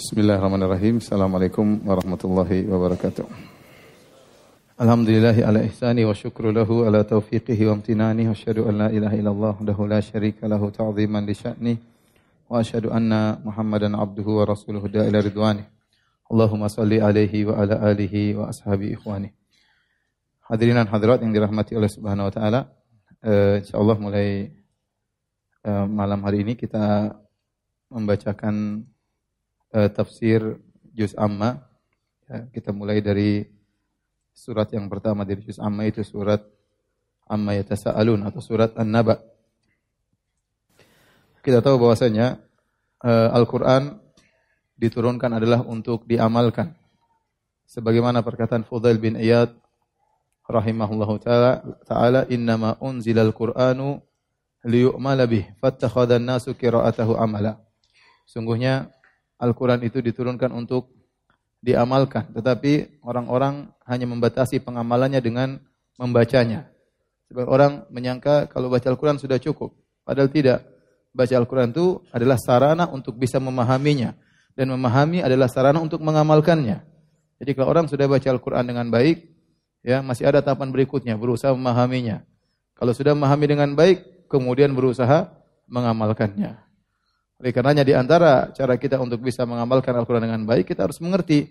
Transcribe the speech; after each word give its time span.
Bismillahirrahmanirrahim. 0.00 0.96
Assalamualaikum 0.96 1.84
warahmatullahi 1.84 2.64
wabarakatuh. 2.64 3.20
Alhamdulillahi 4.80 5.44
ala 5.44 5.60
ihsani 5.60 6.08
wa 6.08 6.16
syukru 6.16 6.56
lahu 6.56 6.88
ala 6.88 7.04
taufiqihi 7.04 7.68
wa 7.68 7.76
amtinani 7.76 8.24
wa 8.24 8.32
asyhadu 8.32 8.64
an 8.64 8.80
la 8.80 8.88
ilaha 8.88 9.12
illallah 9.12 9.52
wahdahu 9.60 9.84
la 9.84 10.00
syarika 10.00 10.48
lahu 10.48 10.72
ta'ziman 10.72 11.28
li 11.28 11.36
sya'ni 11.36 11.74
wa 12.48 12.64
asyhadu 12.64 12.88
anna 12.88 13.44
Muhammadan 13.44 13.92
abduhu 13.92 14.40
wa 14.40 14.48
rasuluhu 14.48 14.88
da'ila 14.88 15.20
ridwani. 15.20 15.68
Allahumma 16.32 16.72
salli 16.72 16.96
alaihi 16.96 17.44
wa 17.44 17.60
ala 17.60 17.84
alihi 17.92 18.40
wa 18.40 18.48
ashabi 18.48 18.96
ikhwani. 18.96 19.28
Hadirin 20.48 20.80
dan 20.80 20.88
hadirat 20.88 21.20
yang 21.20 21.36
dirahmati 21.36 21.76
oleh 21.76 21.92
Subhanahu 21.92 22.32
wa 22.32 22.32
taala, 22.32 22.72
uh, 23.20 23.60
insyaallah 23.60 24.00
mulai 24.00 24.48
uh, 25.68 25.84
malam 25.84 26.24
hari 26.24 26.40
ini 26.40 26.56
kita 26.56 27.12
membacakan 27.92 28.88
uh, 29.74 29.88
tafsir 29.90 30.58
juz 30.94 31.14
amma. 31.18 31.62
Ya, 32.30 32.46
kita 32.54 32.70
mulai 32.70 33.02
dari 33.02 33.46
surat 34.30 34.70
yang 34.70 34.86
pertama 34.86 35.26
dari 35.26 35.42
juz 35.42 35.58
amma 35.58 35.86
itu 35.86 36.02
surat 36.06 36.42
amma 37.26 37.54
yatasaalun 37.58 38.22
atau 38.26 38.40
surat 38.42 38.74
An-Naba. 38.74 39.22
Kita 41.40 41.64
tahu 41.64 41.80
bahwasanya 41.80 42.36
uh, 43.00 43.30
Al-Qur'an 43.32 43.96
diturunkan 44.76 45.40
adalah 45.40 45.64
untuk 45.64 46.04
diamalkan. 46.04 46.76
Sebagaimana 47.70 48.26
perkataan 48.26 48.66
Fudail 48.66 48.98
bin 48.98 49.14
Iyad 49.14 49.54
rahimahullahu 50.50 51.22
taala 51.22 51.62
taala 51.86 52.26
innama 52.26 52.74
unzilal 52.82 53.30
qur'anu 53.30 54.02
liyu'mala 54.66 55.30
bih 55.30 55.46
fattakhadha 55.62 56.18
an-nasu 56.18 56.58
qira'atahu 56.58 57.14
amala. 57.14 57.62
Sungguhnya 58.26 58.90
Al-Quran 59.40 59.80
itu 59.80 60.04
diturunkan 60.04 60.52
untuk 60.52 60.92
diamalkan. 61.64 62.28
Tetapi 62.36 63.02
orang-orang 63.04 63.72
hanya 63.88 64.06
membatasi 64.06 64.60
pengamalannya 64.60 65.20
dengan 65.24 65.56
membacanya. 65.96 66.68
Sebab 67.32 67.46
orang 67.48 67.72
menyangka 67.88 68.52
kalau 68.52 68.68
baca 68.68 68.84
Al-Quran 68.84 69.16
sudah 69.16 69.40
cukup. 69.40 69.72
Padahal 70.04 70.28
tidak. 70.28 70.66
Baca 71.10 71.34
Al-Quran 71.34 71.72
itu 71.72 72.04
adalah 72.12 72.36
sarana 72.36 72.86
untuk 72.92 73.16
bisa 73.16 73.40
memahaminya. 73.40 74.12
Dan 74.52 74.70
memahami 74.70 75.24
adalah 75.24 75.48
sarana 75.48 75.80
untuk 75.80 76.04
mengamalkannya. 76.04 76.84
Jadi 77.40 77.50
kalau 77.56 77.72
orang 77.72 77.88
sudah 77.88 78.04
baca 78.04 78.28
Al-Quran 78.28 78.64
dengan 78.68 78.86
baik, 78.92 79.24
ya 79.80 80.04
masih 80.04 80.28
ada 80.28 80.44
tahapan 80.44 80.68
berikutnya, 80.68 81.16
berusaha 81.16 81.56
memahaminya. 81.56 82.20
Kalau 82.76 82.92
sudah 82.92 83.16
memahami 83.16 83.46
dengan 83.48 83.72
baik, 83.72 84.28
kemudian 84.28 84.76
berusaha 84.76 85.32
mengamalkannya. 85.64 86.69
Oleh 87.40 87.56
karenanya 87.56 87.88
di 87.88 87.96
antara 87.96 88.52
cara 88.52 88.76
kita 88.76 89.00
untuk 89.00 89.24
bisa 89.24 89.48
mengamalkan 89.48 89.96
Al-Quran 89.96 90.28
dengan 90.28 90.44
baik, 90.44 90.76
kita 90.76 90.84
harus 90.84 91.00
mengerti 91.00 91.48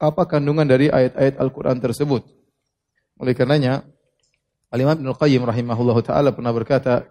apa 0.00 0.24
kandungan 0.24 0.64
dari 0.64 0.88
ayat-ayat 0.88 1.36
Al-Quran 1.36 1.76
tersebut. 1.76 2.24
Oleh 3.20 3.36
karenanya, 3.36 3.84
Al-Imam 4.72 4.96
Ibn 4.96 5.12
Qayyim 5.12 5.44
rahimahullah 5.44 5.98
ta'ala 6.00 6.32
pernah 6.32 6.56
berkata, 6.56 7.04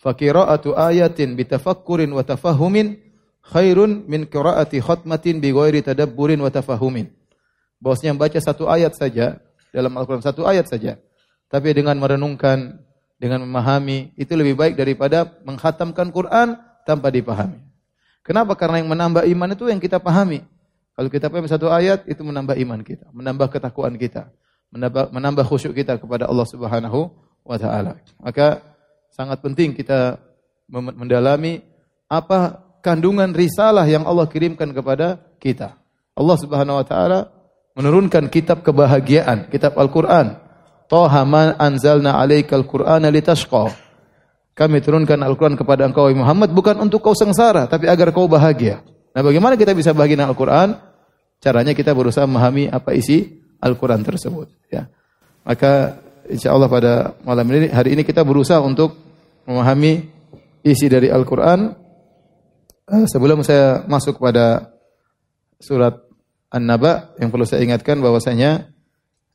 Fakira'atu 0.00 0.72
ayatin 0.72 1.36
bitafakkurin 1.36 2.08
wa 2.08 2.24
tafahumin 2.24 2.96
khairun 3.44 4.08
min 4.08 4.24
qira'ati 4.24 4.80
khatmatin 4.80 5.44
bi 5.44 5.52
ghairi 5.52 5.84
tadabburin. 5.84 6.40
Bahwasanya 6.40 8.16
baca 8.16 8.40
satu 8.40 8.64
ayat 8.64 8.96
saja 8.96 9.44
dalam 9.76 9.92
Al-Qur'an 9.92 10.24
satu 10.24 10.48
ayat 10.48 10.72
saja, 10.72 10.96
tapi 11.52 11.76
dengan 11.76 12.00
merenungkan, 12.00 12.80
dengan 13.20 13.44
memahami 13.44 14.16
itu 14.16 14.32
lebih 14.32 14.56
baik 14.56 14.74
daripada 14.80 15.28
menghatamkan 15.44 16.08
Quran 16.08 16.69
tanpa 16.84 17.12
dipahami. 17.12 17.60
Kenapa? 18.20 18.54
Karena 18.54 18.84
yang 18.84 18.90
menambah 18.92 19.24
iman 19.26 19.48
itu 19.56 19.64
yang 19.66 19.80
kita 19.80 19.98
pahami. 19.98 20.44
Kalau 20.94 21.08
kita 21.08 21.32
pahami 21.32 21.48
satu 21.48 21.72
ayat, 21.72 22.04
itu 22.04 22.20
menambah 22.20 22.54
iman 22.60 22.80
kita, 22.84 23.08
menambah 23.10 23.48
ketakwaan 23.48 23.96
kita, 23.96 24.28
menambah, 24.68 25.10
menambah 25.10 25.44
khusyuk 25.48 25.72
kita 25.72 25.96
kepada 25.96 26.28
Allah 26.28 26.44
Subhanahu 26.44 27.08
wa 27.42 27.56
taala. 27.56 27.96
Maka 28.20 28.60
sangat 29.08 29.40
penting 29.40 29.72
kita 29.72 30.20
mendalami 30.70 31.64
apa 32.06 32.60
kandungan 32.84 33.32
risalah 33.32 33.88
yang 33.88 34.04
Allah 34.04 34.28
kirimkan 34.28 34.70
kepada 34.76 35.20
kita. 35.40 35.74
Allah 36.14 36.36
Subhanahu 36.36 36.78
wa 36.80 36.86
taala 36.86 37.20
menurunkan 37.74 38.28
kitab 38.28 38.60
kebahagiaan, 38.60 39.48
kitab 39.48 39.78
Al-Qur'an. 39.80 40.36
Toha 40.90 41.22
ma 41.22 41.54
anzalna 41.56 42.18
'alaikal 42.18 42.66
Qur'ana 42.66 43.08
litashqa. 43.08 43.89
Kami 44.60 44.76
turunkan 44.84 45.16
Al-Quran 45.24 45.56
kepada 45.56 45.88
engkau 45.88 46.12
Muhammad 46.12 46.52
bukan 46.52 46.76
untuk 46.84 47.00
kau 47.00 47.16
sengsara, 47.16 47.64
tapi 47.64 47.88
agar 47.88 48.12
kau 48.12 48.28
bahagia. 48.28 48.84
Nah 49.16 49.24
bagaimana 49.24 49.56
kita 49.56 49.72
bisa 49.72 49.96
bahagia 49.96 50.20
dengan 50.20 50.36
Al-Quran? 50.36 50.76
Caranya 51.40 51.72
kita 51.72 51.96
berusaha 51.96 52.28
memahami 52.28 52.68
apa 52.68 52.92
isi 52.92 53.40
Al-Quran 53.56 54.04
tersebut. 54.04 54.52
Ya. 54.68 54.92
Maka 55.48 56.04
insya 56.28 56.52
Allah 56.52 56.68
pada 56.68 57.16
malam 57.24 57.48
ini, 57.56 57.72
hari 57.72 57.96
ini 57.96 58.04
kita 58.04 58.20
berusaha 58.20 58.60
untuk 58.60 59.00
memahami 59.48 60.04
isi 60.60 60.92
dari 60.92 61.08
Al-Quran. 61.08 61.72
Eh, 62.84 63.04
sebelum 63.08 63.40
saya 63.40 63.80
masuk 63.88 64.20
pada 64.20 64.76
surat 65.56 66.04
An-Naba, 66.52 67.16
yang 67.16 67.32
perlu 67.32 67.48
saya 67.48 67.64
ingatkan 67.64 67.96
bahwasanya 68.04 68.68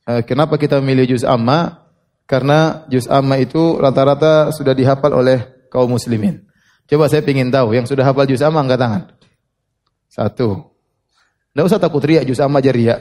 eh, 0.05 0.21
kenapa 0.21 0.61
kita 0.61 0.77
memilih 0.85 1.17
juz 1.17 1.25
amma? 1.25 1.84
Karena 2.25 2.89
juz 2.89 3.05
amma 3.05 3.37
itu 3.37 3.77
rata-rata 3.77 4.49
sudah 4.49 4.73
dihafal 4.73 5.13
oleh 5.13 5.69
kaum 5.69 5.93
muslimin. 5.93 6.41
Coba 6.89 7.05
saya 7.09 7.21
ingin 7.25 7.53
tahu, 7.53 7.77
yang 7.77 7.85
sudah 7.85 8.01
hafal 8.05 8.25
juz 8.25 8.41
amma 8.41 8.65
angkat 8.65 8.81
tangan. 8.81 9.01
Satu. 10.09 10.73
Tidak 11.53 11.65
usah 11.65 11.77
takut 11.81 12.01
riak, 12.01 12.25
juz 12.25 12.41
amma 12.41 12.61
aja 12.61 12.73
riak. 12.73 12.99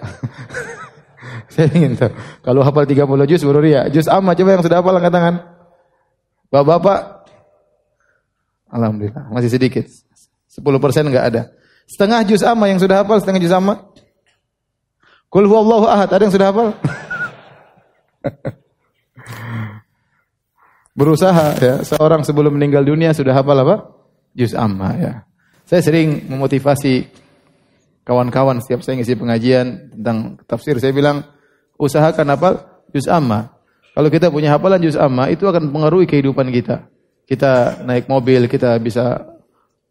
saya 1.53 1.69
ingin 1.73 1.97
tahu. 1.97 2.13
Kalau 2.45 2.61
hafal 2.65 2.85
30 2.85 3.01
juz 3.29 3.41
baru 3.45 3.61
riak. 3.65 3.85
Juz 3.93 4.09
amma 4.09 4.37
coba 4.37 4.49
yang 4.57 4.65
sudah 4.65 4.79
hafal 4.81 4.97
angkat 4.97 5.13
tangan. 5.13 5.35
Bapak-bapak. 6.53 7.01
Alhamdulillah, 8.73 9.25
masih 9.33 9.51
sedikit. 9.53 9.89
10% 10.53 10.61
enggak 11.09 11.25
ada. 11.33 11.43
Setengah 11.89 12.21
juz 12.29 12.45
amma 12.45 12.69
yang 12.69 12.81
sudah 12.81 13.05
hafal, 13.05 13.21
setengah 13.21 13.41
juz 13.41 13.53
amma. 13.57 13.89
Kul 15.33 15.49
huwallahu 15.49 15.89
ahad, 15.89 16.13
ada 16.13 16.23
yang 16.29 16.33
sudah 16.33 16.53
hafal? 16.53 16.69
berusaha 20.95 21.59
ya. 21.59 21.75
Seorang 21.83 22.23
sebelum 22.23 22.55
meninggal 22.55 22.87
dunia 22.87 23.11
sudah 23.13 23.35
hafal 23.35 23.59
apa? 23.61 23.77
Juz 24.35 24.55
amma 24.55 24.95
ya. 24.97 25.13
Saya 25.67 25.83
sering 25.83 26.27
memotivasi 26.31 27.09
kawan-kawan 28.07 28.61
setiap 28.63 28.85
saya 28.85 29.01
ngisi 29.01 29.17
pengajian 29.17 29.91
tentang 29.97 30.39
tafsir 30.45 30.77
saya 30.77 30.93
bilang 30.93 31.27
usahakan 31.77 32.27
hafal 32.35 32.55
juz 32.95 33.11
amma. 33.11 33.51
Kalau 33.95 34.11
kita 34.11 34.31
punya 34.31 34.55
hafalan 34.55 34.83
juz 34.83 34.99
amma 34.99 35.31
itu 35.31 35.47
akan 35.47 35.71
mempengaruhi 35.71 36.07
kehidupan 36.07 36.51
kita. 36.51 36.91
Kita 37.25 37.83
naik 37.87 38.11
mobil 38.11 38.51
kita 38.51 38.77
bisa 38.83 39.23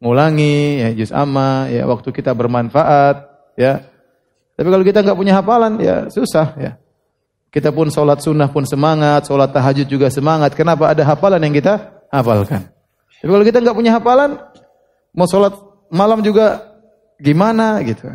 ngulangi 0.04 0.84
ya 0.84 0.90
juz 0.92 1.12
amma 1.16 1.72
ya 1.72 1.88
waktu 1.88 2.12
kita 2.12 2.36
bermanfaat 2.36 3.16
ya. 3.56 3.80
Tapi 4.54 4.68
kalau 4.70 4.86
kita 4.86 5.02
nggak 5.02 5.18
punya 5.18 5.34
hafalan 5.40 5.80
ya 5.82 6.12
susah 6.12 6.54
ya. 6.60 6.72
Kita 7.54 7.70
pun 7.70 7.94
sholat 7.94 8.18
sunnah 8.18 8.50
pun 8.50 8.66
semangat, 8.66 9.30
sholat 9.30 9.54
tahajud 9.54 9.86
juga 9.86 10.10
semangat. 10.10 10.58
Kenapa 10.58 10.90
ada 10.90 11.06
hafalan 11.06 11.38
yang 11.38 11.54
kita 11.54 12.02
hafalkan? 12.10 12.66
Tapi 13.22 13.30
kalau 13.30 13.46
kita 13.46 13.62
nggak 13.62 13.78
punya 13.78 13.94
hafalan, 13.94 14.42
mau 15.14 15.30
sholat 15.30 15.54
malam 15.94 16.26
juga 16.26 16.66
gimana 17.22 17.78
gitu. 17.86 18.10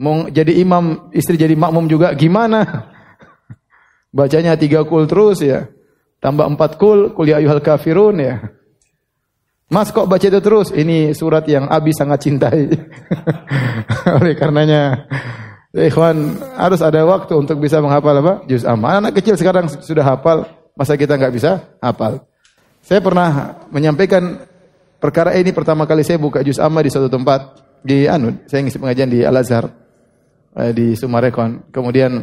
Mau 0.00 0.32
jadi 0.32 0.56
imam, 0.56 1.12
istri 1.12 1.36
jadi 1.36 1.52
makmum 1.52 1.84
juga 1.84 2.16
gimana? 2.16 2.88
Bacanya 4.16 4.56
tiga 4.56 4.88
kul 4.88 5.04
terus 5.04 5.44
ya. 5.44 5.68
Tambah 6.24 6.48
empat 6.56 6.80
kul, 6.80 7.12
kuliah 7.12 7.44
ayuhal 7.44 7.60
kafirun 7.60 8.24
ya. 8.24 8.40
Mas 9.68 9.92
kok 9.92 10.08
baca 10.08 10.24
itu 10.24 10.40
terus? 10.40 10.72
Ini 10.72 11.12
surat 11.12 11.44
yang 11.44 11.68
Abi 11.68 11.92
sangat 11.92 12.24
cintai. 12.24 12.72
Oleh 14.16 14.32
karenanya 14.32 15.04
Ya, 15.74 15.90
ikhwan, 15.90 16.38
harus 16.54 16.78
ada 16.78 17.02
waktu 17.02 17.34
untuk 17.34 17.58
bisa 17.58 17.82
menghafal 17.82 18.14
apa? 18.22 18.46
Juz 18.46 18.62
amma. 18.62 19.02
Anak 19.02 19.18
kecil 19.18 19.34
sekarang 19.34 19.66
sudah 19.66 20.06
hafal, 20.06 20.46
masa 20.78 20.94
kita 20.94 21.18
nggak 21.18 21.34
bisa 21.34 21.66
hafal? 21.82 22.22
Saya 22.78 23.02
pernah 23.02 23.58
menyampaikan 23.74 24.38
perkara 25.02 25.34
ini 25.34 25.50
pertama 25.50 25.82
kali 25.82 26.06
saya 26.06 26.14
buka 26.14 26.46
juz 26.46 26.62
amma 26.62 26.78
di 26.78 26.94
suatu 26.94 27.10
tempat 27.10 27.58
di 27.82 28.06
Anud. 28.06 28.46
Saya 28.46 28.62
ngisi 28.62 28.78
pengajian 28.78 29.10
di 29.10 29.26
Al 29.26 29.34
Azhar 29.34 29.66
eh, 30.62 30.70
di 30.70 30.94
Sumarekon. 30.94 31.66
Kemudian 31.74 32.22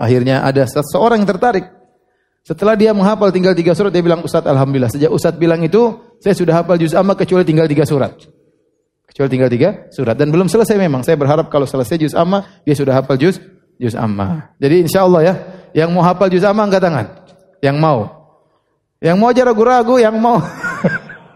akhirnya 0.00 0.40
ada 0.40 0.64
seseorang 0.64 1.20
yang 1.20 1.28
tertarik. 1.28 1.68
Setelah 2.48 2.80
dia 2.80 2.96
menghafal 2.96 3.28
tinggal 3.28 3.52
tiga 3.52 3.76
surat, 3.76 3.92
dia 3.92 4.00
bilang 4.00 4.24
Ustaz 4.24 4.48
Alhamdulillah. 4.48 4.88
Sejak 4.88 5.12
Ustaz 5.12 5.36
bilang 5.36 5.60
itu, 5.60 6.00
saya 6.16 6.32
sudah 6.32 6.64
hafal 6.64 6.80
juz 6.80 6.96
amma 6.96 7.12
kecuali 7.12 7.44
tinggal 7.44 7.68
tiga 7.68 7.84
surat. 7.84 8.16
Kecuali 9.14 9.30
tinggal 9.30 9.46
tiga 9.46 9.70
surat. 9.94 10.18
Dan 10.18 10.34
belum 10.34 10.50
selesai 10.50 10.74
memang. 10.74 11.06
Saya 11.06 11.14
berharap 11.14 11.46
kalau 11.46 11.70
selesai 11.70 12.02
juz 12.02 12.18
amma, 12.18 12.42
dia 12.66 12.74
sudah 12.74 12.98
hafal 12.98 13.14
juz 13.14 13.38
juz 13.78 13.94
amma. 13.94 14.50
Jadi 14.58 14.90
insya 14.90 15.06
Allah 15.06 15.22
ya, 15.22 15.34
yang 15.70 15.94
mau 15.94 16.02
hafal 16.02 16.26
juz 16.26 16.42
amma 16.42 16.66
angkat 16.66 16.82
tangan. 16.82 17.06
Yang 17.62 17.76
mau. 17.78 18.10
Yang 18.98 19.16
mau 19.22 19.30
aja 19.30 19.46
ragu-ragu, 19.46 20.02
yang 20.02 20.18
mau. 20.18 20.42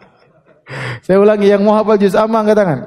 Saya 1.07 1.23
ulangi, 1.23 1.47
yang 1.47 1.63
mau 1.63 1.79
hafal 1.79 2.03
juz 2.03 2.19
amma 2.19 2.43
angkat 2.43 2.59
tangan. 2.59 2.79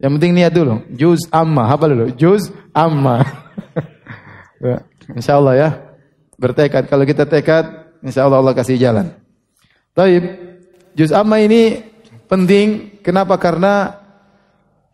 Yang 0.00 0.10
penting 0.16 0.32
niat 0.40 0.52
dulu. 0.56 0.74
Juz 0.96 1.28
amma, 1.28 1.68
apa 1.68 1.84
dulu? 1.84 2.16
Juz 2.16 2.48
amma. 2.72 3.20
ya, 4.64 4.80
insya 5.12 5.36
Allah 5.36 5.52
ya. 5.52 5.68
Bertekad. 6.40 6.88
Kalau 6.88 7.04
kita 7.04 7.28
tekad, 7.28 7.92
insya 8.00 8.24
Allah 8.24 8.40
Allah 8.40 8.56
kasih 8.56 8.80
jalan. 8.80 9.12
Taib. 9.92 10.24
Juz 10.96 11.12
amma 11.12 11.44
ini 11.44 11.91
penting. 12.32 12.96
Kenapa? 13.04 13.36
Karena 13.36 13.92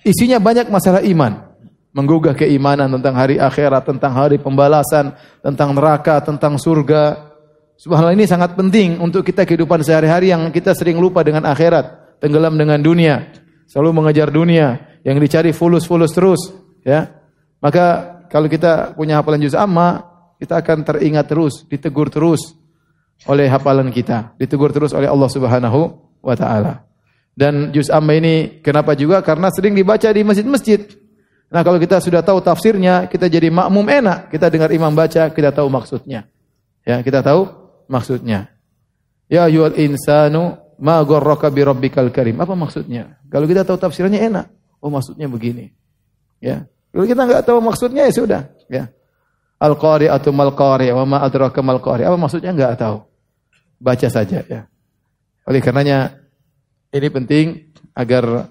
isinya 0.02 0.43
banyak 0.43 0.67
masalah 0.67 1.06
iman. 1.06 1.46
Menggugah 1.94 2.35
keimanan 2.35 2.90
tentang 2.99 3.14
hari 3.14 3.38
akhirat, 3.38 3.87
tentang 3.87 4.12
hari 4.12 4.43
pembalasan, 4.43 5.14
tentang 5.40 5.70
neraka, 5.73 6.19
tentang 6.19 6.58
surga. 6.58 7.31
Subhanallah 7.79 8.19
ini 8.19 8.26
sangat 8.26 8.58
penting 8.58 8.99
untuk 8.99 9.23
kita 9.23 9.46
kehidupan 9.46 9.87
sehari-hari 9.87 10.35
yang 10.35 10.50
kita 10.50 10.75
sering 10.75 10.99
lupa 10.99 11.23
dengan 11.23 11.46
akhirat, 11.46 12.19
tenggelam 12.19 12.58
dengan 12.58 12.82
dunia, 12.82 13.31
selalu 13.70 14.02
mengejar 14.02 14.34
dunia, 14.34 14.99
yang 15.06 15.17
dicari 15.23 15.55
fulus-fulus 15.55 16.11
terus, 16.11 16.43
ya. 16.82 17.06
Maka 17.62 18.19
kalau 18.26 18.50
kita 18.50 18.99
punya 18.99 19.23
hafalan 19.23 19.46
juz 19.46 19.55
amma, 19.55 20.02
kita 20.43 20.58
akan 20.58 20.82
teringat 20.82 21.26
terus, 21.31 21.64
ditegur 21.70 22.11
terus 22.11 22.55
oleh 23.26 23.46
hafalan 23.46 23.91
kita, 23.94 24.34
ditegur 24.38 24.70
terus 24.75 24.91
oleh 24.94 25.06
Allah 25.06 25.31
Subhanahu 25.31 25.81
wa 26.23 26.34
taala. 26.34 26.88
Dan 27.38 27.70
juz 27.70 27.87
amma 27.87 28.19
ini 28.19 28.58
kenapa 28.67 28.99
juga? 28.99 29.23
Karena 29.23 29.46
sering 29.55 29.79
dibaca 29.79 30.11
di 30.11 30.26
masjid-masjid. 30.26 30.90
Nah, 31.55 31.62
kalau 31.62 31.79
kita 31.79 32.02
sudah 32.02 32.19
tahu 32.19 32.43
tafsirnya, 32.43 33.06
kita 33.06 33.31
jadi 33.31 33.46
makmum 33.46 33.87
enak. 33.87 34.35
Kita 34.35 34.50
dengar 34.50 34.75
imam 34.75 34.90
baca, 34.90 35.31
kita 35.31 35.55
tahu 35.55 35.70
maksudnya. 35.70 36.26
Ya, 36.82 36.99
kita 36.99 37.23
tahu 37.23 37.46
maksudnya. 37.87 38.50
Ya 39.29 39.44
ayyuhal 39.44 39.76
insanu 39.76 40.56
ma 40.81 40.99
gharraka 41.05 41.52
bi 41.52 41.62
karim. 41.93 42.40
Apa 42.40 42.56
maksudnya? 42.56 43.20
Kalau 43.29 43.44
kita 43.44 43.62
tahu 43.62 43.76
tafsirnya 43.76 44.25
enak. 44.25 44.49
Oh 44.81 44.88
maksudnya 44.88 45.29
begini. 45.29 45.70
Ya. 46.41 46.64
Kalau 46.91 47.05
kita 47.05 47.23
nggak 47.29 47.43
tahu 47.44 47.58
maksudnya 47.61 48.08
ya 48.08 48.12
sudah. 48.12 48.43
Ya. 48.73 48.88
Al 49.61 49.76
qari 49.76 50.08
atau 50.08 50.32
mal 50.32 50.56
qari 50.56 50.88
wa 50.91 51.05
ma 51.05 51.19
adraka 51.20 51.61
mal 51.61 51.79
qari. 51.79 52.08
Apa 52.08 52.17
maksudnya 52.17 52.56
nggak 52.56 52.81
tahu. 52.81 53.05
Baca 53.79 54.08
saja 54.08 54.41
ya. 54.49 54.64
Oleh 55.44 55.61
karenanya 55.61 56.27
ini 56.93 57.08
penting 57.12 57.46
agar 57.93 58.49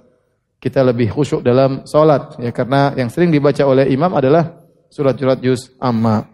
kita 0.58 0.82
lebih 0.82 1.14
khusyuk 1.14 1.46
dalam 1.46 1.86
salat 1.86 2.34
ya 2.42 2.50
karena 2.50 2.94
yang 2.98 3.10
sering 3.14 3.30
dibaca 3.30 3.62
oleh 3.66 3.90
imam 3.94 4.10
adalah 4.14 4.58
surat-surat 4.90 5.38
juz 5.42 5.72
amma. 5.78 6.26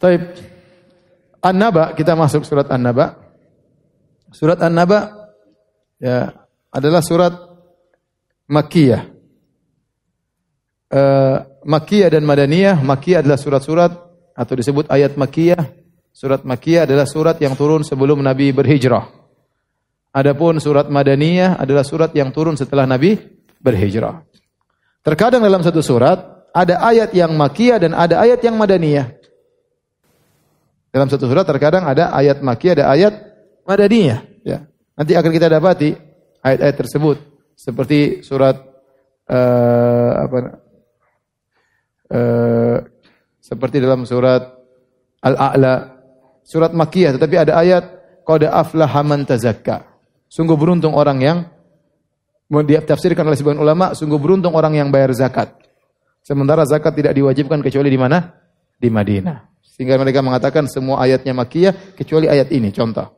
Taib. 0.00 0.22
An-Naba 1.42 1.92
kita 1.98 2.14
masuk 2.14 2.46
surat 2.46 2.70
An-Naba. 2.70 3.18
Surat 4.30 4.58
An-Naba 4.62 5.30
ya 5.98 6.30
adalah 6.72 7.02
surat 7.04 7.34
Makkiyah. 8.48 9.02
Uh, 10.92 11.36
Makkiyah 11.64 12.12
dan 12.12 12.22
Madaniyah, 12.26 12.76
Makkiyah 12.84 13.24
adalah 13.24 13.40
surat-surat 13.40 13.92
atau 14.36 14.54
disebut 14.56 14.90
ayat 14.92 15.16
Makkiyah. 15.16 15.62
Surat 16.12 16.44
Makkiyah 16.44 16.84
adalah 16.84 17.08
surat 17.08 17.40
yang 17.40 17.56
turun 17.56 17.80
sebelum 17.80 18.20
Nabi 18.20 18.52
berhijrah. 18.52 19.21
Adapun 20.12 20.60
surat 20.60 20.92
Madaniyah 20.92 21.56
adalah 21.56 21.80
surat 21.88 22.12
yang 22.12 22.28
turun 22.36 22.52
setelah 22.52 22.84
Nabi 22.84 23.16
berhijrah. 23.64 24.20
Terkadang 25.00 25.40
dalam 25.40 25.64
satu 25.64 25.80
surat 25.80 26.52
ada 26.52 26.84
ayat 26.84 27.16
yang 27.16 27.32
Makkiyah 27.32 27.80
dan 27.80 27.96
ada 27.96 28.20
ayat 28.20 28.44
yang 28.44 28.60
Madaniyah. 28.60 29.08
Dalam 30.92 31.08
satu 31.08 31.24
surat 31.24 31.48
terkadang 31.48 31.88
ada 31.88 32.12
ayat 32.12 32.44
Makkiyah, 32.44 32.74
ada 32.76 32.86
ayat 32.92 33.14
Madaniyah. 33.64 34.20
Ya. 34.44 34.68
Nanti 34.92 35.16
akan 35.16 35.32
kita 35.32 35.48
dapati 35.48 35.96
ayat-ayat 36.44 36.76
tersebut 36.76 37.16
seperti 37.56 38.20
surat 38.20 38.60
uh, 39.32 40.12
apa 40.28 40.38
uh, 42.12 42.76
seperti 43.40 43.80
dalam 43.80 44.04
surat 44.04 44.44
Al-A'la 45.24 45.74
surat 46.44 46.74
Makkiyah 46.74 47.16
tetapi 47.16 47.36
ada 47.38 47.56
ayat 47.56 47.84
qad 48.26 48.42
aflaha 48.44 49.00
man 49.06 49.22
tazakka 49.22 49.91
sungguh 50.32 50.56
beruntung 50.56 50.96
orang 50.96 51.20
yang 51.20 51.38
ditafsirkan 52.48 53.28
oleh 53.28 53.36
sebagian 53.36 53.60
ulama 53.60 53.92
sungguh 53.92 54.16
beruntung 54.16 54.56
orang 54.56 54.80
yang 54.80 54.88
bayar 54.88 55.12
zakat 55.12 55.52
sementara 56.24 56.64
zakat 56.64 56.96
tidak 56.96 57.12
diwajibkan 57.12 57.60
kecuali 57.60 57.92
di 57.92 58.00
mana 58.00 58.32
di 58.80 58.88
Madinah 58.88 59.52
sehingga 59.60 60.00
mereka 60.00 60.24
mengatakan 60.24 60.64
semua 60.72 61.04
ayatnya 61.04 61.36
Makkiyah 61.36 61.96
kecuali 61.96 62.32
ayat 62.32 62.48
ini 62.48 62.72
contoh 62.72 63.12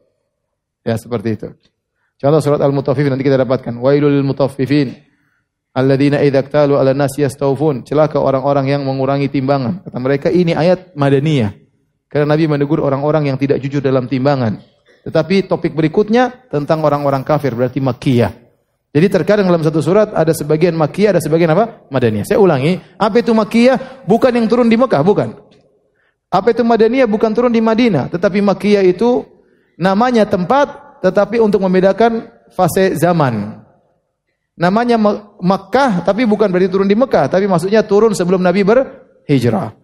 ya 0.82 0.98
seperti 0.98 1.28
itu 1.38 1.48
Contoh 2.14 2.40
surat 2.40 2.62
Al-Mutaffifin 2.62 3.10
nanti 3.10 3.26
kita 3.26 3.36
dapatkan. 3.42 3.74
Wailul 3.76 4.22
mutaffifin 4.22 4.94
alladzina 5.74 6.22
idza 6.22 6.40
iktalu 6.46 6.78
'ala 6.78 6.94
nas 6.94 7.12
yastawfun. 7.18 7.82
Celaka 7.82 8.22
orang-orang 8.22 8.70
yang 8.70 8.82
mengurangi 8.86 9.28
timbangan. 9.28 9.82
Kata 9.82 9.98
mereka 9.98 10.28
ini 10.30 10.54
ayat 10.54 10.94
madaniyah. 10.94 11.52
Karena 12.06 12.32
Nabi 12.32 12.46
menegur 12.46 12.78
orang-orang 12.78 13.28
yang 13.28 13.36
tidak 13.36 13.58
jujur 13.58 13.82
dalam 13.82 14.06
timbangan. 14.06 14.62
Tetapi 15.04 15.44
topik 15.44 15.76
berikutnya 15.76 16.48
tentang 16.48 16.80
orang-orang 16.80 17.20
kafir 17.20 17.52
berarti 17.52 17.78
Makkiyah. 17.78 18.32
Jadi 18.94 19.06
terkadang 19.10 19.50
dalam 19.50 19.60
satu 19.60 19.82
surat 19.84 20.14
ada 20.16 20.32
sebagian 20.32 20.72
Makkiyah, 20.78 21.18
ada 21.18 21.20
sebagian 21.20 21.52
apa? 21.52 21.84
Madaniyah. 21.92 22.24
Saya 22.24 22.40
ulangi, 22.40 22.80
apa 22.96 23.20
itu 23.20 23.36
Makkiyah? 23.36 24.06
Bukan 24.08 24.32
yang 24.32 24.46
turun 24.48 24.70
di 24.70 24.78
Mekah, 24.80 25.02
bukan. 25.04 25.34
Apa 26.32 26.54
itu 26.54 26.62
Madaniyah? 26.64 27.10
Bukan 27.10 27.30
turun 27.36 27.52
di 27.52 27.60
Madinah, 27.60 28.08
tetapi 28.08 28.40
Makkiyah 28.40 28.86
itu 28.86 29.26
namanya 29.76 30.24
tempat 30.24 30.98
tetapi 31.04 31.36
untuk 31.36 31.60
membedakan 31.60 32.32
fase 32.54 32.96
zaman. 32.96 33.60
Namanya 34.56 34.96
Makkah, 35.42 36.00
tapi 36.00 36.24
bukan 36.24 36.48
berarti 36.48 36.70
turun 36.72 36.88
di 36.88 36.96
Mekah, 36.96 37.28
tapi 37.28 37.44
maksudnya 37.44 37.84
turun 37.84 38.16
sebelum 38.16 38.40
Nabi 38.40 38.64
berhijrah. 38.64 39.83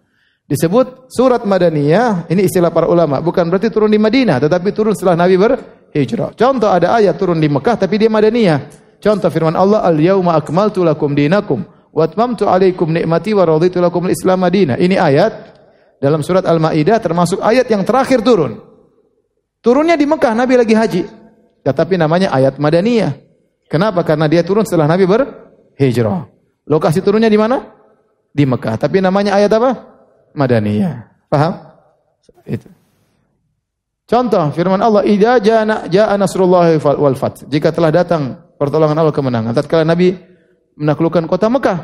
Disebut 0.51 1.07
surat 1.07 1.47
Madaniyah, 1.47 2.27
ini 2.27 2.43
istilah 2.43 2.75
para 2.75 2.83
ulama, 2.83 3.23
bukan 3.23 3.47
berarti 3.47 3.71
turun 3.71 3.87
di 3.87 3.95
Madinah, 3.95 4.35
tetapi 4.35 4.75
turun 4.75 4.91
setelah 4.91 5.23
Nabi 5.23 5.39
berhijrah. 5.39 6.35
Contoh 6.35 6.67
ada 6.67 6.99
ayat 6.99 7.15
turun 7.15 7.39
di 7.39 7.47
Mekah, 7.47 7.79
tapi 7.79 7.95
dia 7.95 8.11
Madaniyah. 8.11 8.67
Contoh 8.99 9.31
firman 9.31 9.55
Allah, 9.55 9.79
Al-yawma 9.87 10.35
akmaltu 10.35 10.83
lakum 10.83 11.15
dinakum, 11.15 11.63
wa 11.95 12.03
atmamtu 12.03 12.51
alaikum 12.51 12.91
ni'mati 12.91 13.31
wa 13.31 13.47
raditu 13.47 13.79
lakum 13.79 14.11
al-islam 14.11 14.43
madinah. 14.43 14.75
Ini 14.75 14.99
ayat 14.99 15.31
dalam 16.03 16.19
surat 16.19 16.43
Al-Maidah 16.43 16.99
termasuk 16.99 17.39
ayat 17.39 17.71
yang 17.71 17.87
terakhir 17.87 18.19
turun. 18.19 18.59
Turunnya 19.63 19.95
di 19.95 20.03
Mekah, 20.03 20.35
Nabi 20.35 20.59
lagi 20.59 20.75
haji. 20.75 21.03
Tetapi 21.63 21.95
namanya 21.95 22.27
ayat 22.27 22.59
Madaniyah. 22.59 23.15
Kenapa? 23.71 24.03
Karena 24.03 24.27
dia 24.27 24.43
turun 24.43 24.67
setelah 24.67 24.83
Nabi 24.83 25.07
berhijrah. 25.07 26.27
Lokasi 26.67 26.99
turunnya 26.99 27.31
di 27.31 27.39
mana? 27.39 27.71
Di 28.35 28.43
Mekah. 28.43 28.75
Tapi 28.75 28.99
namanya 28.99 29.39
ayat 29.39 29.55
apa? 29.55 29.90
Madaniyah. 30.33 31.27
Paham? 31.31 31.53
Itu. 32.45 32.67
Contoh 34.11 34.51
firman 34.51 34.83
Allah, 34.83 35.07
"Idza 35.07 35.39
jaa 35.39 35.87
jaa 35.87 36.15
nasrullah 36.19 36.75
wal 36.99 37.15
fath." 37.15 37.47
Jika 37.47 37.71
telah 37.71 37.95
datang 37.95 38.51
pertolongan 38.59 38.99
Allah 38.99 39.15
kemenangan. 39.15 39.55
Tatkala 39.55 39.87
Nabi 39.87 40.11
menaklukkan 40.75 41.23
kota 41.31 41.47
Mekah, 41.47 41.79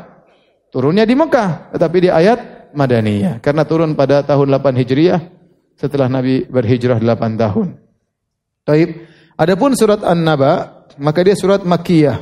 turunnya 0.68 1.08
di 1.08 1.16
Mekah, 1.16 1.72
tetapi 1.72 1.96
di 2.04 2.08
ayat 2.12 2.70
Madaniyah 2.76 3.40
karena 3.40 3.64
turun 3.64 3.96
pada 3.96 4.20
tahun 4.20 4.52
8 4.52 4.76
Hijriah 4.76 5.20
setelah 5.72 6.12
Nabi 6.12 6.44
berhijrah 6.44 7.00
8 7.00 7.40
tahun. 7.40 7.80
Taib. 8.68 9.08
Adapun 9.38 9.72
surat 9.78 10.02
An-Naba, 10.04 10.84
maka 11.00 11.24
dia 11.24 11.38
surat 11.38 11.64
Makkiyah. 11.64 12.18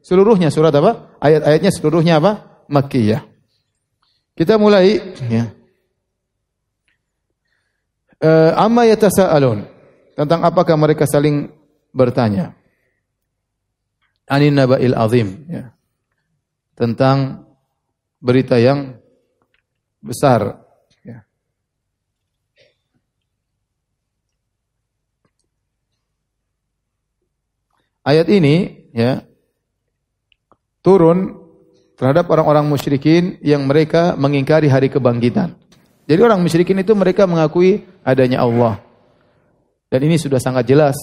Seluruhnya 0.00 0.48
surat 0.48 0.72
apa? 0.72 1.18
Ayat-ayatnya 1.20 1.68
seluruhnya 1.74 2.16
apa? 2.22 2.64
Makkiyah. 2.70 3.20
Kita 4.32 4.56
mulai 4.56 4.96
ya. 5.28 5.52
Uh, 8.20 8.52
amma 8.54 8.84
yatasaalun. 8.84 9.64
Tentang 10.12 10.40
apakah 10.44 10.76
mereka 10.76 11.08
saling 11.08 11.48
bertanya? 11.96 12.52
Anin 14.28 14.54
naba'il 14.54 14.94
azim 14.94 15.48
ya. 15.48 15.72
Tentang 16.76 17.48
berita 18.20 18.60
yang 18.60 19.00
besar 20.04 20.60
Ayat 28.00 28.32
ini 28.32 28.88
ya 28.96 29.20
turun 30.80 31.36
terhadap 32.00 32.32
orang-orang 32.32 32.64
musyrikin 32.64 33.36
yang 33.44 33.68
mereka 33.68 34.16
mengingkari 34.16 34.72
hari 34.72 34.88
kebangkitan. 34.88 35.59
Jadi 36.10 36.26
orang 36.26 36.42
musyrikin 36.42 36.82
itu 36.82 36.90
mereka 36.98 37.22
mengakui 37.30 37.86
adanya 38.02 38.42
Allah. 38.42 38.82
Dan 39.86 40.10
ini 40.10 40.18
sudah 40.18 40.42
sangat 40.42 40.66
jelas. 40.66 40.98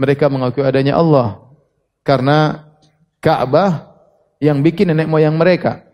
Mereka 0.00 0.32
mengakui 0.32 0.64
adanya 0.64 0.96
Allah 0.96 1.44
karena 2.00 2.64
Ka'bah 3.20 3.92
yang 4.40 4.64
bikin 4.64 4.88
nenek 4.88 5.04
moyang 5.04 5.36
mereka. 5.36 5.84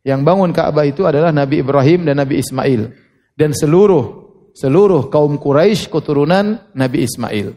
Yang 0.00 0.24
bangun 0.24 0.56
Ka'bah 0.56 0.88
itu 0.88 1.04
adalah 1.04 1.36
Nabi 1.36 1.60
Ibrahim 1.60 2.08
dan 2.08 2.16
Nabi 2.16 2.40
Ismail 2.40 2.96
dan 3.36 3.52
seluruh 3.52 4.24
seluruh 4.56 5.12
kaum 5.12 5.36
Quraisy 5.36 5.92
keturunan 5.92 6.64
Nabi 6.72 7.04
Ismail. 7.04 7.52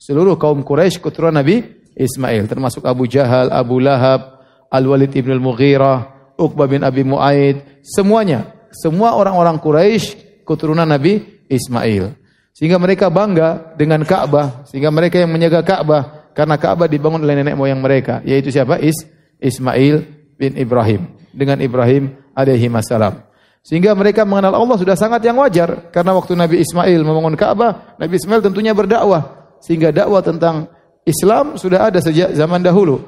Seluruh 0.00 0.40
kaum 0.40 0.64
Quraisy 0.64 1.04
keturunan 1.04 1.36
Nabi 1.36 1.84
Ismail 1.92 2.48
termasuk 2.48 2.88
Abu 2.88 3.04
Jahal, 3.04 3.52
Abu 3.52 3.76
Lahab, 3.76 4.40
Al-Walid 4.72 5.12
ibn 5.12 5.36
al-Mughirah, 5.36 6.32
Uqbah 6.40 6.64
bin 6.64 6.80
Abi 6.80 7.04
Mu'aid, 7.04 7.84
semuanya. 7.84 8.57
Semua 8.78 9.18
orang-orang 9.18 9.58
Quraisy 9.58 10.06
keturunan 10.46 10.86
Nabi 10.86 11.42
Ismail. 11.50 12.14
Sehingga 12.54 12.78
mereka 12.78 13.10
bangga 13.10 13.74
dengan 13.74 14.02
Ka'bah, 14.06 14.66
sehingga 14.66 14.90
mereka 14.94 15.18
yang 15.18 15.30
menjaga 15.30 15.62
Ka'bah 15.66 16.30
karena 16.34 16.54
Ka'bah 16.54 16.86
dibangun 16.86 17.22
oleh 17.22 17.42
nenek 17.42 17.58
moyang 17.58 17.82
mereka, 17.82 18.22
yaitu 18.22 18.54
siapa? 18.54 18.78
Is 18.78 18.94
Ismail 19.42 20.06
bin 20.38 20.54
Ibrahim. 20.54 21.18
Dengan 21.34 21.58
Ibrahim 21.58 22.14
alaihi 22.34 22.70
salam. 22.86 23.26
Sehingga 23.62 23.92
mereka 23.92 24.22
mengenal 24.22 24.54
Allah 24.54 24.78
sudah 24.78 24.96
sangat 24.96 25.20
yang 25.26 25.36
wajar 25.42 25.90
karena 25.90 26.14
waktu 26.14 26.38
Nabi 26.38 26.62
Ismail 26.62 27.02
membangun 27.02 27.34
Ka'bah, 27.34 27.98
Nabi 27.98 28.16
Ismail 28.16 28.40
tentunya 28.40 28.72
berdakwah 28.72 29.52
sehingga 29.60 29.90
dakwah 29.90 30.22
tentang 30.22 30.70
Islam 31.02 31.58
sudah 31.58 31.90
ada 31.90 31.98
sejak 31.98 32.32
zaman 32.32 32.62
dahulu. 32.62 33.02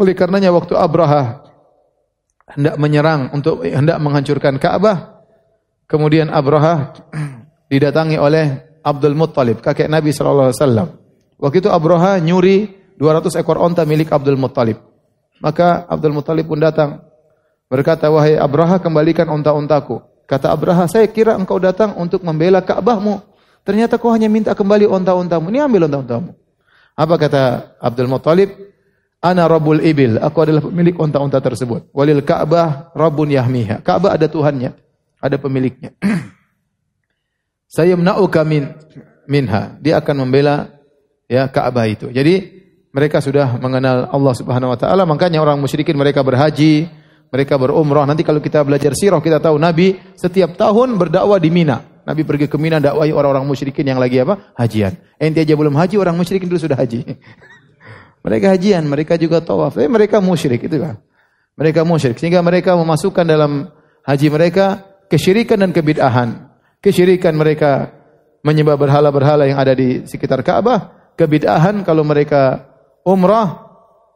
Oleh 0.00 0.14
karenanya 0.14 0.50
waktu 0.50 0.74
Abraha 0.74 1.44
hendak 2.50 2.76
menyerang 2.76 3.32
untuk 3.32 3.64
hendak 3.64 3.96
menghancurkan 4.00 4.60
Ka'bah, 4.60 5.24
kemudian 5.88 6.28
Abraha 6.28 6.92
didatangi 7.72 8.20
oleh 8.20 8.60
Abdul 8.84 9.16
Muttalib, 9.16 9.64
kakek 9.64 9.88
Nabi 9.88 10.12
sallallahu 10.12 10.52
alaihi 10.52 10.60
wasallam. 10.60 10.88
Waktu 11.40 11.56
itu 11.64 11.70
Abraha 11.72 12.20
nyuri 12.20 12.68
200 13.00 13.40
ekor 13.40 13.58
onta 13.58 13.82
milik 13.88 14.12
Abdul 14.12 14.36
Muttalib. 14.36 14.78
Maka 15.42 15.88
Abdul 15.88 16.14
Muttalib 16.14 16.46
pun 16.46 16.60
datang 16.60 17.02
berkata, 17.66 18.06
"Wahai 18.12 18.38
Abraha, 18.38 18.78
kembalikan 18.78 19.26
onta-ontaku." 19.32 20.04
Kata 20.24 20.52
Abraha, 20.52 20.86
"Saya 20.86 21.08
kira 21.10 21.34
engkau 21.34 21.58
datang 21.58 21.96
untuk 21.98 22.22
membela 22.22 22.62
Ka'bahmu. 22.62 23.20
Ternyata 23.64 23.96
kau 23.96 24.12
hanya 24.12 24.28
minta 24.28 24.52
kembali 24.52 24.86
onta-ontamu. 24.86 25.48
Ini 25.50 25.66
ambil 25.66 25.90
onta-ontamu." 25.90 26.32
Apa 26.94 27.14
kata 27.18 27.42
Abdul 27.82 28.06
Muttalib? 28.06 28.54
Ana 29.24 29.48
Rabbul 29.48 29.80
Ibil. 29.80 30.20
Aku 30.20 30.44
adalah 30.44 30.60
pemilik 30.60 30.92
onta-onta 31.00 31.40
tersebut. 31.40 31.88
Walil 31.96 32.20
Ka'bah 32.20 32.92
Rabbun 32.92 33.32
Yahmiha. 33.32 33.80
Ka'bah 33.80 34.12
ada 34.12 34.28
Tuhannya. 34.28 34.76
Ada 35.16 35.40
pemiliknya. 35.40 35.96
Saya 37.74 37.96
menauka 37.96 38.44
min 38.44 38.68
minha. 39.24 39.80
Dia 39.80 40.04
akan 40.04 40.28
membela 40.28 40.68
ya 41.24 41.48
Ka'bah 41.48 41.88
itu. 41.88 42.12
Jadi 42.12 42.52
mereka 42.92 43.24
sudah 43.24 43.56
mengenal 43.56 44.12
Allah 44.12 44.34
Subhanahu 44.36 44.76
wa 44.76 44.78
taala, 44.78 45.02
makanya 45.08 45.40
orang 45.40 45.56
musyrikin 45.56 45.96
mereka 45.96 46.20
berhaji, 46.20 46.86
mereka 47.32 47.56
berumrah. 47.56 48.04
Nanti 48.04 48.22
kalau 48.22 48.38
kita 48.44 48.60
belajar 48.60 48.92
sirah 48.92 49.18
kita 49.24 49.40
tahu 49.40 49.56
Nabi 49.56 49.96
setiap 50.14 50.54
tahun 50.54 51.00
berdakwah 51.00 51.40
di 51.40 51.48
Mina. 51.48 51.80
Nabi 52.04 52.22
pergi 52.22 52.46
ke 52.46 52.60
Mina 52.60 52.76
dakwahi 52.76 53.10
orang-orang 53.10 53.48
musyrikin 53.48 53.88
yang 53.88 53.96
lagi 53.96 54.20
apa? 54.20 54.52
Hajian. 54.54 54.94
Ente 55.16 55.40
aja 55.40 55.56
belum 55.56 55.72
haji, 55.72 55.96
orang 55.96 56.14
musyrikin 56.14 56.46
dulu 56.46 56.60
sudah 56.60 56.76
haji. 56.76 57.02
mereka 58.24 58.56
hajian, 58.56 58.88
mereka 58.88 59.20
juga 59.20 59.44
tawaf. 59.44 59.76
Eh, 59.76 59.84
mereka 59.84 60.24
musyrik 60.24 60.64
itu 60.64 60.80
kan. 60.80 60.96
Mereka 61.60 61.84
musyrik 61.84 62.16
sehingga 62.16 62.40
mereka 62.40 62.72
memasukkan 62.72 63.22
dalam 63.22 63.68
haji 64.00 64.26
mereka 64.32 64.80
kesyirikan 65.12 65.60
dan 65.60 65.70
kebid'ahan. 65.76 66.48
Kesyirikan 66.80 67.36
mereka 67.36 67.92
menyembah 68.40 68.80
berhala-berhala 68.80 69.44
yang 69.44 69.60
ada 69.60 69.76
di 69.76 70.08
sekitar 70.08 70.40
Ka'bah, 70.40 71.12
kebid'ahan 71.20 71.84
kalau 71.84 72.00
mereka 72.00 72.64
umrah, 73.04 73.60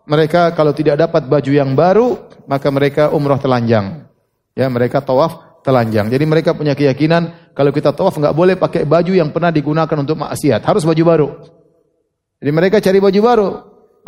mereka 0.08 0.56
kalau 0.56 0.72
tidak 0.72 0.98
dapat 0.98 1.28
baju 1.28 1.52
yang 1.52 1.76
baru, 1.76 2.16
maka 2.48 2.72
mereka 2.72 3.12
umrah 3.12 3.36
telanjang. 3.36 4.08
Ya, 4.56 4.72
mereka 4.72 5.04
tawaf 5.04 5.62
telanjang. 5.62 6.08
Jadi 6.08 6.24
mereka 6.24 6.56
punya 6.56 6.72
keyakinan 6.72 7.52
kalau 7.52 7.70
kita 7.76 7.92
tawaf 7.92 8.16
nggak 8.16 8.34
boleh 8.34 8.56
pakai 8.56 8.88
baju 8.88 9.12
yang 9.12 9.30
pernah 9.36 9.52
digunakan 9.52 9.96
untuk 10.00 10.16
maksiat, 10.16 10.64
harus 10.64 10.82
baju 10.88 11.02
baru. 11.04 11.28
Jadi 12.40 12.50
mereka 12.56 12.76
cari 12.80 12.98
baju 12.98 13.20
baru 13.20 13.48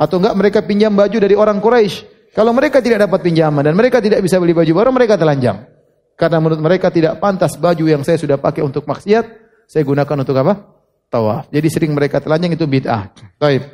atau 0.01 0.17
enggak 0.17 0.35
mereka 0.41 0.59
pinjam 0.65 0.97
baju 0.97 1.17
dari 1.21 1.37
orang 1.37 1.61
Quraisy. 1.61 2.33
Kalau 2.33 2.57
mereka 2.57 2.81
tidak 2.81 3.05
dapat 3.05 3.21
pinjaman 3.21 3.61
dan 3.61 3.77
mereka 3.77 4.01
tidak 4.01 4.25
bisa 4.25 4.41
beli 4.41 4.57
baju 4.57 4.73
baru, 4.73 4.91
mereka 4.97 5.21
telanjang. 5.21 5.69
Karena 6.17 6.41
menurut 6.41 6.63
mereka 6.63 6.89
tidak 6.89 7.21
pantas 7.21 7.59
baju 7.61 7.85
yang 7.85 8.01
saya 8.01 8.17
sudah 8.17 8.41
pakai 8.41 8.65
untuk 8.65 8.89
maksiat, 8.89 9.25
saya 9.69 9.83
gunakan 9.85 10.17
untuk 10.25 10.37
apa? 10.41 10.55
Tawaf. 11.11 11.51
Jadi 11.51 11.69
sering 11.69 11.93
mereka 11.93 12.23
telanjang 12.23 12.55
itu 12.55 12.65
bid'ah. 12.65 13.11
Baik. 13.37 13.67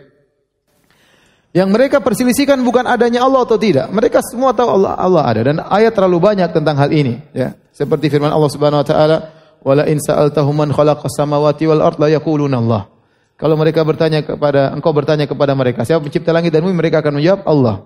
Yang 1.52 1.68
mereka 1.72 1.96
perselisihkan 2.00 2.60
bukan 2.64 2.84
adanya 2.84 3.24
Allah 3.24 3.44
atau 3.44 3.56
tidak. 3.60 3.88
Mereka 3.92 4.20
semua 4.24 4.52
tahu 4.52 4.68
Allah 4.72 4.92
Allah 4.96 5.22
ada 5.24 5.40
dan 5.52 5.56
ayat 5.60 5.92
terlalu 5.92 6.18
banyak 6.20 6.48
tentang 6.52 6.76
hal 6.80 6.90
ini 6.92 7.20
ya. 7.32 7.56
Seperti 7.72 8.08
firman 8.08 8.32
Allah 8.32 8.50
Subhanahu 8.52 8.84
wa 8.84 8.88
taala, 8.88 9.16
"Wala 9.60 9.84
in 9.88 10.00
sa'altahum 10.00 10.52
man 10.52 10.72
khalaqas 10.72 11.12
samawati 11.16 11.64
wal 11.68 11.80
ard 11.84 11.96
la 12.00 12.08
Allah." 12.12 12.95
Kalau 13.36 13.52
mereka 13.60 13.84
bertanya 13.84 14.24
kepada 14.24 14.72
engkau 14.72 14.96
bertanya 14.96 15.28
kepada 15.28 15.52
mereka, 15.52 15.84
siapa 15.84 16.00
pencipta 16.00 16.32
langit 16.32 16.56
dan 16.56 16.64
bumi? 16.64 16.72
Mereka 16.72 17.04
akan 17.04 17.20
menjawab 17.20 17.44
Allah. 17.44 17.76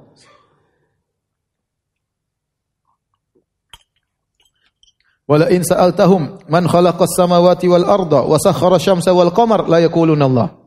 Wala 5.27 5.47
in 5.51 5.63
sa'altahum 5.63 6.47
man 6.51 6.67
khalaqas 6.67 7.15
samawati 7.15 7.71
wal 7.71 7.87
arda 7.87 8.27
wa 8.27 8.35
sakhkhara 8.35 8.83
syamsa 8.83 9.15
wal 9.15 9.31
qamar 9.31 9.67
la 9.67 9.79
yaquluna 9.83 10.27
Allah. 10.27 10.59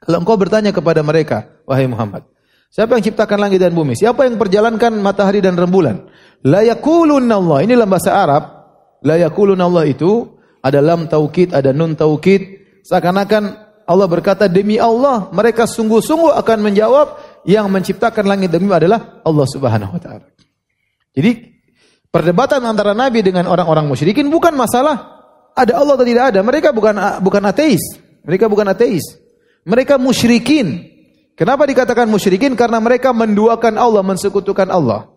Kalau 0.00 0.20
engkau 0.20 0.36
bertanya 0.36 0.72
kepada 0.72 1.00
mereka, 1.00 1.60
wahai 1.68 1.88
Muhammad, 1.88 2.24
siapa 2.68 2.96
yang 2.96 3.04
ciptakan 3.08 3.40
langit 3.40 3.60
dan 3.60 3.72
bumi? 3.72 3.96
Siapa 3.96 4.28
yang 4.28 4.36
perjalankan 4.36 5.00
matahari 5.00 5.40
dan 5.40 5.56
rembulan? 5.56 6.08
La 6.44 6.60
yaquluna 6.60 7.40
Allah. 7.40 7.58
Ini 7.64 7.72
dalam 7.76 7.88
bahasa 7.88 8.12
Arab, 8.12 8.44
la 9.00 9.16
yaquluna 9.16 9.64
Allah 9.64 9.84
itu 9.88 10.36
ada 10.60 10.80
lam 10.84 11.08
taukid, 11.08 11.56
ada 11.56 11.72
nun 11.72 11.96
taukid. 11.96 12.64
Seakan-akan 12.84 13.65
Allah 13.86 14.06
berkata 14.10 14.50
demi 14.50 14.76
Allah, 14.82 15.30
mereka 15.30 15.64
sungguh-sungguh 15.64 16.34
akan 16.34 16.58
menjawab 16.58 17.06
yang 17.46 17.70
menciptakan 17.70 18.26
langit 18.26 18.50
dan 18.50 18.66
bumi 18.66 18.74
adalah 18.74 19.22
Allah 19.22 19.46
Subhanahu 19.46 19.94
wa 19.94 20.00
taala. 20.02 20.26
Jadi 21.14 21.56
Perdebatan 22.16 22.64
antara 22.64 22.96
Nabi 22.96 23.20
dengan 23.20 23.44
orang-orang 23.44 23.84
musyrikin 23.92 24.32
bukan 24.32 24.56
masalah 24.56 25.20
ada 25.52 25.76
Allah 25.76 26.00
atau 26.00 26.06
tidak 26.08 26.32
ada. 26.32 26.40
Mereka 26.40 26.72
bukan 26.72 26.96
bukan 27.20 27.42
ateis. 27.44 28.00
Mereka 28.24 28.48
bukan 28.48 28.72
ateis. 28.72 29.20
Mereka 29.68 30.00
musyrikin. 30.00 30.80
Kenapa 31.36 31.68
dikatakan 31.68 32.08
musyrikin? 32.08 32.56
Karena 32.56 32.80
mereka 32.80 33.12
menduakan 33.12 33.76
Allah, 33.76 34.00
mensekutukan 34.00 34.64
Allah. 34.72 35.12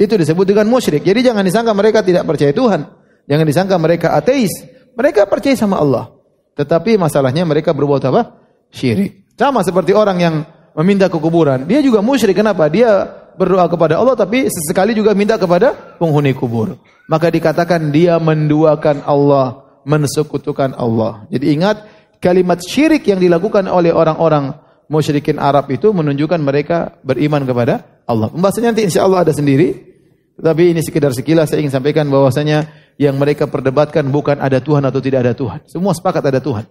Itu 0.00 0.16
disebut 0.16 0.48
dengan 0.48 0.72
musyrik. 0.72 1.04
Jadi 1.04 1.20
jangan 1.20 1.44
disangka 1.44 1.76
mereka 1.76 2.00
tidak 2.00 2.24
percaya 2.24 2.56
Tuhan. 2.56 2.80
Jangan 3.28 3.44
disangka 3.44 3.76
mereka 3.76 4.16
ateis. 4.16 4.64
Mereka 4.96 5.28
percaya 5.28 5.52
sama 5.52 5.84
Allah. 5.84 6.16
Tetapi 6.56 7.00
masalahnya 7.00 7.48
mereka 7.48 7.72
berbuat 7.72 8.02
apa? 8.08 8.36
Syirik. 8.72 9.32
Sama 9.36 9.64
seperti 9.64 9.96
orang 9.96 10.18
yang 10.20 10.34
meminta 10.76 11.08
ke 11.08 11.16
kuburan. 11.16 11.64
Dia 11.64 11.80
juga 11.80 12.04
musyrik. 12.04 12.36
Kenapa? 12.36 12.68
Dia 12.68 13.08
berdoa 13.36 13.64
kepada 13.68 13.96
Allah 13.96 14.12
tapi 14.12 14.44
sesekali 14.48 14.92
juga 14.92 15.16
minta 15.16 15.40
kepada 15.40 15.96
penghuni 15.96 16.36
kubur. 16.36 16.76
Maka 17.08 17.32
dikatakan 17.32 17.92
dia 17.92 18.16
menduakan 18.20 19.04
Allah, 19.04 19.64
mensekutukan 19.84 20.76
Allah. 20.76 21.24
Jadi 21.32 21.46
ingat 21.52 21.76
kalimat 22.22 22.60
syirik 22.60 23.04
yang 23.08 23.18
dilakukan 23.18 23.66
oleh 23.68 23.90
orang-orang 23.90 24.56
musyrikin 24.86 25.40
Arab 25.40 25.72
itu 25.72 25.90
menunjukkan 25.90 26.40
mereka 26.40 26.96
beriman 27.02 27.42
kepada 27.48 28.04
Allah. 28.04 28.28
Pembahasannya 28.28 28.76
nanti 28.76 28.84
insya 28.84 29.08
Allah 29.08 29.24
ada 29.24 29.32
sendiri. 29.32 29.91
Tapi 30.38 30.72
ini 30.72 30.80
sekedar 30.80 31.12
sekilas 31.12 31.52
saya 31.52 31.60
ingin 31.60 31.74
sampaikan 31.74 32.08
bahwasanya 32.08 32.70
yang 32.96 33.16
mereka 33.20 33.48
perdebatkan 33.48 34.08
bukan 34.08 34.40
ada 34.40 34.60
Tuhan 34.60 34.84
atau 34.84 35.00
tidak 35.00 35.28
ada 35.28 35.34
Tuhan. 35.36 35.60
Semua 35.68 35.92
sepakat 35.92 36.24
ada 36.24 36.40
Tuhan. 36.40 36.64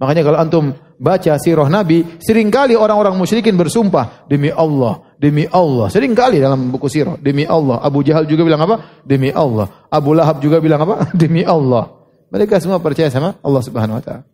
Makanya 0.00 0.22
kalau 0.24 0.38
antum 0.40 0.64
baca 0.96 1.36
sirah 1.36 1.68
Nabi, 1.68 2.18
sering 2.18 2.48
kali 2.48 2.72
orang-orang 2.72 3.14
musyrikin 3.14 3.54
bersumpah 3.54 4.24
demi 4.26 4.48
Allah, 4.48 5.14
demi 5.20 5.44
Allah. 5.46 5.92
Seringkali 5.92 6.40
dalam 6.40 6.72
buku 6.72 6.88
sirah, 6.88 7.20
demi 7.20 7.44
Allah. 7.44 7.78
Abu 7.84 8.00
Jahal 8.02 8.24
juga 8.24 8.42
bilang 8.42 8.64
apa? 8.64 9.04
Demi 9.04 9.28
Allah. 9.30 9.86
Abu 9.92 10.16
Lahab 10.16 10.40
juga 10.40 10.58
bilang 10.58 10.82
apa? 10.82 11.06
Demi 11.22 11.44
Allah. 11.44 11.92
Mereka 12.32 12.56
semua 12.64 12.80
percaya 12.80 13.12
sama 13.12 13.36
Allah 13.44 13.60
Subhanahu 13.60 14.00
wa 14.00 14.02
taala. 14.02 14.24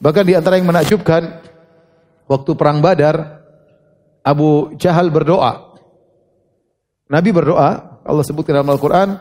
Bahkan 0.00 0.24
di 0.24 0.32
antara 0.32 0.56
yang 0.56 0.66
menakjubkan 0.66 1.44
waktu 2.24 2.50
perang 2.56 2.80
Badar 2.80 3.44
Abu 4.24 4.72
Jahal 4.80 5.12
berdoa. 5.12 5.76
Nabi 7.12 7.28
berdoa, 7.28 7.91
Allah 8.02 8.24
sebutkan 8.26 8.58
dalam 8.58 8.70
Al-Qur'an, 8.70 9.18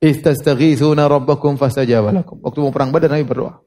"Istastaghithuna 0.00 1.06
rabbakum 1.06 1.60
fastajaba 1.60 2.10
lakum." 2.12 2.40
Waktu 2.40 2.58
mau 2.64 2.72
perang 2.72 2.90
Badar 2.92 3.12
Nabi 3.12 3.24
berdoa. 3.24 3.60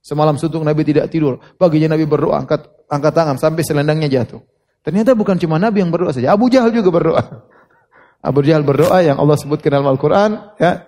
Semalam 0.00 0.38
suntuk 0.38 0.62
Nabi 0.62 0.86
tidak 0.86 1.10
tidur. 1.10 1.42
Paginya 1.58 1.98
Nabi 1.98 2.06
berdoa, 2.06 2.38
angkat 2.38 2.86
angkat 2.86 3.12
tangan 3.12 3.36
sampai 3.42 3.62
selendangnya 3.66 4.06
jatuh. 4.06 4.38
Ternyata 4.86 5.18
bukan 5.18 5.34
cuma 5.34 5.58
Nabi 5.58 5.82
yang 5.82 5.90
berdoa 5.90 6.14
saja. 6.14 6.30
Abu 6.30 6.46
Jahal 6.46 6.70
juga 6.70 6.94
berdoa. 6.94 7.18
Abu 8.30 8.46
Jahal 8.46 8.62
berdoa 8.62 9.02
yang 9.02 9.18
Allah 9.18 9.34
sebutkan 9.34 9.74
dalam 9.74 9.90
Al-Quran. 9.90 10.54
Ya. 10.62 10.86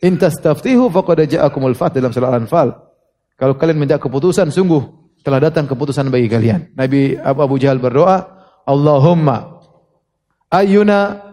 Intas 0.00 0.40
taftihu 0.40 0.88
faqad 0.88 1.28
ja'akumul 1.28 1.76
fat 1.76 1.92
dalam 1.96 2.16
surah 2.16 2.32
Al-Anfal. 2.32 2.72
Kalau 3.36 3.60
kalian 3.60 3.76
minta 3.76 4.00
keputusan, 4.00 4.48
sungguh 4.48 5.04
telah 5.20 5.40
datang 5.40 5.68
keputusan 5.68 6.08
bagi 6.08 6.28
kalian. 6.28 6.76
Nabi 6.76 7.16
Abu 7.20 7.56
Jahal 7.60 7.80
berdoa, 7.80 8.24
Allahumma 8.64 9.60
ayyuna 10.48 11.23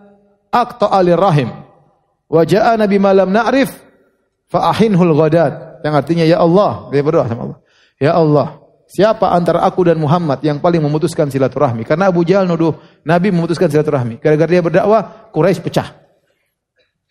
aqta'a 0.51 0.99
rahim 1.15 1.49
wa 2.27 2.41
ja'ana 2.43 2.85
bima 2.85 3.15
lam 3.15 3.31
na'rif 3.31 3.71
fa 4.51 4.71
ahinhul 4.75 5.15
yang 5.81 5.93
artinya 5.97 6.25
ya 6.25 6.37
Allah, 6.41 6.89
dia 6.93 7.01
berdoa 7.01 7.25
sama 7.25 7.41
Allah. 7.49 7.59
Ya 7.97 8.11
Allah, 8.13 8.61
siapa 8.85 9.29
antara 9.33 9.65
aku 9.65 9.85
dan 9.85 9.97
Muhammad 9.97 10.41
yang 10.45 10.61
paling 10.61 10.81
memutuskan 10.81 11.29
silaturahmi? 11.29 11.85
Karena 11.85 12.09
Abu 12.09 12.21
Jahal 12.25 12.45
nuduh 12.45 12.77
Nabi 13.05 13.33
memutuskan 13.33 13.69
silaturahmi. 13.69 14.21
Gara-gara 14.21 14.49
dia 14.49 14.61
berdakwah, 14.61 15.29
Quraisy 15.33 15.61
pecah. 15.61 15.97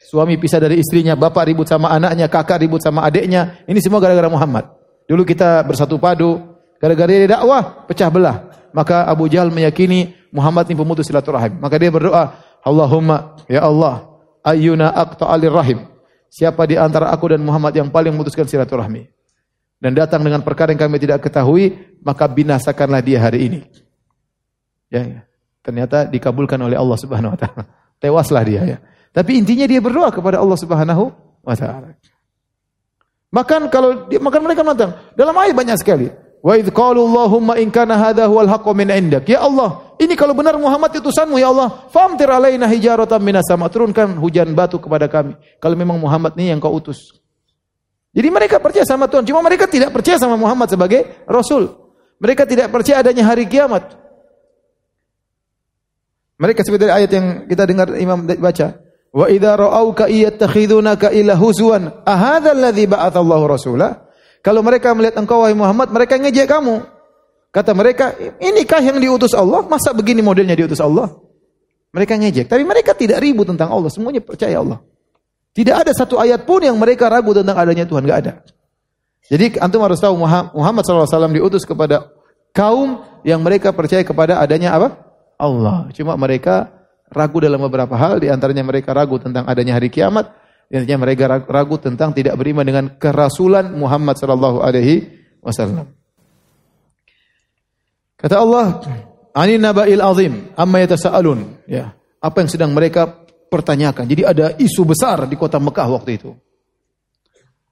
Suami 0.00 0.40
pisah 0.40 0.58
dari 0.58 0.80
istrinya, 0.80 1.14
bapak 1.14 1.50
ribut 1.50 1.68
sama 1.68 1.92
anaknya, 1.92 2.26
kakak 2.26 2.62
ribut 2.62 2.80
sama 2.82 3.04
adiknya. 3.04 3.62
Ini 3.68 3.78
semua 3.82 4.00
gara-gara 4.02 4.30
Muhammad. 4.30 4.70
Dulu 5.06 5.22
kita 5.26 5.66
bersatu 5.66 5.98
padu, 5.98 6.38
gara-gara 6.78 7.10
dia 7.10 7.26
dakwah, 7.26 7.86
pecah 7.86 8.08
belah. 8.10 8.50
Maka 8.70 9.06
Abu 9.06 9.26
Jahal 9.26 9.50
meyakini 9.50 10.14
Muhammad 10.30 10.70
ini 10.70 10.78
pemutus 10.78 11.10
silaturahmi. 11.10 11.58
Maka 11.58 11.74
dia 11.78 11.90
berdoa, 11.90 12.38
Allahumma, 12.60 13.40
ya 13.48 13.64
Allah, 13.64 14.08
ayyuna 14.44 14.92
aqta'alir 14.92 15.52
rahim. 15.52 15.78
Siapa 16.30 16.68
di 16.68 16.78
antara 16.78 17.10
aku 17.10 17.32
dan 17.32 17.42
Muhammad 17.42 17.74
yang 17.74 17.88
paling 17.90 18.14
memutuskan 18.14 18.46
silaturahmi? 18.46 19.08
dan 19.80 19.96
datang 19.96 20.20
dengan 20.20 20.44
perkara 20.44 20.76
yang 20.76 20.80
kami 20.84 21.00
tidak 21.00 21.24
ketahui, 21.24 21.96
maka 22.04 22.28
binasakanlah 22.28 23.00
dia 23.00 23.18
hari 23.18 23.48
ini. 23.48 23.60
Ya, 24.92 25.02
ya. 25.08 25.20
ternyata 25.64 26.04
dikabulkan 26.04 26.60
oleh 26.60 26.76
Allah 26.76 26.98
Subhanahu 27.00 27.32
wa 27.32 27.38
taala. 27.40 27.64
Tewaslah 27.96 28.44
dia 28.44 28.60
ya. 28.76 28.78
Tapi 29.10 29.40
intinya 29.40 29.64
dia 29.64 29.80
berdoa 29.80 30.12
kepada 30.12 30.36
Allah 30.36 30.58
Subhanahu 30.60 31.04
wa 31.40 31.56
taala. 31.56 31.96
Makan 33.32 33.72
kalau 33.72 34.04
makan 34.10 34.40
mereka 34.44 34.60
menantang. 34.60 34.92
Dalam 35.16 35.32
ayat 35.40 35.56
banyak 35.56 35.76
sekali. 35.80 36.12
Wa 36.40 36.56
idz 36.56 36.72
qalu 36.72 37.04
Allahumma 37.04 37.60
in 37.60 37.68
kana 37.68 38.00
hadha 38.00 38.24
huwal 38.24 38.48
haqqu 38.48 38.72
min 38.72 38.88
indak. 38.88 39.28
Ya 39.28 39.44
Allah, 39.44 39.96
ini 40.00 40.16
kalau 40.16 40.32
benar 40.32 40.56
Muhammad 40.56 40.96
utusanmu 40.96 41.36
ya 41.36 41.52
Allah, 41.52 41.84
famtir 41.92 42.32
alaina 42.32 42.64
hijaratan 42.64 43.20
minas 43.20 43.44
sama. 43.44 43.68
Turunkan 43.68 44.16
hujan 44.16 44.56
batu 44.56 44.80
kepada 44.80 45.04
kami. 45.04 45.36
Kalau 45.60 45.76
memang 45.76 46.00
Muhammad 46.00 46.32
ini 46.40 46.56
yang 46.56 46.60
kau 46.60 46.72
utus. 46.72 47.20
Jadi 48.10 48.28
mereka 48.32 48.58
percaya 48.58 48.82
sama 48.88 49.06
Tuhan, 49.06 49.22
cuma 49.22 49.38
mereka 49.44 49.70
tidak 49.70 49.94
percaya 49.94 50.18
sama 50.18 50.34
Muhammad 50.34 50.66
sebagai 50.72 51.04
Rasul. 51.28 51.70
Mereka 52.18 52.48
tidak 52.48 52.72
percaya 52.72 53.04
adanya 53.04 53.22
hari 53.28 53.46
kiamat. 53.46 53.96
Mereka 56.40 56.64
seperti 56.64 56.88
dari 56.88 57.04
ayat 57.04 57.10
yang 57.12 57.26
kita 57.44 57.62
dengar 57.68 57.92
Imam 58.00 58.24
baca. 58.24 58.80
Wa 59.12 59.26
idza 59.28 59.52
ra'auka 59.60 60.08
iyattakhidunaka 60.08 61.12
ila 61.12 61.36
huzwan 61.36 62.00
ahadzal 62.08 62.56
ladzi 62.56 62.88
ba'atsallahu 62.88 63.44
rasula. 63.44 64.09
Kalau 64.40 64.64
mereka 64.64 64.96
melihat 64.96 65.20
engkau 65.20 65.44
wahai 65.44 65.52
Muhammad, 65.52 65.92
mereka 65.92 66.16
ngejek 66.16 66.48
kamu. 66.48 66.80
Kata 67.50 67.74
mereka, 67.74 68.14
inikah 68.38 68.80
yang 68.80 68.96
diutus 69.02 69.34
Allah? 69.34 69.66
Masa 69.66 69.90
begini 69.92 70.22
modelnya 70.22 70.56
diutus 70.56 70.80
Allah? 70.80 71.12
Mereka 71.90 72.14
ngejek, 72.16 72.46
tapi 72.46 72.62
mereka 72.62 72.94
tidak 72.94 73.18
ribut 73.18 73.50
tentang 73.50 73.74
Allah, 73.74 73.90
semuanya 73.90 74.22
percaya 74.22 74.62
Allah. 74.62 74.78
Tidak 75.50 75.74
ada 75.74 75.90
satu 75.90 76.22
ayat 76.22 76.46
pun 76.46 76.62
yang 76.62 76.78
mereka 76.78 77.10
ragu 77.10 77.34
tentang 77.34 77.58
adanya 77.58 77.82
Tuhan, 77.82 78.06
enggak 78.06 78.20
ada. 78.22 78.32
Jadi 79.26 79.58
antum 79.58 79.82
harus 79.82 79.98
tahu 79.98 80.14
Muhammad 80.54 80.86
SAW 80.86 81.34
diutus 81.34 81.66
kepada 81.66 82.06
kaum 82.54 83.02
yang 83.26 83.42
mereka 83.42 83.74
percaya 83.74 84.06
kepada 84.06 84.38
adanya 84.38 84.78
apa? 84.78 84.94
Allah. 85.34 85.90
Cuma 85.90 86.14
mereka 86.14 86.70
ragu 87.10 87.42
dalam 87.42 87.58
beberapa 87.66 87.98
hal, 87.98 88.22
di 88.22 88.30
antaranya 88.30 88.62
mereka 88.62 88.94
ragu 88.94 89.18
tentang 89.18 89.42
adanya 89.50 89.74
hari 89.74 89.90
kiamat, 89.90 90.30
di 90.70 90.78
antaranya 90.78 91.02
mereka 91.02 91.26
ragu 91.50 91.82
tentang 91.82 92.14
tidak 92.14 92.38
beriman 92.38 92.62
dengan 92.62 92.94
kerasulan 92.94 93.74
Muhammad 93.74 94.14
sallallahu 94.14 94.62
alaihi 94.62 95.02
wasallam. 95.42 95.90
Kata 98.14 98.38
Allah, 98.38 98.78
"Ani 99.34 99.58
naba'il 99.58 99.98
azim, 99.98 100.54
amma 100.54 100.78
yatasaalun." 100.86 101.66
Ya, 101.66 101.98
apa 102.22 102.46
yang 102.46 102.50
sedang 102.54 102.70
mereka 102.70 103.18
pertanyakan. 103.50 104.06
Jadi 104.06 104.22
ada 104.22 104.54
isu 104.62 104.86
besar 104.86 105.26
di 105.26 105.34
kota 105.34 105.58
Mekah 105.58 105.90
waktu 105.90 106.22
itu. 106.22 106.38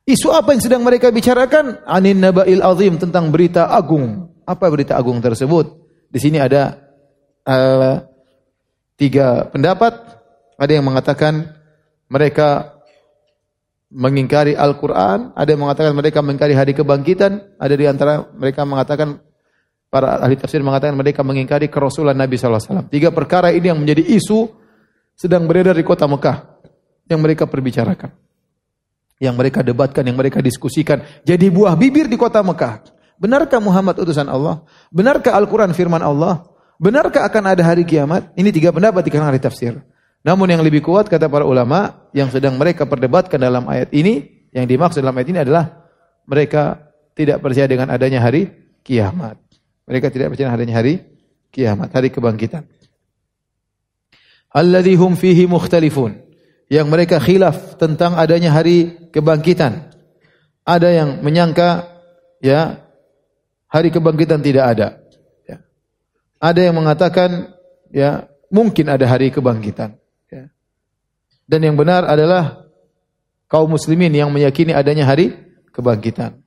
Isu 0.02 0.34
apa 0.34 0.58
yang 0.58 0.62
sedang 0.64 0.82
mereka 0.82 1.14
bicarakan? 1.14 1.86
Anin 1.86 2.18
naba'il 2.18 2.66
azim 2.66 2.98
tentang 2.98 3.30
berita 3.30 3.70
agung. 3.70 4.26
Apa 4.42 4.66
berita 4.74 4.98
agung 4.98 5.22
tersebut? 5.22 5.70
Di 6.10 6.18
sini 6.18 6.42
ada 6.42 6.82
uh, 7.46 8.02
tiga 8.98 9.46
pendapat. 9.54 10.18
Ada 10.58 10.82
yang 10.82 10.90
mengatakan 10.90 11.54
mereka 12.10 12.77
mengingkari 13.92 14.54
Al-Quran. 14.54 15.32
Ada 15.32 15.56
yang 15.56 15.62
mengatakan 15.64 15.92
mereka 15.96 16.18
mengingkari 16.20 16.54
hari 16.54 16.72
kebangkitan. 16.76 17.56
Ada 17.56 17.74
di 17.74 17.84
antara 17.88 18.28
mereka 18.36 18.64
mengatakan 18.68 19.20
para 19.88 20.20
ahli 20.20 20.36
tafsir 20.36 20.60
mengatakan 20.60 20.94
mereka 20.96 21.24
mengingkari 21.24 21.72
kerasulan 21.72 22.16
Nabi 22.16 22.36
SAW. 22.36 22.88
Tiga 22.92 23.08
perkara 23.12 23.52
ini 23.52 23.72
yang 23.72 23.80
menjadi 23.80 24.04
isu 24.04 24.52
sedang 25.16 25.48
beredar 25.48 25.74
di 25.74 25.84
kota 25.84 26.04
Mekah 26.04 26.60
yang 27.08 27.20
mereka 27.24 27.48
perbicarakan. 27.48 28.12
Yang 29.18 29.34
mereka 29.34 29.60
debatkan, 29.66 30.06
yang 30.06 30.14
mereka 30.14 30.38
diskusikan. 30.38 31.02
Jadi 31.26 31.50
buah 31.50 31.74
bibir 31.74 32.06
di 32.06 32.14
kota 32.14 32.38
Mekah. 32.38 32.86
Benarkah 33.18 33.58
Muhammad 33.58 33.98
utusan 33.98 34.30
Allah? 34.30 34.62
Benarkah 34.94 35.34
Al-Quran 35.34 35.74
firman 35.74 35.98
Allah? 35.98 36.46
Benarkah 36.78 37.26
akan 37.26 37.50
ada 37.50 37.66
hari 37.66 37.82
kiamat? 37.82 38.30
Ini 38.38 38.54
tiga 38.54 38.70
pendapat 38.70 39.02
di 39.02 39.10
kalangan 39.10 39.34
ahli 39.34 39.42
tafsir. 39.42 39.74
Namun 40.26 40.50
yang 40.50 40.62
lebih 40.62 40.82
kuat 40.82 41.06
kata 41.06 41.30
para 41.30 41.46
ulama 41.46 42.10
yang 42.10 42.28
sedang 42.28 42.58
mereka 42.58 42.84
perdebatkan 42.84 43.38
dalam 43.38 43.64
ayat 43.70 43.92
ini, 43.94 44.46
yang 44.50 44.66
dimaksud 44.66 45.00
dalam 45.00 45.14
ayat 45.14 45.28
ini 45.30 45.40
adalah 45.44 45.86
mereka 46.26 46.90
tidak 47.14 47.38
percaya 47.42 47.66
dengan 47.70 47.88
adanya 47.90 48.22
hari 48.22 48.50
kiamat. 48.82 49.38
Mereka 49.88 50.12
tidak 50.12 50.34
percaya 50.34 50.52
adanya 50.52 50.74
hari 50.76 51.00
kiamat, 51.54 51.88
hari 51.94 52.12
kebangkitan 52.12 52.66
alladhi 54.52 54.96
hum 54.96 55.16
fihi 55.16 55.44
mukhtalifun 55.44 56.16
yang 56.68 56.88
mereka 56.88 57.20
khilaf 57.20 57.80
tentang 57.80 58.16
adanya 58.16 58.52
hari 58.52 59.08
kebangkitan. 59.12 59.88
Ada 60.68 60.88
yang 60.92 61.10
menyangka 61.24 61.88
ya 62.44 62.84
hari 63.72 63.88
kebangkitan 63.88 64.44
tidak 64.44 64.64
ada. 64.76 64.88
Ya. 65.48 65.64
Ada 66.36 66.60
yang 66.68 66.76
mengatakan 66.76 67.56
ya 67.88 68.28
mungkin 68.52 68.92
ada 68.92 69.08
hari 69.08 69.32
kebangkitan. 69.32 69.96
Dan 71.48 71.64
yang 71.64 71.80
benar 71.80 72.04
adalah 72.04 72.68
kaum 73.48 73.72
muslimin 73.72 74.12
yang 74.12 74.28
meyakini 74.28 74.76
adanya 74.76 75.08
hari 75.08 75.32
kebangkitan. 75.72 76.44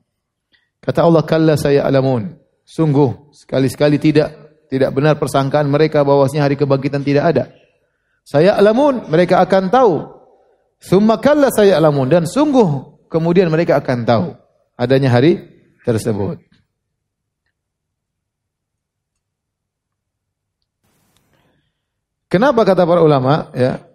Kata 0.78 1.02
Allah 1.02 1.26
kalla 1.26 1.58
saya 1.58 1.82
alamun. 1.82 2.38
Sungguh 2.62 3.34
sekali-sekali 3.34 3.98
tidak 3.98 4.30
tidak 4.70 4.94
benar 4.94 5.18
persangkaan 5.18 5.66
mereka 5.66 6.06
bahwasanya 6.06 6.46
hari 6.46 6.54
kebangkitan 6.54 7.02
tidak 7.02 7.34
ada. 7.34 7.44
Saya 8.22 8.54
alamun, 8.54 9.10
mereka 9.10 9.42
akan 9.42 9.68
tahu. 9.68 9.94
Summa 10.78 11.18
kalla 11.18 11.50
saya 11.50 11.78
alamun 11.78 12.06
dan 12.06 12.26
sungguh 12.26 13.02
kemudian 13.10 13.50
mereka 13.50 13.78
akan 13.82 14.06
tahu 14.06 14.26
adanya 14.78 15.10
hari 15.10 15.42
tersebut. 15.82 16.42
Kenapa 22.26 22.64
kata 22.64 22.88
para 22.88 23.04
ulama 23.04 23.52
ya? 23.52 23.91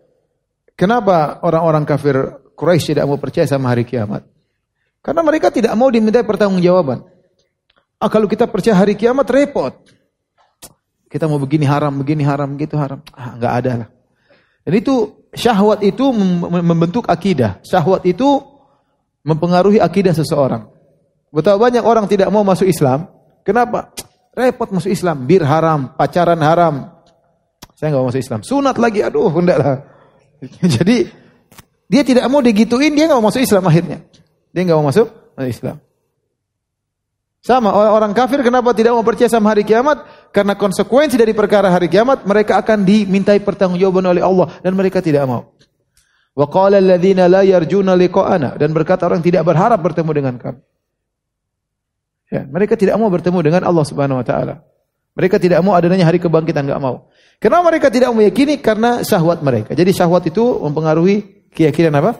Kenapa 0.78 1.42
orang-orang 1.42 1.90
kafir 1.90 2.38
Quraisy 2.54 2.94
tidak 2.94 3.10
mau 3.10 3.18
percaya 3.18 3.50
sama 3.50 3.74
hari 3.74 3.82
kiamat? 3.82 4.22
Karena 5.02 5.26
mereka 5.26 5.50
tidak 5.50 5.74
mau 5.74 5.90
diminta 5.90 6.22
pertanggungjawaban. 6.22 7.02
Ah, 7.98 8.14
kalau 8.14 8.30
kita 8.30 8.46
percaya 8.46 8.78
hari 8.78 8.94
kiamat 8.94 9.26
repot. 9.26 9.74
Kita 11.10 11.26
mau 11.26 11.42
begini 11.42 11.66
haram, 11.66 11.98
begini 11.98 12.22
haram, 12.22 12.54
begitu 12.54 12.78
haram. 12.78 13.02
Ah, 13.10 13.34
enggak 13.34 13.54
ada 13.58 13.72
lah. 13.74 13.90
Dan 14.62 14.74
itu 14.78 15.26
syahwat 15.34 15.82
itu 15.82 16.06
membentuk 16.46 17.10
akidah. 17.10 17.58
Syahwat 17.66 18.06
itu 18.06 18.38
mempengaruhi 19.26 19.82
akidah 19.82 20.14
seseorang. 20.14 20.70
Betapa 21.34 21.58
banyak 21.58 21.82
orang 21.82 22.06
tidak 22.06 22.30
mau 22.30 22.46
masuk 22.46 22.70
Islam. 22.70 23.10
Kenapa? 23.42 23.90
Repot 24.38 24.70
masuk 24.70 24.94
Islam. 24.94 25.26
Bir 25.26 25.42
haram, 25.42 25.90
pacaran 25.98 26.38
haram. 26.46 27.02
Saya 27.74 27.96
nggak 27.96 28.02
mau 28.06 28.10
masuk 28.14 28.22
Islam. 28.22 28.42
Sunat 28.46 28.78
lagi, 28.78 29.02
aduh, 29.02 29.34
enggak 29.34 29.58
lah. 29.58 29.97
Jadi 30.76 31.10
dia 31.88 32.02
tidak 32.04 32.28
mau 32.28 32.44
digituin, 32.44 32.94
dia 32.94 33.08
nggak 33.08 33.20
mau 33.20 33.32
masuk 33.32 33.42
Islam 33.42 33.64
akhirnya. 33.66 34.04
Dia 34.52 34.62
nggak 34.68 34.78
mau 34.78 34.88
masuk 34.92 35.08
Islam. 35.46 35.78
Sama 37.48 37.72
orang 37.72 38.12
kafir 38.12 38.44
kenapa 38.44 38.76
tidak 38.76 38.92
mau 38.92 39.08
percaya 39.08 39.32
sama 39.32 39.56
hari 39.56 39.64
kiamat? 39.64 40.04
Karena 40.36 40.60
konsekuensi 40.60 41.16
dari 41.16 41.32
perkara 41.32 41.72
hari 41.72 41.88
kiamat 41.88 42.28
mereka 42.28 42.60
akan 42.60 42.84
dimintai 42.84 43.40
pertanggungjawaban 43.40 44.04
oleh 44.04 44.20
Allah 44.20 44.52
dan 44.60 44.76
mereka 44.76 45.00
tidak 45.00 45.24
mau. 45.24 45.56
Wa 46.36 46.46
qala 46.52 46.84
alladziina 46.84 47.32
la 47.32 47.48
yarjuna 47.48 47.96
liqa'ana 47.96 48.60
dan 48.60 48.70
berkata 48.76 49.08
orang 49.08 49.24
tidak 49.24 49.48
berharap 49.48 49.80
bertemu 49.80 50.12
dengan 50.12 50.36
kami. 50.36 50.60
Ya, 52.28 52.44
mereka 52.44 52.76
tidak 52.76 53.00
mau 53.00 53.08
bertemu 53.08 53.40
dengan 53.40 53.64
Allah 53.64 53.86
Subhanahu 53.88 54.20
wa 54.20 54.26
taala. 54.28 54.68
Mereka 55.16 55.40
tidak 55.40 55.64
mau 55.64 55.74
adanya 55.74 56.04
hari 56.04 56.20
kebangkitan, 56.20 56.68
enggak 56.68 56.84
mau. 56.84 57.08
Kenapa 57.38 57.70
mereka 57.70 57.88
tidak 57.94 58.10
meyakini? 58.18 58.58
Karena 58.58 59.06
syahwat 59.06 59.46
mereka. 59.46 59.78
Jadi 59.78 59.94
syahwat 59.94 60.26
itu 60.26 60.42
mempengaruhi 60.42 61.48
keyakinan 61.54 61.94
apa? 62.02 62.18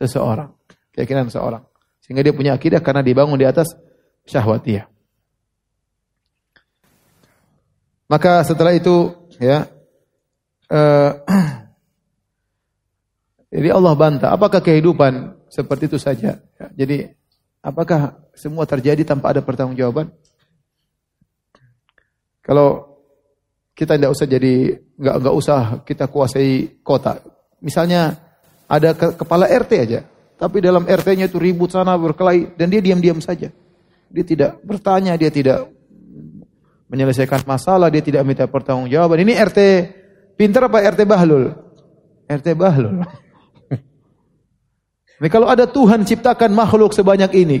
Seseorang. 0.00 0.56
Keyakinan 0.96 1.28
seseorang. 1.28 1.60
Sehingga 2.00 2.24
dia 2.24 2.32
punya 2.32 2.56
akidah 2.56 2.80
karena 2.80 3.04
dibangun 3.04 3.36
di 3.36 3.44
atas 3.44 3.76
syahwat 4.24 4.64
dia. 4.64 4.88
Maka 8.08 8.46
setelah 8.46 8.72
itu 8.72 9.12
ya 9.36 9.66
uh, 10.72 11.10
jadi 13.54 13.68
Allah 13.74 13.92
bantah, 13.92 14.30
apakah 14.32 14.62
kehidupan 14.64 15.36
seperti 15.52 15.90
itu 15.90 15.98
saja? 16.00 16.40
Ya, 16.56 16.66
jadi 16.72 17.12
apakah 17.60 18.16
semua 18.32 18.64
terjadi 18.64 19.04
tanpa 19.04 19.34
ada 19.34 19.42
pertanggungjawaban? 19.42 20.14
Kalau 22.46 22.95
kita 23.76 24.00
tidak 24.00 24.16
usah 24.16 24.24
jadi 24.24 24.80
nggak 24.96 25.16
nggak 25.20 25.34
usah 25.36 25.60
kita 25.84 26.08
kuasai 26.08 26.80
kota. 26.80 27.20
Misalnya 27.60 28.16
ada 28.64 28.96
ke, 28.96 29.12
kepala 29.20 29.44
RT 29.44 29.72
aja, 29.76 30.00
tapi 30.40 30.64
dalam 30.64 30.88
RT-nya 30.88 31.28
itu 31.28 31.36
ribut 31.36 31.68
sana 31.68 31.92
berkelahi 32.00 32.56
dan 32.56 32.72
dia 32.72 32.80
diam-diam 32.80 33.20
saja. 33.20 33.52
Dia 34.08 34.24
tidak 34.24 34.64
bertanya, 34.64 35.12
dia 35.20 35.28
tidak 35.28 35.68
menyelesaikan 36.88 37.44
masalah, 37.44 37.92
dia 37.92 38.00
tidak 38.00 38.24
minta 38.24 38.48
pertanggungjawaban. 38.48 39.28
Ini 39.28 39.32
RT 39.44 39.58
pintar 40.40 40.72
apa 40.72 40.80
RT 40.80 41.04
bahlul? 41.04 41.52
RT 42.32 42.46
bahlul. 42.56 43.04
Ini 45.20 45.28
kalau 45.34 45.52
ada 45.52 45.68
Tuhan 45.68 46.00
ciptakan 46.08 46.56
makhluk 46.56 46.96
sebanyak 46.96 47.32
ini, 47.36 47.58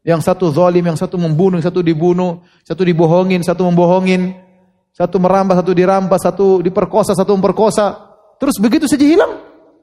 yang 0.00 0.24
satu 0.24 0.48
zalim, 0.48 0.88
yang 0.88 0.96
satu 0.96 1.20
membunuh, 1.20 1.60
yang 1.60 1.68
satu 1.68 1.84
dibunuh, 1.84 2.40
satu 2.64 2.80
dibohongin, 2.80 3.44
satu 3.44 3.68
membohongin, 3.68 4.49
satu 4.90 5.16
merampas, 5.22 5.62
satu 5.62 5.72
dirampas, 5.72 6.20
satu 6.20 6.46
diperkosa, 6.60 7.14
satu 7.14 7.32
memperkosa. 7.38 8.10
Terus 8.36 8.56
begitu 8.58 8.90
saja 8.90 9.04
hilang. 9.06 9.32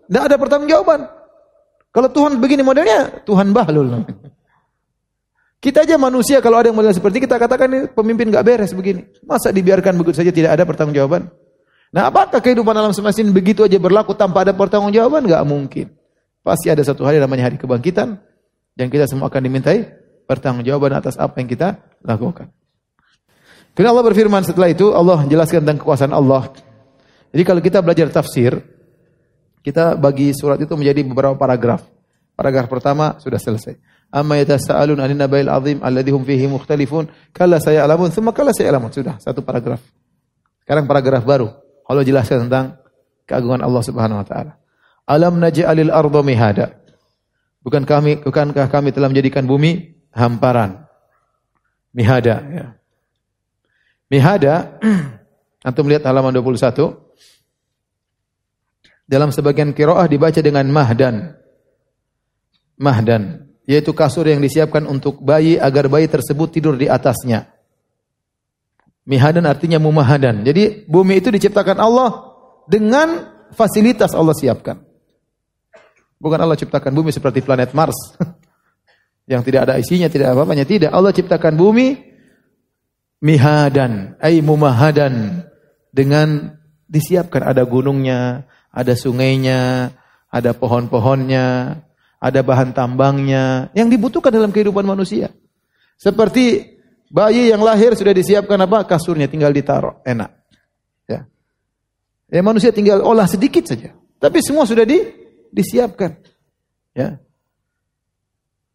Tidak 0.08 0.24
ada 0.24 0.36
pertanggungjawaban. 0.40 1.08
Kalau 1.92 2.10
Tuhan 2.14 2.38
begini 2.38 2.62
modelnya, 2.62 3.24
Tuhan 3.26 3.52
bahlul. 3.52 4.06
Kita 5.58 5.84
aja 5.84 5.98
manusia 5.98 6.38
kalau 6.38 6.62
ada 6.62 6.70
yang 6.70 6.78
model 6.78 6.94
seperti 6.94 7.26
kita 7.26 7.42
katakan 7.42 7.68
ini 7.68 7.80
pemimpin 7.90 8.30
gak 8.30 8.46
beres 8.46 8.78
begini. 8.78 9.10
Masa 9.26 9.50
dibiarkan 9.50 9.98
begitu 9.98 10.22
saja 10.22 10.30
tidak 10.30 10.54
ada 10.54 10.64
pertanggungjawaban? 10.70 11.34
Nah, 11.90 12.14
apakah 12.14 12.38
kehidupan 12.38 12.78
alam 12.78 12.94
semesta 12.94 13.26
ini 13.26 13.34
begitu 13.34 13.66
aja 13.66 13.82
berlaku 13.82 14.14
tanpa 14.14 14.46
ada 14.46 14.54
pertanggungjawaban? 14.54 15.26
Gak 15.26 15.44
mungkin. 15.50 15.98
Pasti 16.46 16.70
ada 16.70 16.86
satu 16.86 17.04
hari 17.04 17.18
namanya 17.18 17.50
hari 17.50 17.58
kebangkitan 17.58 18.22
dan 18.78 18.86
kita 18.94 19.10
semua 19.10 19.34
akan 19.34 19.42
dimintai 19.42 19.90
pertanggungjawaban 20.30 20.94
atas 20.94 21.18
apa 21.18 21.42
yang 21.42 21.50
kita 21.50 21.82
lakukan. 22.06 22.54
Kemudian 23.78 23.94
Allah 23.94 24.08
berfirman 24.10 24.42
setelah 24.42 24.74
itu 24.74 24.90
Allah 24.90 25.22
menjelaskan 25.22 25.62
tentang 25.62 25.78
kekuasaan 25.86 26.10
Allah. 26.10 26.50
Jadi 27.30 27.44
kalau 27.46 27.62
kita 27.62 27.78
belajar 27.86 28.10
tafsir, 28.10 28.58
kita 29.62 29.94
bagi 29.94 30.34
surat 30.34 30.58
itu 30.58 30.74
menjadi 30.74 31.06
beberapa 31.06 31.38
paragraf. 31.38 31.86
Paragraf 32.34 32.66
pertama 32.66 33.22
sudah 33.22 33.38
selesai. 33.38 33.78
Amma 34.10 34.42
yatasaalun 34.42 34.98
'anil 34.98 35.22
naba'il 35.22 35.46
'azim 35.46 35.78
alladhi 35.86 36.10
hum 36.10 36.26
fihi 36.26 36.50
mukhtalifun 36.50 37.06
kalla 37.30 37.62
sayalamun 37.62 38.10
thumma 38.10 38.34
kalla 38.34 38.50
sayalamun. 38.50 38.90
Sudah 38.90 39.22
satu 39.22 39.46
paragraf. 39.46 39.78
Sekarang 40.66 40.90
paragraf 40.90 41.22
baru. 41.22 41.54
Allah 41.86 42.02
jelaskan 42.02 42.50
tentang 42.50 42.82
keagungan 43.30 43.62
Allah 43.62 43.86
Subhanahu 43.86 44.24
wa 44.24 44.26
taala. 44.26 44.58
Alam 45.06 45.38
naj'alil 45.38 45.94
arda 45.94 46.26
mihada. 46.26 46.82
Bukan 47.62 47.86
kami, 47.86 48.26
bukankah 48.26 48.74
kami 48.74 48.90
telah 48.90 49.06
menjadikan 49.06 49.46
bumi 49.46 50.02
hamparan? 50.18 50.90
Mihada. 51.94 52.42
Ya. 52.50 52.66
Mihada, 54.08 54.80
antum 55.68 55.84
melihat 55.84 56.08
halaman 56.08 56.32
21. 56.32 56.96
Dalam 59.08 59.32
sebagian 59.32 59.72
kiroah 59.72 60.08
dibaca 60.08 60.40
dengan 60.40 60.68
mahdan. 60.68 61.36
Mahdan, 62.80 63.48
yaitu 63.68 63.92
kasur 63.92 64.28
yang 64.28 64.40
disiapkan 64.40 64.88
untuk 64.88 65.20
bayi 65.20 65.60
agar 65.60 65.92
bayi 65.92 66.08
tersebut 66.08 66.56
tidur 66.56 66.76
di 66.80 66.88
atasnya. 66.88 67.52
Mihadan 69.08 69.48
artinya 69.48 69.80
mumahadan. 69.80 70.44
Jadi 70.44 70.84
bumi 70.88 71.24
itu 71.24 71.32
diciptakan 71.32 71.80
Allah 71.80 72.36
dengan 72.68 73.32
fasilitas 73.56 74.12
Allah 74.12 74.36
siapkan. 74.36 74.84
Bukan 76.20 76.40
Allah 76.40 76.60
ciptakan 76.60 76.92
bumi 76.92 77.16
seperti 77.16 77.40
planet 77.40 77.72
Mars. 77.72 77.96
yang 79.32 79.44
tidak 79.44 79.68
ada 79.68 79.80
isinya, 79.80 80.12
tidak 80.12 80.36
apa-apanya. 80.36 80.68
Tidak. 80.68 80.92
Allah 80.92 81.16
ciptakan 81.16 81.56
bumi 81.56 82.17
mihadan, 83.22 84.18
ay 84.22 84.42
mumahadan. 84.42 85.46
Dengan 85.94 86.54
disiapkan 86.86 87.42
ada 87.42 87.66
gunungnya, 87.66 88.46
ada 88.70 88.94
sungainya, 88.94 89.92
ada 90.30 90.52
pohon-pohonnya, 90.54 91.82
ada 92.18 92.40
bahan 92.42 92.74
tambangnya 92.74 93.74
yang 93.74 93.90
dibutuhkan 93.90 94.30
dalam 94.30 94.54
kehidupan 94.54 94.86
manusia. 94.86 95.34
Seperti 95.98 96.78
bayi 97.10 97.50
yang 97.50 97.66
lahir 97.66 97.98
sudah 97.98 98.14
disiapkan 98.14 98.58
apa? 98.62 98.86
Kasurnya 98.86 99.26
tinggal 99.26 99.50
ditaruh, 99.50 100.02
enak. 100.06 100.30
Ya. 101.10 101.26
Ya 102.30 102.42
manusia 102.46 102.70
tinggal 102.70 103.02
olah 103.02 103.26
sedikit 103.26 103.66
saja. 103.66 103.98
Tapi 104.18 104.42
semua 104.46 104.66
sudah 104.70 104.86
di 104.86 105.02
disiapkan. 105.50 106.18
Ya. 106.94 107.18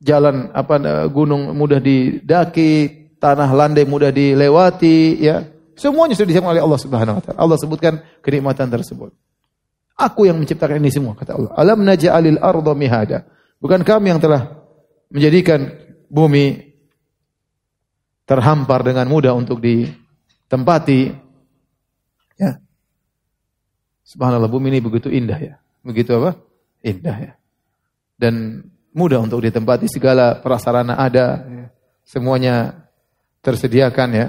Jalan 0.03 0.51
apa 0.51 1.07
gunung 1.07 1.55
mudah 1.55 1.79
didaki, 1.79 3.02
tanah 3.23 3.47
landai 3.55 3.87
mudah 3.87 4.11
dilewati, 4.11 5.23
ya. 5.23 5.47
Semuanya 5.79 6.19
sudah 6.19 6.29
disiapkan 6.35 6.53
oleh 6.59 6.63
Allah 6.67 6.81
Subhanahu 6.83 7.17
wa 7.19 7.23
taala. 7.23 7.39
Allah 7.39 7.57
sebutkan 7.63 8.03
kenikmatan 8.19 8.67
tersebut. 8.67 9.15
Aku 9.95 10.27
yang 10.27 10.43
menciptakan 10.43 10.83
ini 10.83 10.91
semua 10.91 11.15
kata 11.15 11.39
Allah. 11.39 11.51
Alam 11.55 11.87
naj'alil 11.87 12.43
arda 12.43 12.73
mihada. 12.75 13.19
Bukan 13.63 13.87
kami 13.87 14.11
yang 14.11 14.19
telah 14.19 14.59
menjadikan 15.07 15.71
bumi 16.11 16.75
terhampar 18.27 18.83
dengan 18.83 19.07
mudah 19.07 19.33
untuk 19.39 19.63
ditempati. 19.63 21.15
Ya. 22.43 22.59
Subhanallah 24.03 24.51
bumi 24.51 24.75
ini 24.75 24.81
begitu 24.83 25.09
indah 25.09 25.39
ya. 25.39 25.55
Begitu 25.87 26.11
apa? 26.19 26.35
indah 26.83 27.17
ya. 27.17 27.33
Dan 28.19 28.67
mudah 28.93 29.23
untuk 29.23 29.41
ditempati 29.41 29.87
segala 29.87 30.43
prasarana 30.43 30.99
ada, 30.99 31.47
ya. 31.47 31.67
semuanya 32.03 32.83
tersediakan 33.43 34.09
ya. 34.15 34.27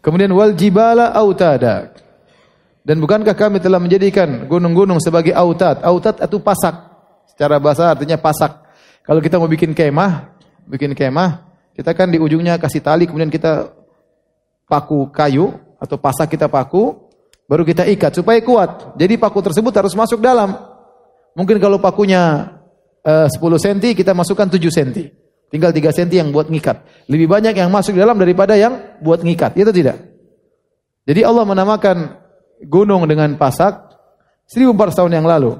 Kemudian 0.00 0.32
wal 0.32 0.56
jibala 0.56 1.12
autada. 1.12 1.92
Dan 2.80 2.96
bukankah 3.04 3.36
kami 3.36 3.60
telah 3.60 3.76
menjadikan 3.76 4.48
gunung-gunung 4.48 4.96
sebagai 5.04 5.36
autat? 5.36 5.84
Autat 5.84 6.16
itu 6.24 6.40
pasak. 6.40 6.72
Secara 7.28 7.60
bahasa 7.60 7.92
artinya 7.92 8.16
pasak. 8.16 8.56
Kalau 9.04 9.20
kita 9.20 9.36
mau 9.36 9.50
bikin 9.50 9.76
kemah, 9.76 10.32
bikin 10.64 10.96
kemah, 10.96 11.44
kita 11.76 11.92
kan 11.92 12.08
di 12.08 12.16
ujungnya 12.16 12.56
kasih 12.56 12.80
tali, 12.80 13.04
kemudian 13.04 13.28
kita 13.28 13.68
paku 14.64 15.12
kayu 15.12 15.52
atau 15.76 16.00
pasak 16.00 16.32
kita 16.32 16.48
paku, 16.48 16.96
baru 17.44 17.66
kita 17.68 17.84
ikat 17.92 18.16
supaya 18.16 18.40
kuat. 18.40 18.96
Jadi 18.96 19.20
paku 19.20 19.44
tersebut 19.44 19.72
harus 19.76 19.92
masuk 19.92 20.24
dalam. 20.24 20.56
Mungkin 21.36 21.60
kalau 21.60 21.76
pakunya 21.76 22.54
uh, 23.04 23.28
10 23.28 23.36
cm, 23.36 23.78
kita 23.92 24.16
masukkan 24.16 24.48
7 24.48 24.56
cm. 24.56 25.19
Tinggal 25.50 25.74
3 25.74 25.82
cm 25.90 26.10
yang 26.14 26.28
buat 26.30 26.46
ngikat. 26.46 27.06
Lebih 27.10 27.26
banyak 27.26 27.58
yang 27.58 27.68
masuk 27.74 27.98
di 27.98 28.00
dalam 28.00 28.14
daripada 28.16 28.54
yang 28.54 29.02
buat 29.02 29.26
ngikat. 29.26 29.58
Itu 29.58 29.74
tidak. 29.74 29.98
Jadi 31.10 31.26
Allah 31.26 31.42
menamakan 31.42 32.14
gunung 32.70 33.02
dengan 33.10 33.34
pasak 33.34 33.90
1400 34.46 34.94
tahun 34.94 35.12
yang 35.18 35.26
lalu. 35.26 35.58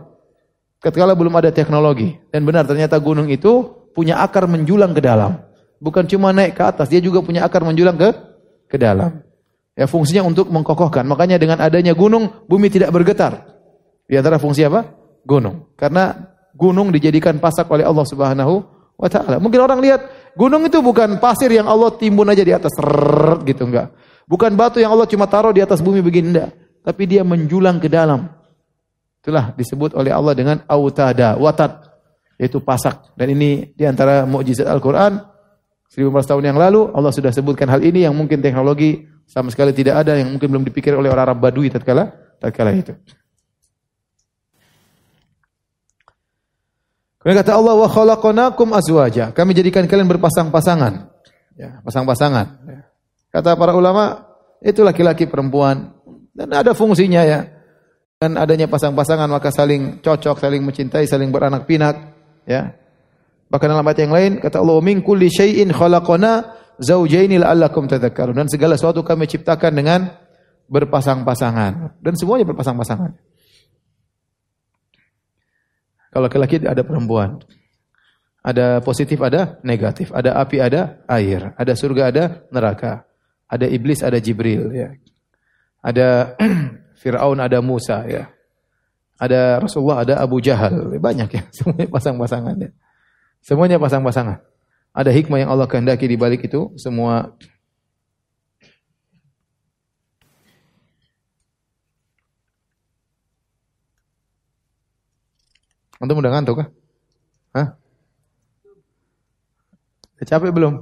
Ketika 0.78 1.10
belum 1.10 1.34
ada 1.34 1.50
teknologi. 1.50 2.14
Dan 2.30 2.46
benar 2.46 2.70
ternyata 2.70 2.96
gunung 3.02 3.26
itu 3.26 3.66
punya 3.90 4.22
akar 4.22 4.46
menjulang 4.46 4.94
ke 4.94 5.02
dalam. 5.02 5.42
Bukan 5.82 6.06
cuma 6.06 6.30
naik 6.30 6.54
ke 6.54 6.62
atas, 6.62 6.86
dia 6.86 7.02
juga 7.02 7.18
punya 7.24 7.42
akar 7.42 7.66
menjulang 7.66 7.98
ke 7.98 8.08
ke 8.70 8.76
dalam. 8.78 9.26
Ya 9.74 9.90
fungsinya 9.90 10.22
untuk 10.22 10.46
mengkokohkan. 10.54 11.02
Makanya 11.02 11.40
dengan 11.40 11.58
adanya 11.58 11.98
gunung, 11.98 12.46
bumi 12.46 12.70
tidak 12.70 12.94
bergetar. 12.94 13.48
Di 14.06 14.14
antara 14.14 14.38
fungsi 14.38 14.62
apa? 14.62 15.00
gunung. 15.24 15.68
Karena 15.76 16.16
gunung 16.56 16.88
dijadikan 16.92 17.36
pasak 17.38 17.68
oleh 17.68 17.84
Allah 17.84 18.06
Subhanahu 18.08 18.79
wa 19.00 19.08
taala. 19.08 19.40
Mungkin 19.40 19.60
orang 19.64 19.80
lihat 19.80 20.32
gunung 20.36 20.68
itu 20.68 20.84
bukan 20.84 21.16
pasir 21.16 21.48
yang 21.48 21.64
Allah 21.64 21.88
timbun 21.96 22.28
aja 22.28 22.44
di 22.44 22.52
atas 22.52 22.76
rrr, 22.76 23.40
gitu 23.48 23.64
enggak. 23.64 23.96
Bukan 24.28 24.52
batu 24.54 24.78
yang 24.78 24.92
Allah 24.92 25.08
cuma 25.08 25.24
taruh 25.24 25.50
di 25.50 25.64
atas 25.64 25.80
bumi 25.80 26.04
begini 26.04 26.36
enggak, 26.36 26.50
tapi 26.84 27.08
dia 27.08 27.24
menjulang 27.24 27.80
ke 27.80 27.88
dalam. 27.88 28.28
Itulah 29.24 29.56
disebut 29.56 29.96
oleh 29.96 30.12
Allah 30.12 30.36
dengan 30.36 30.56
autada, 30.68 31.36
watat, 31.40 31.88
yaitu 32.36 32.60
pasak. 32.60 33.16
Dan 33.16 33.32
ini 33.32 33.72
di 33.72 33.84
antara 33.88 34.28
mukjizat 34.28 34.68
Al-Qur'an 34.68 35.20
1400 35.90 36.30
tahun 36.30 36.44
yang 36.54 36.58
lalu 36.60 36.94
Allah 36.94 37.10
sudah 37.10 37.34
sebutkan 37.34 37.66
hal 37.66 37.82
ini 37.82 38.06
yang 38.06 38.14
mungkin 38.14 38.38
teknologi 38.38 39.10
sama 39.26 39.50
sekali 39.50 39.74
tidak 39.74 40.06
ada 40.06 40.14
yang 40.16 40.30
mungkin 40.30 40.46
belum 40.54 40.64
dipikir 40.64 40.94
oleh 40.94 41.10
orang 41.10 41.34
Arab 41.34 41.38
Badui 41.42 41.68
tatkala 41.68 42.14
tatkala 42.38 42.70
itu. 42.72 42.94
Kemudian 47.20 47.44
kata 47.44 47.52
Allah 47.52 47.76
wa 47.76 47.88
khalaqnakum 47.88 48.72
azwaja. 48.72 49.36
Kami 49.36 49.52
jadikan 49.52 49.84
kalian 49.84 50.08
berpasang-pasangan. 50.08 51.12
Ya, 51.52 51.84
pasang-pasangan. 51.84 52.46
Ya. 52.64 52.80
Kata 53.28 53.60
para 53.60 53.76
ulama, 53.76 54.24
itu 54.64 54.80
laki-laki 54.80 55.28
perempuan 55.28 55.92
dan 56.32 56.48
ada 56.56 56.72
fungsinya 56.72 57.20
ya. 57.24 57.44
Dan 58.20 58.36
adanya 58.36 58.68
pasang-pasangan 58.68 59.28
maka 59.28 59.52
saling 59.52 60.00
cocok, 60.00 60.40
saling 60.40 60.60
mencintai, 60.64 61.08
saling 61.08 61.32
beranak 61.32 61.64
pinak, 61.64 62.16
ya. 62.44 62.72
Bahkan 63.48 63.68
dalam 63.68 63.84
ayat 63.84 64.00
yang 64.04 64.12
lain 64.12 64.32
kata 64.40 64.60
Allah 64.60 64.80
min 64.80 65.00
kulli 65.04 65.28
syai'in 65.28 65.72
khalaqna 65.72 66.56
zaujaini 66.80 67.36
la'allakum 67.36 67.84
tadhakkarun. 67.84 68.36
Dan 68.36 68.48
segala 68.48 68.80
sesuatu 68.80 69.04
kami 69.04 69.28
ciptakan 69.28 69.72
dengan 69.72 70.00
berpasang-pasangan 70.70 72.00
dan 72.00 72.12
semuanya 72.16 72.48
berpasang-pasangan. 72.48 73.12
Kalau 76.10 76.26
laki-laki 76.26 76.58
ada 76.66 76.82
perempuan. 76.82 77.38
Ada 78.40 78.82
positif, 78.82 79.20
ada 79.22 79.62
negatif. 79.62 80.10
Ada 80.10 80.34
api, 80.42 80.56
ada 80.58 81.00
air. 81.06 81.54
Ada 81.54 81.72
surga, 81.78 82.02
ada 82.10 82.24
neraka. 82.50 83.06
ada 83.50 83.66
iblis, 83.66 83.98
ada 84.06 84.22
Jibril 84.22 84.70
ya. 84.70 84.94
Ada 85.82 86.38
Firaun, 87.02 87.42
ada 87.42 87.58
Musa 87.58 88.06
ya. 88.06 88.30
Ada 89.18 89.58
Rasulullah, 89.58 90.06
ada 90.06 90.14
Abu 90.22 90.38
Jahal. 90.38 90.96
Banyak 91.02 91.28
ya, 91.34 91.42
semuanya 91.56 91.90
pasang-pasangan 91.90 92.54
ya. 92.56 92.70
Semuanya 93.42 93.76
pasang-pasangan. 93.82 94.38
Ada 94.94 95.10
hikmah 95.10 95.38
yang 95.42 95.50
Allah 95.50 95.66
kehendaki 95.66 96.06
di 96.06 96.14
balik 96.14 96.46
itu 96.46 96.70
semua 96.78 97.34
Antum 106.00 106.16
udah 106.16 106.32
ngantuk 106.32 106.64
kah? 106.64 106.68
Hah? 107.52 107.68
Capek 110.24 110.52
belum? 110.52 110.80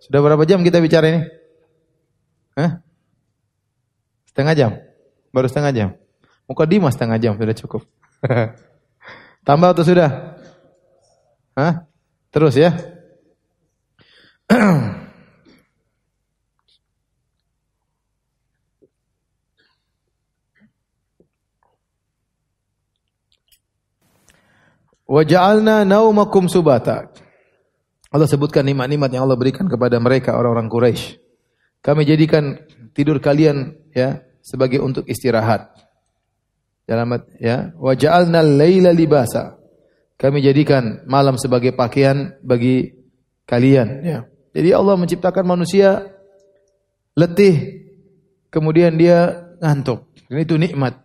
Sudah 0.00 0.20
berapa 0.20 0.44
jam 0.44 0.60
kita 0.60 0.80
bicara 0.80 1.08
ini? 1.08 1.20
Hah? 2.56 2.84
Setengah 4.28 4.54
jam? 4.56 4.70
Baru 5.32 5.48
setengah 5.48 5.72
jam? 5.72 5.88
Muka 6.44 6.68
Dimas 6.68 6.96
setengah 6.96 7.16
jam 7.16 7.32
sudah 7.40 7.56
cukup. 7.56 7.82
Tambah 9.48 9.72
atau 9.72 9.84
sudah? 9.84 10.36
Hah? 11.56 11.88
Terus 12.28 12.54
ya? 12.60 12.76
Wa 25.10 25.26
ja'alna 25.26 25.82
naumakum 25.82 26.46
subata. 26.46 27.10
Allah 28.14 28.26
sebutkan 28.30 28.62
nikmat-nikmat 28.62 29.10
yang 29.10 29.26
Allah 29.26 29.34
berikan 29.34 29.66
kepada 29.66 29.98
mereka 29.98 30.38
orang-orang 30.38 30.70
Quraisy. 30.70 31.18
Kami 31.82 32.06
jadikan 32.06 32.62
tidur 32.94 33.18
kalian 33.18 33.74
ya 33.90 34.22
sebagai 34.38 34.78
untuk 34.78 35.10
istirahat. 35.10 35.74
Dalam 36.86 37.10
ya, 37.42 37.74
wa 37.74 37.94
ja'alna 37.94 38.38
laila 38.42 38.94
libasa. 38.94 39.58
Kami 40.14 40.42
jadikan 40.42 41.02
malam 41.10 41.38
sebagai 41.40 41.74
pakaian 41.74 42.38
bagi 42.46 42.94
kalian 43.50 43.88
ya. 44.06 44.18
Jadi 44.54 44.70
Allah 44.74 44.94
menciptakan 44.94 45.46
manusia 45.46 46.06
letih 47.18 47.86
kemudian 48.50 48.94
dia 48.94 49.50
ngantuk. 49.58 50.06
Dan 50.30 50.38
itu 50.42 50.54
nikmat. 50.54 50.98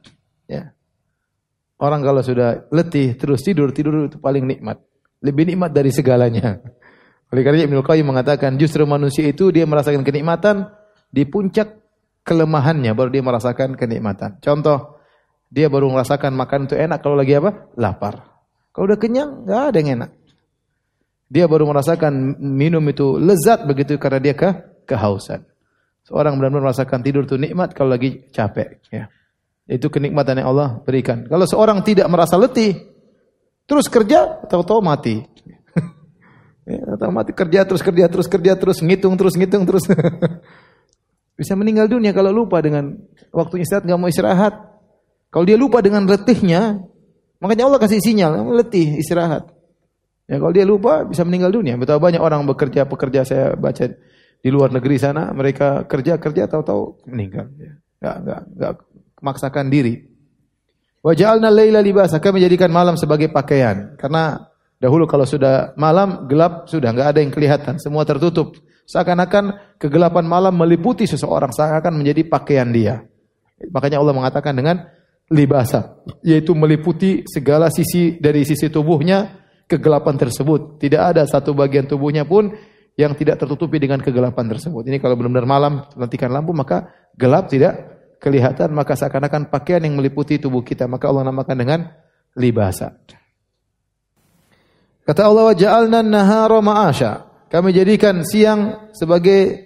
Orang 1.86 2.02
kalau 2.02 2.26
sudah 2.26 2.66
letih 2.74 3.14
terus 3.14 3.46
tidur, 3.46 3.70
tidur 3.70 4.10
itu 4.10 4.18
paling 4.18 4.42
nikmat. 4.42 4.82
Lebih 5.22 5.54
nikmat 5.54 5.70
dari 5.70 5.94
segalanya. 5.94 6.58
Oleh 7.30 7.46
karena 7.46 7.70
Ibnu 7.70 7.86
Qayyim 7.86 8.10
mengatakan 8.10 8.58
justru 8.58 8.90
manusia 8.90 9.30
itu 9.30 9.54
dia 9.54 9.70
merasakan 9.70 10.02
kenikmatan 10.02 10.66
di 11.14 11.30
puncak 11.30 11.86
kelemahannya 12.26 12.98
baru 12.98 13.14
dia 13.14 13.22
merasakan 13.22 13.78
kenikmatan. 13.78 14.42
Contoh, 14.42 14.98
dia 15.54 15.70
baru 15.70 15.94
merasakan 15.94 16.34
makan 16.34 16.66
itu 16.66 16.74
enak 16.74 17.00
kalau 17.06 17.14
lagi 17.14 17.38
apa? 17.38 17.70
Lapar. 17.78 18.34
Kalau 18.74 18.90
udah 18.90 19.00
kenyang, 19.00 19.46
nggak 19.46 19.62
ada 19.72 19.78
yang 19.78 19.90
enak. 20.02 20.12
Dia 21.30 21.46
baru 21.46 21.70
merasakan 21.70 22.42
minum 22.42 22.82
itu 22.90 23.22
lezat 23.22 23.64
begitu 23.70 23.98
karena 24.02 24.20
dia 24.20 24.34
ke 24.34 24.50
kehausan. 24.90 25.46
Seorang 26.06 26.38
benar-benar 26.38 26.70
merasakan 26.70 27.02
tidur 27.02 27.26
itu 27.26 27.38
nikmat 27.38 27.74
kalau 27.74 27.94
lagi 27.94 28.30
capek. 28.30 28.78
Ya. 28.94 29.10
Itu 29.66 29.90
kenikmatan 29.90 30.38
yang 30.42 30.54
Allah 30.54 30.78
berikan. 30.86 31.26
Kalau 31.26 31.50
seorang 31.50 31.82
tidak 31.82 32.06
merasa 32.06 32.38
letih, 32.38 32.86
terus 33.66 33.90
kerja, 33.90 34.46
tahu-tahu 34.46 34.78
mati. 34.86 35.26
ya, 36.70 36.94
tahu 37.02 37.10
mati 37.10 37.34
kerja 37.34 37.66
terus 37.66 37.82
kerja 37.82 38.06
terus 38.06 38.30
kerja 38.30 38.54
terus 38.54 38.78
ngitung 38.86 39.18
terus 39.18 39.34
ngitung 39.34 39.66
terus. 39.66 39.90
Bisa 41.40 41.58
meninggal 41.58 41.90
dunia 41.90 42.14
kalau 42.14 42.32
lupa 42.32 42.62
dengan 42.62 42.96
waktunya 43.34 43.66
istirahat 43.66 43.84
nggak 43.90 44.00
mau 44.00 44.08
istirahat. 44.08 44.54
Kalau 45.34 45.44
dia 45.44 45.60
lupa 45.60 45.84
dengan 45.84 46.08
letihnya, 46.08 46.80
makanya 47.44 47.68
Allah 47.68 47.82
kasih 47.82 48.00
sinyal, 48.00 48.56
letih 48.56 49.02
istirahat. 49.02 49.52
Ya 50.32 50.40
kalau 50.40 50.54
dia 50.56 50.64
lupa 50.64 51.04
bisa 51.04 51.28
meninggal 51.28 51.52
dunia. 51.52 51.76
Betapa 51.76 52.00
banyak 52.00 52.24
orang 52.24 52.48
bekerja 52.48 52.88
pekerja 52.88 53.28
saya 53.28 53.54
baca 53.60 53.84
di 54.40 54.50
luar 54.54 54.72
negeri 54.72 54.96
sana, 54.96 55.36
mereka 55.36 55.84
kerja 55.86 56.18
kerja 56.18 56.48
tahu-tahu 56.48 57.04
meninggal. 57.12 57.52
Ya. 57.60 57.74
Gak, 58.00 58.16
gak, 58.22 58.42
gak 58.56 58.74
memaksakan 59.26 59.74
diri. 59.74 60.06
Wa 61.02 61.18
ja'alna 61.18 61.50
laila 61.50 61.82
libasa, 61.82 62.22
kami 62.22 62.38
menjadikan 62.38 62.70
malam 62.70 62.94
sebagai 62.94 63.34
pakaian. 63.34 63.98
Karena 63.98 64.38
dahulu 64.78 65.10
kalau 65.10 65.26
sudah 65.26 65.74
malam 65.74 66.30
gelap 66.30 66.70
sudah 66.70 66.94
enggak 66.94 67.18
ada 67.18 67.20
yang 67.26 67.34
kelihatan, 67.34 67.82
semua 67.82 68.06
tertutup. 68.06 68.54
Seakan-akan 68.86 69.78
kegelapan 69.82 70.30
malam 70.30 70.54
meliputi 70.54 71.10
seseorang, 71.10 71.50
seakan 71.50 71.98
menjadi 71.98 72.22
pakaian 72.30 72.70
dia. 72.70 73.02
Makanya 73.74 73.98
Allah 73.98 74.14
mengatakan 74.14 74.54
dengan 74.54 74.86
libasa, 75.34 75.98
yaitu 76.22 76.54
meliputi 76.54 77.26
segala 77.26 77.74
sisi 77.74 78.22
dari 78.22 78.46
sisi 78.46 78.70
tubuhnya 78.70 79.42
kegelapan 79.66 80.22
tersebut. 80.22 80.78
Tidak 80.78 81.02
ada 81.02 81.26
satu 81.26 81.58
bagian 81.58 81.90
tubuhnya 81.90 82.30
pun 82.30 82.54
yang 82.96 83.18
tidak 83.18 83.42
tertutupi 83.42 83.82
dengan 83.82 84.00
kegelapan 84.00 84.48
tersebut. 84.48 84.86
Ini 84.88 84.98
kalau 85.02 85.18
benar-benar 85.18 85.48
malam 85.50 85.74
matikan 85.98 86.32
lampu 86.32 86.56
maka 86.56 86.90
gelap 87.18 87.52
tidak 87.52 87.95
kelihatan 88.20 88.72
maka 88.74 88.98
seakan-akan 88.98 89.52
pakaian 89.52 89.84
yang 89.84 89.96
meliputi 90.00 90.42
tubuh 90.42 90.66
kita 90.66 90.88
maka 90.90 91.10
Allah 91.12 91.28
namakan 91.28 91.58
dengan 91.58 91.80
libasa. 92.36 92.96
Kata 95.06 95.22
Allah 95.22 95.54
wa 95.54 95.56
ja'alna 95.56 96.00
nahara 96.02 96.60
ma'asha. 96.60 97.30
Kami 97.46 97.70
jadikan 97.72 98.26
siang 98.26 98.90
sebagai 98.92 99.64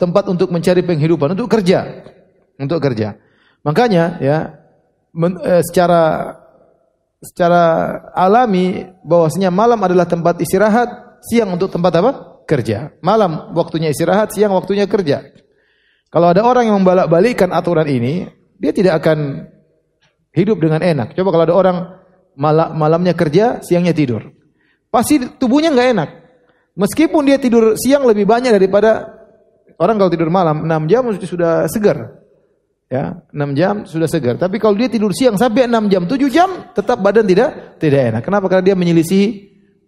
tempat 0.00 0.26
untuk 0.26 0.50
mencari 0.50 0.82
penghidupan, 0.82 1.38
untuk 1.38 1.46
kerja, 1.46 2.02
untuk 2.58 2.82
kerja. 2.82 3.14
Makanya 3.62 4.18
ya 4.18 4.38
eh, 5.14 5.62
secara 5.62 6.34
secara 7.22 7.62
alami 8.10 8.82
bahwasanya 9.06 9.54
malam 9.54 9.78
adalah 9.78 10.08
tempat 10.08 10.42
istirahat, 10.42 11.20
siang 11.22 11.54
untuk 11.54 11.70
tempat 11.70 11.92
apa? 12.02 12.10
Kerja. 12.48 12.90
Malam 12.98 13.54
waktunya 13.54 13.94
istirahat, 13.94 14.34
siang 14.34 14.56
waktunya 14.58 14.90
kerja. 14.90 15.22
Kalau 16.12 16.28
ada 16.28 16.44
orang 16.44 16.68
yang 16.68 16.76
membalak-balikkan 16.84 17.48
aturan 17.56 17.88
ini, 17.88 18.28
dia 18.60 18.76
tidak 18.76 19.00
akan 19.00 19.48
hidup 20.36 20.60
dengan 20.60 20.84
enak. 20.84 21.16
Coba 21.16 21.28
kalau 21.32 21.44
ada 21.48 21.56
orang 21.56 21.76
mal 22.36 22.76
malamnya 22.76 23.16
kerja, 23.16 23.64
siangnya 23.64 23.96
tidur. 23.96 24.28
Pasti 24.92 25.16
tubuhnya 25.40 25.72
nggak 25.72 25.88
enak. 25.96 26.10
Meskipun 26.76 27.24
dia 27.24 27.40
tidur 27.40 27.80
siang 27.80 28.04
lebih 28.04 28.28
banyak 28.28 28.52
daripada 28.52 29.08
orang 29.80 29.96
kalau 29.96 30.12
tidur 30.12 30.28
malam 30.28 30.68
6 30.68 30.92
jam 30.92 31.02
sudah 31.16 31.64
segar. 31.68 32.20
Ya, 32.92 33.24
6 33.32 33.56
jam 33.56 33.74
sudah 33.88 34.04
segar. 34.04 34.36
Tapi 34.36 34.60
kalau 34.60 34.76
dia 34.76 34.92
tidur 34.92 35.16
siang 35.16 35.40
sampai 35.40 35.64
6 35.64 35.88
jam, 35.88 36.04
7 36.04 36.28
jam 36.28 36.72
tetap 36.76 37.00
badan 37.00 37.24
tidak 37.24 37.80
tidak 37.80 38.12
enak. 38.12 38.22
Kenapa? 38.24 38.52
Karena 38.52 38.72
dia 38.72 38.76
menyelisihi 38.76 39.26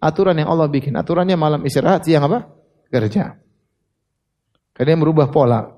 aturan 0.01 0.37
yang 0.41 0.49
Allah 0.49 0.69
bikin. 0.69 0.97
Aturannya 0.97 1.37
malam 1.37 1.61
istirahat, 1.65 2.05
siang 2.05 2.25
apa? 2.25 2.49
Kerja. 2.89 3.37
Karena 4.73 4.87
dia 4.89 4.97
merubah 4.97 5.29
pola. 5.29 5.73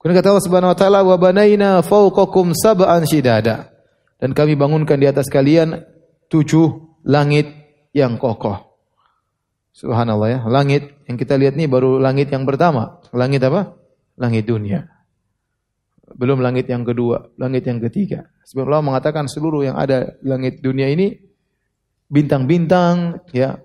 Kemudian 0.00 0.16
kata 0.16 0.32
Allah 0.32 0.46
Subhanahu 0.48 0.72
wa 0.72 0.78
taala 0.80 1.00
wa 1.04 1.16
banaina 1.20 1.84
fawqakum 1.84 2.56
sab'an 2.56 3.04
shidada. 3.04 3.68
Dan 4.16 4.32
kami 4.32 4.56
bangunkan 4.56 4.96
di 4.96 5.04
atas 5.04 5.28
kalian 5.28 5.76
tujuh 6.32 6.96
langit 7.04 7.52
yang 7.92 8.16
kokoh. 8.16 8.56
Subhanallah 9.76 10.28
ya. 10.28 10.40
Langit 10.48 11.04
yang 11.04 11.20
kita 11.20 11.36
lihat 11.36 11.52
ini 11.60 11.68
baru 11.68 12.00
langit 12.00 12.32
yang 12.32 12.48
pertama. 12.48 12.96
Langit 13.12 13.44
apa? 13.44 13.76
Langit 14.16 14.48
dunia. 14.48 14.88
Belum 16.16 16.40
langit 16.40 16.66
yang 16.66 16.82
kedua, 16.82 17.36
langit 17.36 17.68
yang 17.68 17.78
ketiga. 17.78 18.28
Sebab 18.48 18.66
Allah 18.72 18.82
mengatakan 18.82 19.28
seluruh 19.28 19.68
yang 19.68 19.76
ada 19.76 20.16
langit 20.24 20.64
dunia 20.64 20.88
ini 20.88 21.12
bintang-bintang 22.08 23.20
ya. 23.36 23.60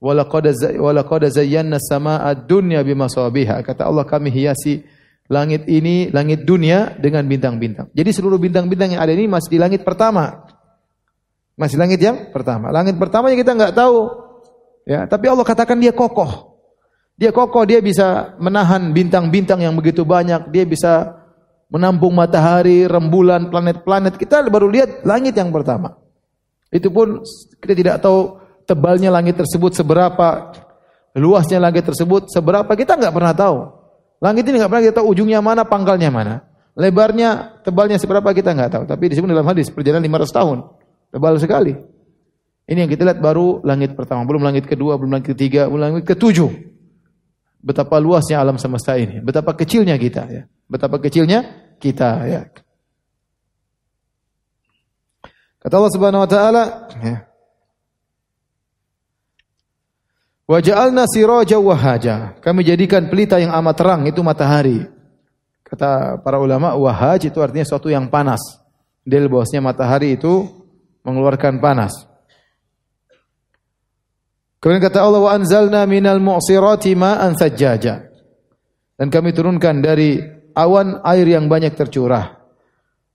Walaqad 0.00 0.52
walaqad 0.80 1.28
zayyana 1.28 1.76
samaa 1.76 2.32
dunya 2.32 2.80
bimasabiha. 2.80 3.62
Kata 3.64 3.88
Allah 3.88 4.04
kami 4.04 4.28
hiasi 4.32 4.84
langit 5.28 5.64
ini, 5.70 6.12
langit 6.12 6.44
dunia 6.44 6.96
dengan 7.00 7.24
bintang-bintang. 7.24 7.88
Jadi 7.96 8.10
seluruh 8.12 8.36
bintang-bintang 8.36 8.96
yang 8.96 9.02
ada 9.02 9.12
ini 9.12 9.24
masih 9.24 9.56
di 9.56 9.58
langit 9.60 9.80
pertama. 9.80 10.44
Masih 11.54 11.78
langit 11.78 12.02
yang 12.02 12.34
pertama. 12.34 12.68
Langit 12.74 12.98
pertamanya 12.98 13.36
kita 13.38 13.52
nggak 13.56 13.74
tahu. 13.74 13.98
Ya, 14.84 15.08
tapi 15.08 15.32
Allah 15.32 15.46
katakan 15.46 15.80
dia 15.80 15.96
kokoh. 15.96 16.60
Dia 17.14 17.30
kokoh, 17.30 17.64
dia 17.64 17.78
bisa 17.80 18.36
menahan 18.42 18.90
bintang-bintang 18.90 19.62
yang 19.62 19.72
begitu 19.78 20.02
banyak. 20.02 20.50
Dia 20.50 20.66
bisa 20.66 21.24
menampung 21.72 22.12
matahari, 22.12 22.84
rembulan, 22.84 23.48
planet-planet. 23.48 24.18
Kita 24.20 24.44
baru 24.50 24.68
lihat 24.68 25.06
langit 25.08 25.38
yang 25.38 25.54
pertama. 25.54 25.96
Itu 26.74 26.90
pun 26.90 27.22
kita 27.62 27.72
tidak 27.72 27.96
tahu 28.02 28.42
tebalnya 28.66 29.14
langit 29.14 29.38
tersebut 29.38 29.72
seberapa, 29.78 30.52
luasnya 31.14 31.62
langit 31.62 31.86
tersebut 31.86 32.26
seberapa, 32.32 32.68
kita 32.74 32.98
nggak 32.98 33.14
pernah 33.14 33.34
tahu. 33.36 33.83
Langit 34.22 34.44
ini 34.46 34.60
nggak 34.60 34.70
pernah 34.70 34.84
kita 34.84 34.94
tahu 35.02 35.06
ujungnya 35.14 35.40
mana, 35.42 35.62
pangkalnya 35.66 36.10
mana. 36.10 36.34
Lebarnya, 36.74 37.62
tebalnya 37.62 37.98
seberapa 38.02 38.26
kita 38.34 38.50
nggak 38.50 38.70
tahu. 38.70 38.84
Tapi 38.86 39.14
disebut 39.14 39.30
dalam 39.30 39.46
hadis 39.46 39.70
perjalanan 39.70 40.06
500 40.06 40.38
tahun. 40.38 40.58
Tebal 41.14 41.34
sekali. 41.38 41.74
Ini 42.64 42.86
yang 42.86 42.90
kita 42.90 43.04
lihat 43.04 43.20
baru 43.20 43.60
langit 43.60 43.92
pertama, 43.92 44.24
belum 44.24 44.40
langit 44.40 44.64
kedua, 44.64 44.96
belum 44.96 45.20
langit 45.20 45.36
ketiga, 45.36 45.68
belum 45.68 45.80
langit 45.80 46.04
ketujuh. 46.08 46.74
betapa 47.64 47.96
luasnya 47.96 48.44
alam 48.44 48.60
semesta 48.60 48.92
ini, 49.00 49.24
betapa 49.24 49.56
kecilnya 49.56 49.96
kita 49.96 50.28
ya. 50.28 50.42
Betapa 50.68 51.00
kecilnya 51.00 51.72
kita 51.80 52.10
ya. 52.28 52.40
Kata 55.64 55.74
Allah 55.80 55.92
Subhanahu 55.96 56.24
wa 56.24 56.28
taala, 56.28 56.64
ya. 57.00 57.24
Wa 60.44 60.60
ja'alna 60.60 61.08
siraja 61.08 61.56
wahaja. 61.56 62.36
Kami 62.44 62.60
jadikan 62.60 63.08
pelita 63.08 63.40
yang 63.40 63.52
amat 63.56 63.74
terang 63.80 64.02
itu 64.04 64.20
matahari. 64.20 64.84
Kata 65.64 66.20
para 66.20 66.36
ulama 66.36 66.76
wahaj 66.76 67.24
itu 67.24 67.40
artinya 67.40 67.64
sesuatu 67.64 67.88
yang 67.88 68.12
panas. 68.12 68.40
Del 69.04 69.32
bahwasanya 69.32 69.72
matahari 69.72 70.20
itu 70.20 70.44
mengeluarkan 71.04 71.60
panas. 71.60 72.04
Kemudian 74.60 74.80
kata 74.80 75.04
Allah 75.04 75.20
wa 75.20 75.32
anzalna 75.32 75.84
minal 75.84 76.20
mu'sirati 76.20 76.96
ma'an 76.96 77.36
sajjaja. 77.36 78.08
Dan 78.96 79.08
kami 79.12 79.36
turunkan 79.36 79.80
dari 79.84 80.20
awan 80.56 81.04
air 81.04 81.26
yang 81.28 81.48
banyak 81.48 81.76
tercurah. 81.76 82.40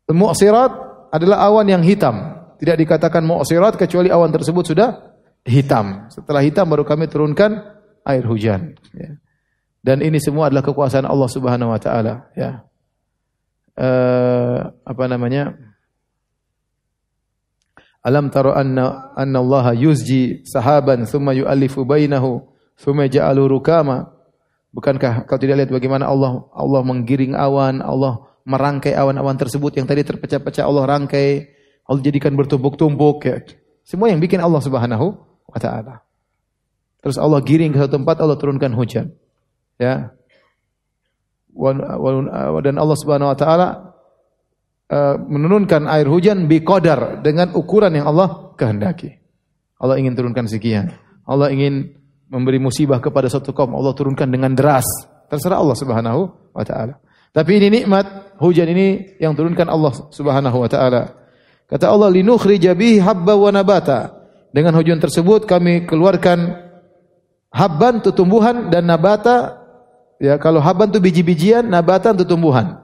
Mu'sirat 0.09 0.71
adalah 1.13 1.45
awan 1.45 1.69
yang 1.69 1.81
hitam. 1.85 2.37
Tidak 2.57 2.77
dikatakan 2.77 3.25
mu'sirat 3.25 3.77
kecuali 3.77 4.13
awan 4.13 4.29
tersebut 4.29 4.65
sudah 4.65 5.08
hitam. 5.49 6.07
Setelah 6.13 6.45
hitam 6.45 6.69
baru 6.69 6.85
kami 6.85 7.09
turunkan 7.09 7.57
air 8.05 8.23
hujan. 8.23 8.77
Ya. 8.93 9.17
Dan 9.81 10.05
ini 10.05 10.21
semua 10.21 10.47
adalah 10.47 10.63
kekuasaan 10.63 11.07
Allah 11.07 11.29
Subhanahu 11.29 11.73
Wa 11.73 11.79
Taala. 11.81 12.13
Ya. 12.37 12.63
Uh, 13.79 14.75
apa 14.83 15.03
namanya? 15.07 15.55
Alam 17.99 18.31
taro 18.31 18.55
anna 18.55 19.11
anna 19.15 19.43
Allah 19.43 19.75
yuzji 19.75 20.47
sahaban 20.47 21.03
thumma 21.03 21.35
yu'allifu 21.35 21.83
bainahu 21.83 22.47
thumma 22.79 23.11
ja'alu 23.11 23.59
rukama. 23.59 24.15
Bukankah 24.71 25.27
kau 25.27 25.35
tidak 25.41 25.65
lihat 25.65 25.71
bagaimana 25.73 26.07
Allah 26.07 26.47
Allah 26.55 26.81
menggiring 26.85 27.35
awan, 27.35 27.83
Allah 27.83 28.23
merangkai 28.47 28.95
awan-awan 28.95 29.35
tersebut 29.35 29.75
yang 29.75 29.87
tadi 29.89 30.05
terpecah-pecah 30.07 30.63
Allah 30.63 30.87
rangkai, 30.87 31.51
Allah 31.87 32.01
jadikan 32.01 32.35
bertumpuk-tumpuk 32.39 33.17
ya. 33.27 33.43
Semua 33.83 34.13
yang 34.13 34.21
bikin 34.21 34.39
Allah 34.39 34.61
Subhanahu 34.63 35.28
wa 35.49 35.59
taala. 35.59 36.05
Terus 36.99 37.15
Allah 37.15 37.39
giring 37.41 37.71
ke 37.73 37.79
satu 37.79 37.99
tempat, 37.99 38.19
Allah 38.19 38.35
turunkan 38.35 38.75
hujan. 38.75 39.11
Ya. 39.79 40.11
Dan 42.59 42.75
Allah 42.77 42.97
Subhanahu 42.99 43.31
wa 43.31 43.37
taala 43.37 43.67
uh, 44.91 45.15
menurunkan 45.17 45.87
air 45.87 46.07
hujan 46.07 46.45
bi 46.45 46.61
qadar 46.61 47.23
dengan 47.23 47.55
ukuran 47.55 47.95
yang 47.95 48.07
Allah 48.11 48.53
kehendaki. 48.59 49.15
Allah 49.79 49.95
ingin 49.95 50.13
turunkan 50.13 50.45
sekian. 50.45 50.91
Allah 51.23 51.49
ingin 51.55 51.95
memberi 52.27 52.59
musibah 52.59 52.99
kepada 52.99 53.31
satu 53.31 53.55
kaum, 53.55 53.73
Allah 53.73 53.95
turunkan 53.95 54.27
dengan 54.27 54.51
deras. 54.53 54.85
Terserah 55.31 55.61
Allah 55.61 55.77
Subhanahu 55.77 56.21
wa 56.51 56.63
taala. 56.67 56.99
Tapi 57.29 57.61
ini 57.61 57.81
nikmat, 57.81 58.35
hujan 58.41 58.67
ini 58.73 59.15
yang 59.21 59.37
turunkan 59.37 59.69
Allah 59.69 59.93
Subhanahu 60.11 60.57
wa 60.59 60.69
taala. 60.69 61.15
Kata 61.69 61.85
Allah 61.93 62.09
linukhrija 62.09 62.73
bihi 62.73 62.99
habba 62.99 63.37
wa 63.37 63.53
nabata. 63.53 64.18
Dengan 64.49 64.73
hujan 64.73 64.97
tersebut 64.97 65.45
kami 65.45 65.85
keluarkan 65.85 66.57
habban 67.53 68.01
itu 68.01 68.09
tumbuhan 68.09 68.73
dan 68.73 68.89
nabata 68.89 69.61
ya 70.17 70.41
kalau 70.41 70.57
habban 70.57 70.89
itu 70.89 70.97
biji-bijian, 70.97 71.69
nabatan 71.69 72.17
itu 72.17 72.25
tumbuhan. 72.25 72.81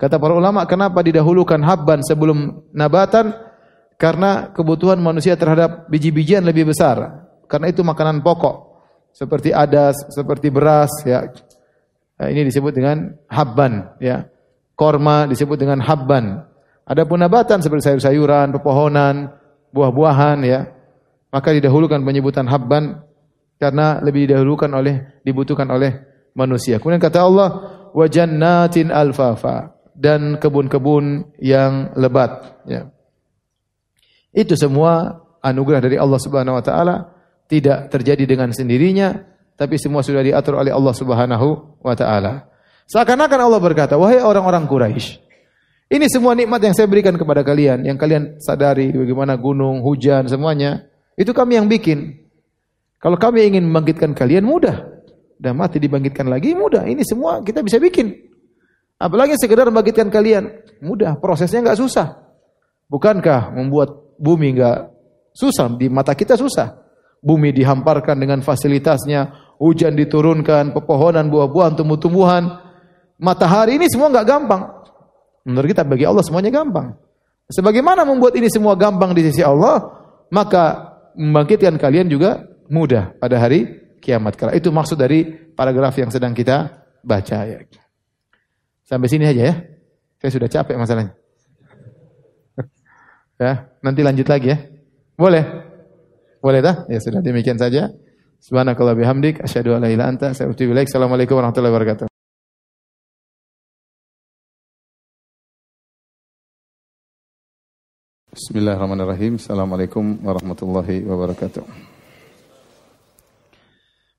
Kata 0.00 0.16
para 0.16 0.32
ulama 0.32 0.64
kenapa 0.64 1.04
didahulukan 1.04 1.60
habban 1.60 2.00
sebelum 2.00 2.66
nabatan? 2.72 3.36
Karena 3.94 4.50
kebutuhan 4.50 4.98
manusia 4.98 5.38
terhadap 5.38 5.86
biji-bijian 5.86 6.42
lebih 6.42 6.66
besar. 6.66 7.30
Karena 7.46 7.70
itu 7.70 7.86
makanan 7.86 8.26
pokok 8.26 8.74
seperti 9.14 9.54
adas, 9.54 9.94
seperti 10.10 10.50
beras 10.50 10.90
ya. 11.06 11.30
Nah, 12.18 12.26
ini 12.26 12.50
disebut 12.50 12.74
dengan 12.74 13.14
habban 13.30 13.94
ya. 14.02 14.26
Korma 14.74 15.30
disebut 15.30 15.54
dengan 15.54 15.78
habban. 15.78 16.42
Adapun 16.82 17.22
nabatan 17.22 17.62
seperti 17.62 17.94
sayur-sayuran, 17.94 18.50
pepohonan, 18.50 19.30
buah-buahan 19.70 20.42
ya 20.42 20.73
maka 21.34 21.50
didahulukan 21.50 21.98
penyebutan 21.98 22.46
habban 22.46 23.02
karena 23.58 23.98
lebih 23.98 24.30
didahulukan 24.30 24.70
oleh 24.70 25.18
dibutuhkan 25.26 25.66
oleh 25.66 25.98
manusia. 26.38 26.78
Kemudian 26.78 27.02
kata 27.02 27.26
Allah 27.26 27.48
wa 27.90 28.06
jannatin 28.06 28.94
alfafa 28.94 29.74
dan 29.98 30.38
kebun-kebun 30.38 31.34
yang 31.42 31.90
lebat 31.98 32.62
ya. 32.70 32.86
Itu 34.30 34.54
semua 34.54 35.22
anugerah 35.42 35.82
dari 35.82 35.98
Allah 35.98 36.22
Subhanahu 36.22 36.54
wa 36.54 36.62
taala 36.62 37.10
tidak 37.50 37.90
terjadi 37.90 38.30
dengan 38.30 38.54
sendirinya 38.54 39.34
tapi 39.58 39.74
semua 39.74 40.06
sudah 40.06 40.22
diatur 40.22 40.62
oleh 40.62 40.70
Allah 40.70 40.94
Subhanahu 40.94 41.82
wa 41.82 41.94
taala. 41.98 42.46
Seakan-akan 42.86 43.40
Allah 43.42 43.58
berkata, 43.62 43.98
"Wahai 43.98 44.22
orang-orang 44.22 44.70
Quraisy, 44.70 45.18
ini 45.90 46.06
semua 46.06 46.38
nikmat 46.38 46.62
yang 46.62 46.74
saya 46.78 46.86
berikan 46.86 47.14
kepada 47.18 47.42
kalian, 47.42 47.86
yang 47.86 47.98
kalian 47.98 48.38
sadari 48.38 48.90
bagaimana 48.94 49.34
gunung, 49.38 49.82
hujan, 49.82 50.26
semuanya 50.26 50.93
itu 51.14 51.30
kami 51.30 51.58
yang 51.58 51.70
bikin. 51.70 52.26
Kalau 52.98 53.20
kami 53.20 53.46
ingin 53.54 53.68
membangkitkan 53.68 54.16
kalian 54.16 54.46
mudah. 54.46 54.94
Dan 55.34 55.58
mati 55.58 55.82
dibangkitkan 55.82 56.30
lagi 56.30 56.56
mudah. 56.56 56.86
Ini 56.86 57.02
semua 57.04 57.42
kita 57.42 57.60
bisa 57.60 57.76
bikin. 57.76 58.10
Apalagi 58.96 59.36
sekedar 59.36 59.68
membangkitkan 59.68 60.08
kalian. 60.08 60.48
Mudah, 60.80 61.18
prosesnya 61.18 61.60
nggak 61.60 61.78
susah. 61.78 62.24
Bukankah 62.88 63.52
membuat 63.52 64.16
bumi 64.16 64.56
nggak 64.56 64.78
susah? 65.34 65.68
Di 65.76 65.90
mata 65.90 66.14
kita 66.14 66.38
susah. 66.38 66.80
Bumi 67.24 67.56
dihamparkan 67.56 68.20
dengan 68.20 68.44
fasilitasnya, 68.44 69.56
hujan 69.56 69.96
diturunkan, 69.96 70.76
pepohonan, 70.76 71.32
buah-buahan, 71.32 71.74
tumbuh-tumbuhan. 71.76 72.44
Matahari 73.16 73.80
ini 73.80 73.88
semua 73.88 74.12
nggak 74.12 74.26
gampang. 74.28 74.62
Menurut 75.44 75.68
kita 75.72 75.84
bagi 75.84 76.04
Allah 76.08 76.24
semuanya 76.24 76.52
gampang. 76.52 76.96
Sebagaimana 77.48 78.08
membuat 78.08 78.32
ini 78.40 78.48
semua 78.48 78.72
gampang 78.76 79.12
di 79.12 79.24
sisi 79.28 79.44
Allah, 79.44 79.84
maka 80.32 80.93
membangkitkan 81.14 81.78
kalian 81.78 82.10
juga 82.10 82.46
mudah 82.68 83.14
pada 83.18 83.38
hari 83.40 83.84
kiamat 84.02 84.36
kala. 84.36 84.52
Itu 84.52 84.70
maksud 84.74 85.00
dari 85.00 85.24
paragraf 85.54 85.96
yang 85.96 86.10
sedang 86.12 86.36
kita 86.36 86.84
baca 87.00 87.38
ya. 87.48 87.58
Sampai 88.84 89.08
sini 89.08 89.24
aja 89.24 89.42
ya. 89.50 89.54
Saya 90.20 90.30
sudah 90.30 90.48
capek 90.48 90.76
masalahnya. 90.76 91.12
ya, 93.42 93.68
nanti 93.80 94.00
lanjut 94.04 94.28
lagi 94.28 94.52
ya. 94.52 94.58
Boleh? 95.16 95.44
Boleh 96.44 96.60
dah? 96.60 96.84
Ya 96.92 97.00
sudah 97.00 97.24
demikian 97.24 97.56
saja. 97.56 97.92
Subhanakallah 98.44 98.92
bihamdik 98.92 99.40
asyhadu 99.40 99.72
an 99.72 99.88
la 99.88 100.04
anta 100.04 100.36
Assalamualaikum 100.36 101.40
warahmatullahi 101.40 101.72
wabarakatuh. 101.72 102.13
Bismillahirrahmanirrahim. 108.34 109.38
Assalamualaikum 109.38 110.18
warahmatullahi 110.26 111.06
wabarakatuh. 111.06 111.62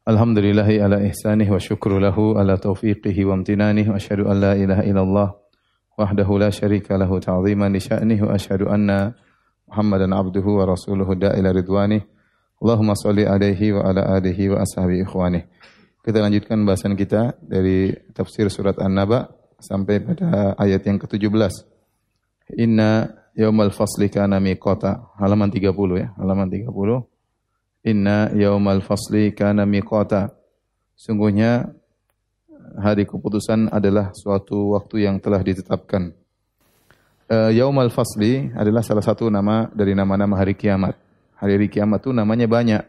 Alhamdulillahi 0.07 0.79
ala 0.79 1.03
ihsanih 1.03 1.51
wa 1.51 1.59
syukru 1.59 1.99
lahu 1.99 2.39
ala 2.39 2.55
taufiqihi 2.55 3.27
wa 3.27 3.35
amtinanih 3.35 3.91
wa 3.91 3.99
asyhadu 3.99 4.31
an 4.31 4.39
la 4.39 4.53
ilaha 4.55 4.87
illallah 4.87 5.35
wahdahu 5.99 6.39
la 6.39 6.47
syarika 6.47 6.95
lahu 6.95 7.19
ta'ziman 7.19 7.67
li 7.75 7.83
sya'nih 7.83 8.23
wa 8.23 8.39
asyhadu 8.39 8.71
anna 8.71 9.11
Muhammadan 9.67 10.15
abduhu 10.15 10.63
wa 10.63 10.71
rasuluhu 10.71 11.19
da'ila 11.19 11.51
ridwanih. 11.51 12.07
Allahumma 12.63 12.95
salli 12.95 13.27
alaihi 13.27 13.75
wa 13.75 13.83
ala 13.83 14.15
alihi 14.15 14.47
wa 14.47 14.63
ashabi 14.63 15.03
ikhwanih. 15.03 15.43
Kita 16.07 16.23
lanjutkan 16.23 16.63
bahasan 16.63 16.95
kita 16.95 17.35
dari 17.43 17.91
tafsir 18.15 18.47
surat 18.47 18.79
An-Naba 18.79 19.27
sampai 19.59 19.99
pada 19.99 20.55
ayat 20.55 20.87
yang 20.87 21.03
ke-17. 21.03 21.51
Inna 22.63 23.24
yaumal 23.35 23.69
fasli 23.69 24.07
kana 24.09 24.39
miqata. 24.39 25.11
Halaman 25.19 25.51
30 25.51 25.75
ya, 25.99 26.07
halaman 26.15 26.47
30. 26.47 26.71
Inna 27.85 28.31
yaumal 28.33 28.81
fasli 28.81 29.35
kana 29.35 29.67
miqata. 29.67 30.31
Sungguhnya 30.95 31.69
hari 32.79 33.03
keputusan 33.03 33.69
adalah 33.69 34.15
suatu 34.15 34.73
waktu 34.79 35.05
yang 35.05 35.19
telah 35.19 35.43
ditetapkan. 35.43 36.15
Uh, 37.25 37.51
yaumal 37.51 37.91
fasli 37.91 38.49
adalah 38.55 38.81
salah 38.81 39.03
satu 39.03 39.27
nama 39.27 39.67
dari 39.75 39.91
nama-nama 39.93 40.39
hari 40.39 40.55
kiamat. 40.55 40.95
Hari-hari 41.35 41.67
kiamat 41.67 41.99
itu 41.99 42.15
namanya 42.15 42.47
banyak. 42.47 42.83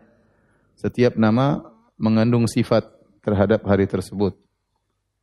Setiap 0.78 1.18
nama 1.18 1.66
mengandung 1.98 2.46
sifat 2.46 2.86
terhadap 3.24 3.64
hari 3.66 3.90
tersebut. 3.90 4.38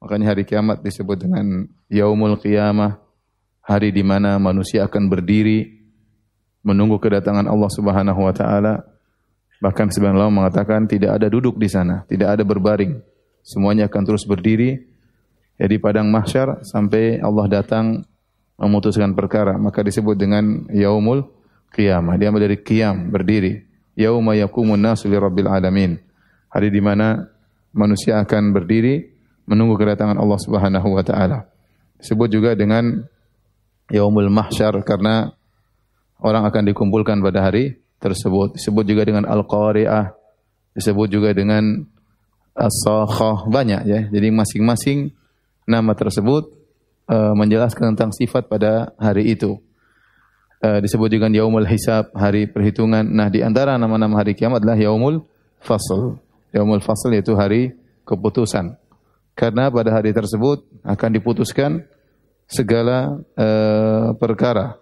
Makanya 0.03 0.35
hari 0.35 0.43
kiamat 0.43 0.83
disebut 0.83 1.15
dengan 1.23 1.71
yaumul 1.87 2.35
qiyamah, 2.35 2.99
hari 3.63 3.95
di 3.95 4.03
mana 4.03 4.35
manusia 4.37 4.83
akan 4.83 5.07
berdiri 5.07 5.79
menunggu 6.63 6.99
kedatangan 6.99 7.47
Allah 7.47 7.71
Subhanahu 7.71 8.19
wa 8.19 8.33
taala. 8.35 8.83
Bahkan 9.63 9.95
sebagian 9.95 10.19
ulama 10.19 10.43
mengatakan 10.43 10.83
tidak 10.91 11.15
ada 11.15 11.31
duduk 11.31 11.55
di 11.55 11.71
sana, 11.71 12.03
tidak 12.11 12.35
ada 12.35 12.43
berbaring. 12.43 12.99
Semuanya 13.43 13.87
akan 13.87 14.03
terus 14.03 14.27
berdiri 14.27 14.75
ya 15.55 15.67
di 15.67 15.79
padang 15.79 16.11
mahsyar 16.11 16.63
sampai 16.67 17.23
Allah 17.23 17.47
datang 17.47 18.03
memutuskan 18.59 19.15
perkara. 19.15 19.55
Maka 19.55 19.83
disebut 19.83 20.19
dengan 20.19 20.67
yaumul 20.71 21.27
qiyamah. 21.71 22.19
Dia 22.19 22.31
dari 22.31 22.59
qiyam, 22.59 23.11
berdiri. 23.11 23.63
Yauma 23.95 24.35
yakumun 24.35 24.79
nasu 24.79 25.07
li 25.07 25.15
rabbil 25.15 25.47
alamin. 25.47 25.99
Hari 26.51 26.67
di 26.67 26.81
mana 26.83 27.23
manusia 27.71 28.19
akan 28.19 28.51
berdiri 28.51 29.11
menunggu 29.47 29.79
kedatangan 29.79 30.19
Allah 30.19 30.39
Subhanahu 30.39 30.87
wa 30.95 31.03
taala. 31.03 31.47
Disebut 31.99 32.29
juga 32.31 32.51
dengan 32.55 33.07
yaumul 33.91 34.31
mahsyar 34.31 34.77
karena 34.85 35.33
orang 36.23 36.47
akan 36.47 36.63
dikumpulkan 36.71 37.19
pada 37.19 37.43
hari 37.43 37.79
tersebut. 37.99 38.55
Disebut 38.55 38.85
juga 38.87 39.03
dengan 39.07 39.27
al-qari'ah, 39.27 40.15
disebut 40.75 41.07
juga 41.11 41.35
dengan 41.35 41.83
as-sakhah, 42.55 43.49
banyak 43.49 43.81
ya. 43.87 44.01
Jadi 44.07 44.27
masing-masing 44.29 45.11
nama 45.67 45.91
tersebut 45.95 46.53
uh, 47.09 47.33
menjelaskan 47.35 47.95
tentang 47.95 48.11
sifat 48.15 48.47
pada 48.47 48.93
hari 48.99 49.33
itu. 49.33 49.59
Uh, 50.63 50.79
disebut 50.79 51.11
juga 51.11 51.27
yaumul 51.27 51.67
hisab, 51.67 52.07
hari 52.15 52.47
perhitungan. 52.47 53.03
Nah, 53.03 53.27
di 53.27 53.43
antara 53.43 53.75
nama-nama 53.75 54.23
hari 54.23 54.31
kiamat 54.31 54.63
adalah 54.63 54.79
yaumul 54.79 55.27
fasl. 55.59 56.19
Yaumul 56.55 56.79
fasl 56.79 57.11
yaitu 57.11 57.35
hari 57.35 57.75
keputusan. 58.07 58.79
Karena 59.33 59.67
pada 59.73 59.89
hari 59.91 60.13
tersebut 60.13 60.63
akan 60.85 61.09
diputuskan 61.09 61.83
segala 62.47 63.17
uh, 63.37 64.13
perkara 64.17 64.77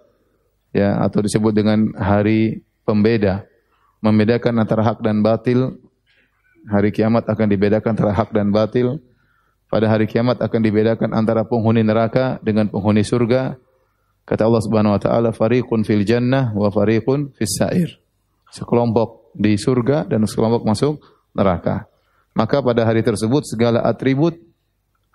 ya 0.72 0.99
atau 1.03 1.20
disebut 1.24 1.51
dengan 1.51 1.91
hari 1.99 2.64
pembeda 2.84 3.45
membedakan 4.01 4.59
antara 4.59 4.82
hak 4.84 4.99
dan 4.99 5.22
batil. 5.22 5.78
Hari 6.62 6.93
kiamat 6.93 7.26
akan 7.26 7.47
dibedakan 7.49 7.97
antara 7.97 8.14
hak 8.14 8.30
dan 8.34 8.53
batil. 8.53 9.01
Pada 9.72 9.88
hari 9.88 10.05
kiamat 10.05 10.38
akan 10.43 10.62
dibedakan 10.62 11.09
antara 11.16 11.47
penghuni 11.47 11.82
neraka 11.82 12.38
dengan 12.43 12.68
penghuni 12.68 13.01
surga. 13.01 13.55
Kata 14.28 14.45
Allah 14.45 14.62
Subhanahu 14.62 14.93
wa 14.93 15.01
taala 15.01 15.30
fariqun 15.34 15.82
fil 15.88 16.05
jannah 16.05 16.53
wa 16.53 16.70
fariqun 16.70 17.34
fis 17.34 17.55
sa'ir. 17.57 17.97
Sekelompok 18.51 19.34
di 19.34 19.55
surga 19.55 20.05
dan 20.05 20.28
sekelompok 20.28 20.68
masuk 20.68 21.01
neraka. 21.34 21.88
Maka 22.36 22.59
pada 22.59 22.84
hari 22.84 23.01
tersebut 23.01 23.47
segala 23.47 23.82
atribut 23.88 24.38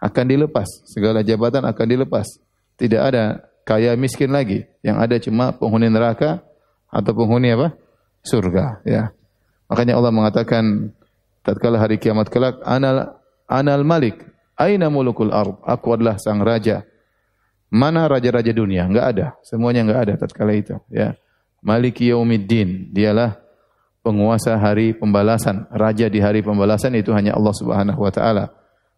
akan 0.00 0.24
dilepas. 0.28 0.68
Segala 0.88 1.24
jabatan 1.24 1.64
akan 1.64 1.86
dilepas. 1.88 2.40
Tidak 2.76 3.00
ada 3.00 3.48
kaya 3.64 3.96
miskin 3.96 4.32
lagi. 4.32 4.68
Yang 4.84 4.96
ada 5.00 5.16
cuma 5.20 5.44
penghuni 5.56 5.88
neraka 5.88 6.44
atau 6.92 7.12
penghuni 7.16 7.52
apa? 7.52 7.72
Surga, 8.26 8.82
ya. 8.82 9.14
Makanya 9.70 9.98
Allah 9.98 10.12
mengatakan 10.14 10.94
tatkala 11.42 11.78
hari 11.78 11.98
kiamat 11.98 12.30
kelak 12.30 12.58
anal 12.62 13.18
anal 13.46 13.82
malik 13.86 14.22
aina 14.58 14.90
mulukul 14.90 15.30
ard? 15.30 15.58
Aku 15.62 15.94
adalah 15.94 16.18
sang 16.18 16.42
raja. 16.42 16.86
Mana 17.66 18.06
raja-raja 18.06 18.54
dunia? 18.54 18.86
Enggak 18.86 19.06
ada. 19.14 19.26
Semuanya 19.42 19.82
enggak 19.82 20.00
ada 20.06 20.14
tatkala 20.18 20.54
itu 20.54 20.78
ya. 20.90 21.18
Maliki 21.62 22.14
yaumiddin. 22.14 22.94
Dialah 22.94 23.42
penguasa 24.06 24.54
hari 24.54 24.94
pembalasan. 24.94 25.66
Raja 25.74 26.06
di 26.06 26.22
hari 26.22 26.46
pembalasan 26.46 26.94
itu 26.94 27.10
hanya 27.10 27.34
Allah 27.34 27.54
Subhanahu 27.54 28.06
wa 28.06 28.12
taala 28.14 28.54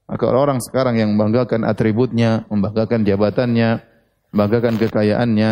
maka 0.09 0.25
orang-orang 0.25 0.59
sekarang 0.65 0.97
yang 0.97 1.13
membanggakan 1.13 1.69
atributnya 1.69 2.49
membanggakan 2.49 3.05
jabatannya 3.05 3.85
membanggakan 4.33 4.77
kekayaannya, 4.77 5.51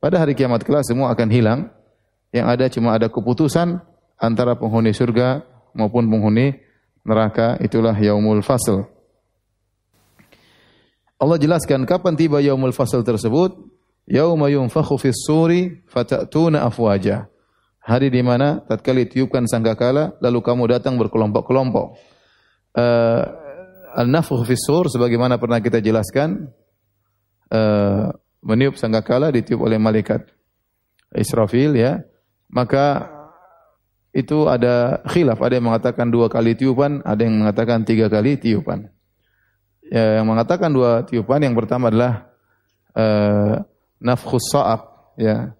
pada 0.00 0.16
hari 0.20 0.36
kiamat 0.36 0.64
kelak 0.64 0.84
semua 0.84 1.12
akan 1.12 1.28
hilang. 1.28 1.60
Yang 2.30 2.46
ada 2.46 2.64
cuma 2.70 2.88
ada 2.94 3.10
keputusan 3.10 3.82
antara 4.14 4.54
penghuni 4.54 4.94
surga 4.94 5.42
maupun 5.74 6.06
penghuni 6.06 6.56
neraka. 7.02 7.58
Itulah 7.58 7.96
yaumul 7.96 8.44
fasl. 8.44 8.86
Allah 11.20 11.36
jelaskan 11.36 11.84
kapan 11.84 12.16
tiba 12.16 12.38
yaumul 12.40 12.72
fasl 12.72 13.02
tersebut. 13.02 13.56
Yauma 14.06 14.50
yunfakhu 14.50 14.96
fis 14.98 15.26
suri 15.26 15.82
fatatuna 15.90 16.66
afwaja. 16.66 17.26
Hari 17.80 18.12
di 18.12 18.22
mana 18.22 18.62
tatkala 18.62 19.02
tiupkan 19.04 19.44
sangkakala 19.50 20.14
lalu 20.22 20.38
kamu 20.40 20.64
datang 20.70 20.94
berkelompok-kelompok. 21.02 21.98
Uh, 22.70 23.22
Al-nafkh 23.96 24.46
fis 24.46 24.62
sur 24.62 24.86
sebagaimana 24.86 25.36
pernah 25.40 25.58
kita 25.58 25.82
jelaskan 25.82 26.50
uh, 27.50 28.10
meniup 28.40 28.78
sangkakala 28.78 29.34
ditiup 29.34 29.60
oleh 29.60 29.76
malaikat 29.76 30.30
Israfil 31.10 31.74
ya, 31.74 32.00
maka 32.50 33.10
itu 34.10 34.46
ada 34.50 35.02
khilaf, 35.06 35.38
ada 35.38 35.54
yang 35.58 35.66
mengatakan 35.70 36.10
dua 36.10 36.26
kali 36.26 36.58
tiupan, 36.58 37.02
ada 37.06 37.22
yang 37.22 37.42
mengatakan 37.42 37.86
tiga 37.86 38.10
kali 38.10 38.38
tiupan. 38.38 38.90
Ya, 39.90 40.22
yang 40.22 40.26
mengatakan 40.30 40.70
dua 40.70 41.02
tiupan 41.02 41.42
yang 41.42 41.54
pertama 41.58 41.90
adalah 41.90 42.30
uh, 42.94 43.58
nafkhus 43.98 44.54
sa'ab 44.54 45.14
ya. 45.18 45.54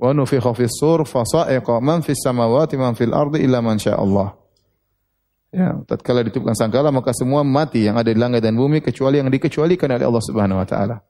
Wa 0.00 0.16
nufikha 0.16 0.56
fis 0.56 0.72
sur 0.80 1.04
fa 1.04 1.28
sa'iqa 1.28 1.76
man 1.84 2.00
fis 2.00 2.24
samawati 2.24 2.80
man 2.80 2.96
fil 2.96 3.12
ardi 3.12 3.44
illa 3.44 3.60
man 3.60 3.76
Allah. 3.92 4.39
Ya, 5.50 5.82
tatkala 5.82 6.22
ditiupkan 6.22 6.54
sangkala 6.54 6.94
maka 6.94 7.10
semua 7.10 7.42
mati 7.42 7.82
yang 7.82 7.98
ada 7.98 8.06
di 8.06 8.14
langit 8.14 8.38
dan 8.38 8.54
bumi 8.54 8.78
kecuali 8.78 9.18
yang 9.18 9.26
dikecualikan 9.26 9.90
oleh 9.90 10.06
Allah 10.06 10.22
Subhanahu 10.22 10.62
wa 10.62 10.66
taala. 10.66 11.02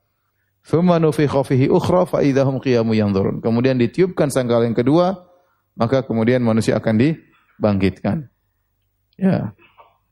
Thumma 0.65 0.97
nufikha 0.97 1.45
fihi 1.45 1.69
ukhra 1.69 2.09
fa 2.09 2.25
idahum 2.25 2.57
qiyamu 2.57 2.97
yanzurun. 2.97 3.45
Kemudian 3.45 3.77
ditiupkan 3.77 4.33
sangkala 4.33 4.65
yang 4.65 4.77
kedua, 4.77 5.29
maka 5.77 6.05
kemudian 6.09 6.41
manusia 6.41 6.81
akan 6.81 6.95
dibangkitkan. 6.97 8.33
Ya. 9.21 9.53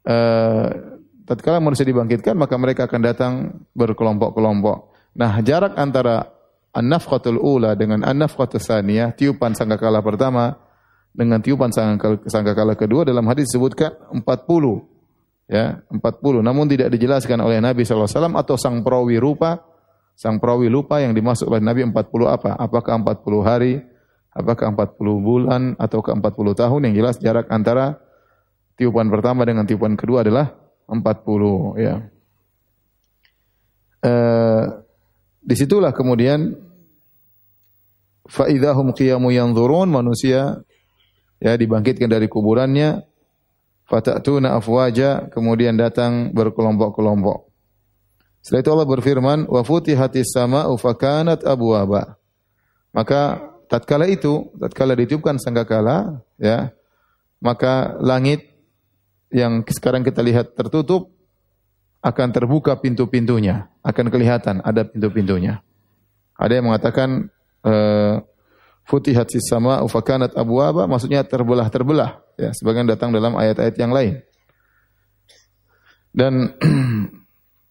Uh, 0.04 1.00
tatkala 1.24 1.60
manusia 1.64 1.88
dibangkitkan, 1.88 2.36
maka 2.36 2.56
mereka 2.60 2.84
akan 2.84 3.00
datang 3.00 3.32
berkelompok-kelompok. 3.72 4.92
Nah, 5.16 5.40
jarak 5.40 5.72
antara 5.80 6.36
an-nafqatul 6.76 7.40
ula 7.40 7.72
dengan 7.76 8.04
an-nafqatul 8.04 8.60
tsaniyah, 8.60 9.16
tiupan 9.16 9.56
sangkakala 9.56 10.04
pertama 10.04 10.67
dengan 11.18 11.42
tiupan 11.42 11.74
sangkakala 12.22 12.78
kedua 12.78 13.02
dalam 13.02 13.26
hadis 13.26 13.50
disebutkan 13.50 13.90
40 14.14 14.22
ya 15.50 15.82
40 15.90 15.98
namun 16.46 16.70
tidak 16.70 16.94
dijelaskan 16.94 17.42
oleh 17.42 17.58
Nabi 17.58 17.82
SAW 17.82 18.06
atau 18.06 18.54
sang 18.54 18.86
perawi 18.86 19.18
rupa 19.18 19.66
Sang 20.18 20.42
perawi 20.42 20.66
lupa 20.66 20.98
yang 20.98 21.14
dimasuk 21.14 21.46
oleh 21.46 21.62
Nabi 21.62 21.86
40 21.86 21.94
apa? 22.26 22.58
Apakah 22.58 22.98
40 23.06 23.38
hari? 23.46 23.78
Apakah 24.34 24.74
40 24.74 24.98
bulan 25.22 25.62
atau 25.78 26.02
ke 26.02 26.10
40 26.10 26.58
tahun? 26.58 26.80
Yang 26.90 26.94
jelas 26.98 27.16
jarak 27.22 27.46
antara 27.54 28.02
tiupan 28.74 29.06
pertama 29.14 29.46
dengan 29.46 29.62
tiupan 29.62 29.94
kedua 29.94 30.26
adalah 30.26 30.58
40 30.90 30.98
ya. 31.78 32.02
Eh, 34.02 34.62
di 35.38 35.54
situlah 35.54 35.94
kemudian 35.94 36.50
faidahum 38.26 38.90
qiyamu 38.98 39.30
yanzurun 39.30 39.86
manusia 39.86 40.66
ya 41.38 41.54
dibangkitkan 41.54 42.10
dari 42.10 42.26
kuburannya 42.26 43.02
fatatuna 43.88 44.58
afwaja 44.58 45.30
kemudian 45.32 45.78
datang 45.78 46.34
berkelompok-kelompok 46.34 47.48
setelah 48.48 48.62
itu 48.64 48.70
Allah 48.72 48.88
berfirman, 48.88 49.38
"Wa 49.50 49.60
futihatis 49.66 50.32
sama'u 50.32 50.78
fakanat 50.78 51.42
abwaba." 51.44 52.16
Maka 52.94 53.44
tatkala 53.68 54.08
itu, 54.08 54.48
tatkala 54.56 54.96
ditiupkan 54.96 55.36
sangkakala, 55.36 56.24
ya, 56.40 56.72
maka 57.44 57.98
langit 58.00 58.48
yang 59.28 59.60
sekarang 59.68 60.00
kita 60.00 60.24
lihat 60.24 60.56
tertutup 60.56 61.12
akan 62.00 62.28
terbuka 62.32 62.78
pintu-pintunya, 62.78 63.68
akan 63.84 64.06
kelihatan 64.08 64.64
ada 64.64 64.86
pintu-pintunya. 64.86 65.60
Ada 66.38 66.62
yang 66.62 66.72
mengatakan 66.72 67.28
uh, 67.66 68.22
futihat 68.88 69.28
sama 69.44 69.84
ufakanat 69.84 70.32
abwaba 70.32 70.88
maksudnya 70.88 71.20
terbelah-terbelah 71.20 72.24
ya 72.40 72.50
sebagian 72.56 72.88
datang 72.88 73.12
dalam 73.12 73.36
ayat-ayat 73.36 73.76
yang 73.76 73.92
lain. 73.92 74.24
Dan 76.08 76.56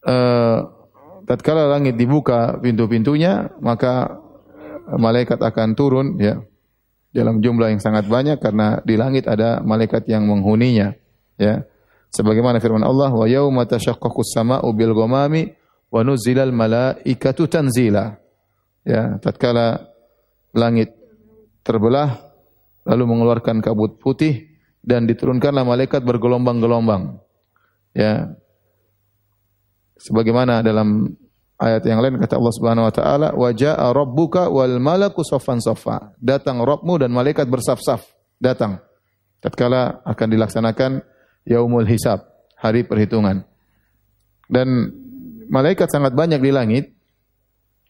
uh, 0.06 0.60
tatkala 1.28 1.68
langit 1.68 1.98
dibuka 1.98 2.56
pintu-pintunya, 2.62 3.50
maka 3.60 4.22
malaikat 4.94 5.42
akan 5.42 5.74
turun 5.74 6.08
ya 6.22 6.40
dalam 7.12 7.42
jumlah 7.42 7.74
yang 7.74 7.82
sangat 7.82 8.06
banyak 8.06 8.38
karena 8.38 8.80
di 8.86 8.94
langit 8.94 9.26
ada 9.26 9.60
malaikat 9.66 10.06
yang 10.06 10.30
menghuninya 10.30 10.94
ya. 11.42 11.66
Sebagaimana 12.08 12.64
firman 12.64 12.88
Allah, 12.88 13.12
"Wa 13.12 13.28
yauma 13.28 13.68
tashaqqaqus 13.68 14.32
sama'u 14.32 14.72
bil 14.72 14.96
ghamami 14.96 15.52
wa 15.92 16.02
nuzilal 16.08 16.56
malaikatu 16.56 17.52
tanzila." 17.52 18.16
Ya, 18.88 19.20
tatkala 19.20 19.92
langit 20.56 20.97
terbelah 21.68 22.16
lalu 22.88 23.04
mengeluarkan 23.04 23.60
kabut 23.60 24.00
putih 24.00 24.48
dan 24.80 25.04
diturunkanlah 25.04 25.68
malaikat 25.68 26.00
bergelombang-gelombang. 26.08 27.20
Ya, 27.92 28.32
Sebagaimana 29.98 30.62
dalam 30.62 31.18
ayat 31.58 31.82
yang 31.90 32.00
lain 32.00 32.22
kata 32.22 32.38
Allah 32.38 32.54
Subhanahu 32.54 32.86
wa 32.86 32.94
taala, 32.94 33.28
"Wa 33.34 33.50
jaa 33.50 33.90
rabbuka 33.90 34.46
wal 34.54 34.78
malaku 34.78 35.26
saffan 35.26 35.58
saffa." 35.58 36.14
Datang 36.22 36.62
Rabbmu 36.62 37.02
dan 37.02 37.10
malaikat 37.10 37.50
bersaf-saf, 37.50 38.06
datang. 38.38 38.78
Tatkala 39.42 40.06
akan 40.06 40.28
dilaksanakan 40.38 40.92
yaumul 41.50 41.90
hisab, 41.90 42.30
hari 42.58 42.86
perhitungan. 42.86 43.42
Dan 44.46 44.94
malaikat 45.50 45.90
sangat 45.90 46.14
banyak 46.14 46.42
di 46.42 46.52
langit. 46.54 46.86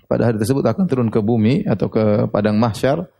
Pada 0.07 0.31
hari 0.31 0.39
tersebut 0.39 0.63
akan 0.63 0.87
turun 0.87 1.09
ke 1.11 1.19
bumi 1.19 1.67
atau 1.67 1.91
ke 1.91 2.31
padang 2.31 2.55
mahsyar. 2.55 3.11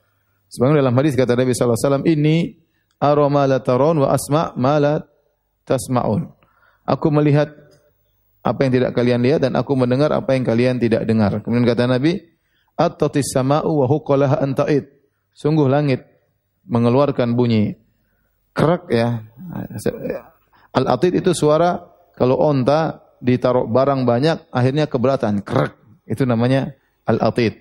Sebagaimana 0.48 0.80
dalam 0.84 0.95
hadis 0.95 1.14
kata 1.14 1.36
Nabi 1.36 1.52
wasallam, 1.52 2.06
"Ini 2.08 2.56
ara 3.04 3.28
ma 3.28 3.43
la 3.45 3.60
taron 3.60 4.02
wa 4.04 4.10
asma 4.10 4.56
ma 4.56 4.80
tasma'un. 5.68 6.32
Aku 6.88 7.12
melihat 7.12 7.52
apa 8.39 8.64
yang 8.64 8.72
tidak 8.72 8.91
kalian 8.95 9.20
lihat 9.20 9.43
dan 9.43 9.60
aku 9.60 9.76
mendengar 9.76 10.16
apa 10.16 10.32
yang 10.32 10.48
kalian 10.48 10.80
tidak 10.80 11.04
dengar. 11.04 11.43
Kemudian 11.43 11.68
kata 11.68 11.84
Nabi, 11.91 12.16
At-tatis 12.78 13.34
sama'u 13.34 13.84
wa 13.84 13.89
anta'id. 14.38 14.86
Sungguh 15.34 15.66
langit 15.66 16.06
mengeluarkan 16.70 17.34
bunyi 17.34 17.74
kerak 18.54 18.86
ya. 18.93 19.26
Al-atid 20.78 21.18
itu 21.18 21.34
suara 21.34 21.82
kalau 22.14 22.38
onta 22.38 23.02
ditaruh 23.18 23.66
barang 23.66 24.06
banyak 24.06 24.54
akhirnya 24.54 24.86
keberatan, 24.86 25.41
kerak. 25.41 25.74
Itu 26.06 26.30
namanya 26.30 26.78
al-atid. 27.10 27.58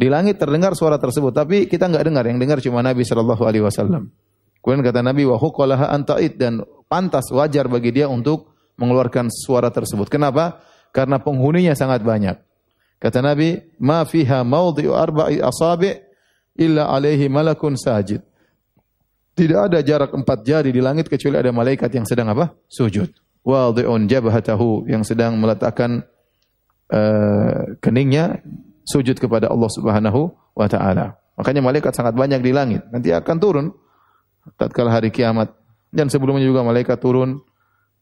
Di 0.00 0.08
langit 0.08 0.40
terdengar 0.40 0.72
suara 0.72 0.96
tersebut, 0.96 1.28
tapi 1.36 1.68
kita 1.68 1.84
enggak 1.84 2.08
dengar. 2.08 2.24
Yang 2.24 2.38
dengar 2.40 2.58
cuma 2.64 2.80
Nabi 2.80 3.04
Shallallahu 3.04 3.44
Alaihi 3.44 3.68
Wasallam. 3.68 4.08
Kemudian 4.64 4.80
kata 4.80 5.04
Nabi, 5.04 5.28
wa 5.28 5.36
huqalaha 5.36 5.92
anta'id 5.92 6.40
dan 6.40 6.64
pantas 6.88 7.28
wajar 7.28 7.68
bagi 7.68 7.92
dia 7.92 8.08
untuk 8.08 8.48
mengeluarkan 8.80 9.28
suara 9.28 9.68
tersebut. 9.68 10.08
Kenapa? 10.08 10.64
Karena 10.96 11.20
penghuninya 11.20 11.76
sangat 11.76 12.00
banyak. 12.00 12.32
Kata 12.96 13.20
Nabi, 13.20 13.60
ma 13.76 14.08
fiha 14.08 14.40
mawdi'u 14.40 14.96
arba'i 14.96 15.36
asabi' 15.36 15.92
illa 16.56 16.88
alaihi 16.88 17.28
malakun 17.28 17.76
sajid. 17.76 18.24
Tidak 19.36 19.60
ada 19.68 19.84
jarak 19.84 20.16
empat 20.16 20.48
jari 20.48 20.72
di 20.72 20.80
langit 20.80 21.12
kecuali 21.12 21.36
ada 21.36 21.52
malaikat 21.52 21.92
yang 21.92 22.08
sedang 22.08 22.32
apa? 22.32 22.56
Sujud. 22.72 23.12
Wadhi'un 23.44 24.08
jabhatahu 24.08 24.88
yang 24.88 25.04
sedang 25.04 25.36
meletakkan 25.40 26.04
uh, 26.92 27.76
keningnya 27.80 28.40
sujud 28.84 29.16
kepada 29.16 29.48
Allah 29.48 29.70
Subhanahu 29.70 30.32
wa 30.56 30.66
taala. 30.66 31.20
Makanya 31.40 31.64
malaikat 31.64 31.92
sangat 31.96 32.12
banyak 32.16 32.40
di 32.44 32.52
langit. 32.52 32.84
Nanti 32.92 33.12
akan 33.14 33.36
turun 33.40 33.66
tatkala 34.60 34.92
hari 34.92 35.08
kiamat. 35.08 35.52
Dan 35.90 36.12
sebelumnya 36.12 36.44
juga 36.44 36.60
malaikat 36.62 37.00
turun. 37.00 37.40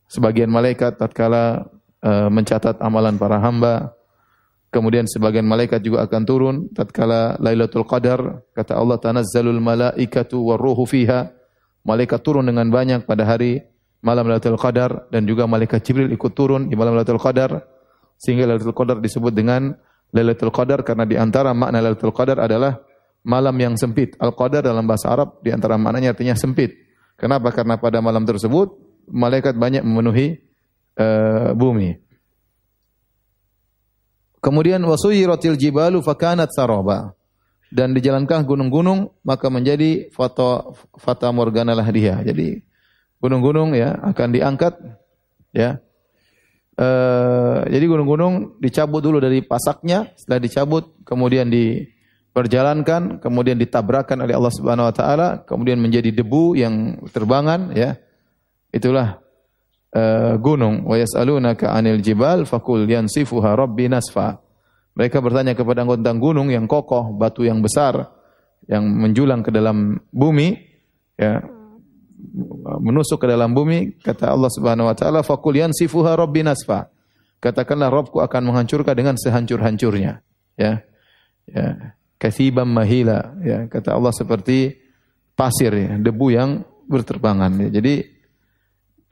Sebagian 0.09 0.51
malaikat 0.51 0.99
tatkala 0.99 1.69
uh, 2.03 2.29
mencatat 2.29 2.83
amalan 2.83 3.15
para 3.15 3.39
hamba. 3.39 3.95
Kemudian 4.69 5.09
sebagian 5.09 5.49
malaikat 5.49 5.81
juga 5.81 6.05
akan 6.05 6.23
turun 6.29 6.57
tatkala 6.77 7.41
Lailatul 7.41 7.89
Qadar. 7.89 8.45
Kata 8.53 8.77
Allah 8.77 9.01
tanazzalul 9.01 9.63
malaikatu 9.63 10.37
warruhu 10.53 10.85
fiha. 10.85 11.33
Malaikat 11.87 12.21
turun 12.21 12.45
dengan 12.45 12.69
banyak 12.69 13.09
pada 13.09 13.25
hari 13.25 13.65
malam 14.05 14.29
Lailatul 14.29 14.61
Qadar 14.61 15.09
dan 15.09 15.25
juga 15.25 15.49
malaikat 15.49 15.83
Jibril 15.83 16.11
ikut 16.13 16.33
turun 16.37 16.69
di 16.69 16.77
malam 16.77 16.95
Lailatul 16.95 17.23
Qadar 17.23 17.65
sehingga 18.19 18.45
Lailatul 18.47 18.77
Qadar 18.77 18.99
disebut 19.01 19.33
dengan 19.33 19.75
Lailatul 20.13 20.53
Qadar 20.53 20.81
karena 20.85 21.05
di 21.05 21.17
antara 21.21 21.53
makna 21.53 21.85
Lailatul 21.85 22.15
Qadar 22.17 22.41
adalah 22.41 22.81
malam 23.27 23.57
yang 23.61 23.75
sempit. 23.77 24.17
Al-Qadar 24.17 24.65
dalam 24.65 24.89
bahasa 24.89 25.13
Arab 25.13 25.45
di 25.45 25.53
antara 25.53 25.77
maknanya 25.77 26.17
artinya 26.17 26.33
sempit. 26.33 26.73
Kenapa? 27.19 27.53
Karena 27.53 27.77
pada 27.77 28.01
malam 28.01 28.25
tersebut 28.25 28.73
malaikat 29.11 29.59
banyak 29.59 29.85
memenuhi 29.85 30.39
uh, 30.97 31.53
bumi. 31.53 31.99
Kemudian 34.39 34.81
wasuyiratil 34.87 35.59
jibalu 35.59 35.99
fakanat 36.01 36.55
saraba. 36.55 37.13
Dan 37.69 37.93
dijalankan 37.93 38.49
gunung-gunung 38.49 39.13
maka 39.21 39.53
menjadi 39.53 40.09
fata 40.09 40.73
fata 40.97 41.29
morgana 41.29 41.77
lah 41.77 41.85
dia. 41.93 42.17
Jadi 42.25 42.65
gunung-gunung 43.21 43.77
ya 43.77 43.93
akan 44.09 44.29
diangkat 44.33 44.73
ya 45.53 45.77
Uh, 46.79 47.67
jadi 47.67 47.91
gunung-gunung 47.91 48.55
dicabut 48.63 49.03
dulu 49.03 49.19
dari 49.19 49.43
pasaknya, 49.43 50.15
setelah 50.15 50.39
dicabut 50.39 50.95
kemudian 51.03 51.51
diperjalankan, 51.51 53.19
kemudian 53.19 53.59
ditabrakkan 53.59 54.15
oleh 54.23 54.39
Allah 54.39 54.55
Subhanahu 54.55 54.87
wa 54.87 54.95
taala, 54.95 55.29
kemudian 55.43 55.83
menjadi 55.83 56.15
debu 56.15 56.55
yang 56.55 57.03
terbangan 57.11 57.75
ya. 57.75 57.99
Itulah 58.71 59.19
uh, 59.91 60.39
gunung. 60.39 60.87
Wa 60.87 61.03
yas'alunaka 61.03 61.75
'anil 61.75 61.99
jibal 61.99 62.47
faqul 62.47 62.87
yansifuha 62.87 63.59
rabbi 63.59 63.91
nasfa. 63.91 64.39
Mereka 64.95 65.19
bertanya 65.19 65.59
kepada 65.59 65.83
anggota 65.83 66.15
gunung 66.15 66.47
yang 66.55 66.71
kokoh, 66.71 67.11
batu 67.11 67.43
yang 67.43 67.59
besar 67.59 68.07
yang 68.71 68.87
menjulang 68.87 69.43
ke 69.43 69.51
dalam 69.51 69.99
bumi 70.13 70.55
ya 71.17 71.43
menusuk 72.83 73.23
ke 73.23 73.27
dalam 73.31 73.55
bumi, 73.55 73.99
kata 74.03 74.35
Allah 74.35 74.51
Subhanahu 74.51 74.91
wa 74.91 74.97
taala, 74.97 75.21
"Faqul 75.23 75.63
yansifuha 75.63 76.19
rabbi 76.19 76.43
nasfa." 76.43 76.91
Katakanlah 77.39 77.87
Rabbku 77.87 78.19
akan 78.19 78.51
menghancurkan 78.51 78.99
dengan 78.99 79.15
sehancur-hancurnya. 79.15 80.19
Ya. 80.59 80.83
Ya. 81.47 81.95
Kathiban 82.19 82.67
mahila, 82.67 83.39
ya. 83.47 83.71
Kata 83.71 83.95
Allah 83.95 84.11
seperti 84.11 84.75
pasir 85.39 85.71
ya, 85.71 85.95
debu 86.03 86.35
yang 86.35 86.67
berterbangan 86.91 87.55
ya. 87.63 87.79
Jadi 87.79 87.95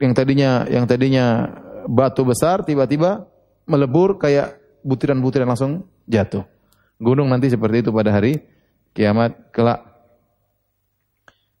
yang 0.03 0.11
tadinya 0.11 0.67
yang 0.67 0.83
tadinya 0.83 1.25
batu 1.87 2.27
besar 2.27 2.67
tiba-tiba 2.67 3.23
melebur 3.63 4.19
kayak 4.19 4.59
butiran-butiran 4.83 5.47
langsung 5.47 5.87
jatuh. 6.03 6.43
Gunung 6.99 7.31
nanti 7.31 7.47
seperti 7.47 7.87
itu 7.87 7.95
pada 7.95 8.11
hari 8.11 8.43
kiamat 8.91 9.55
kelak 9.55 9.96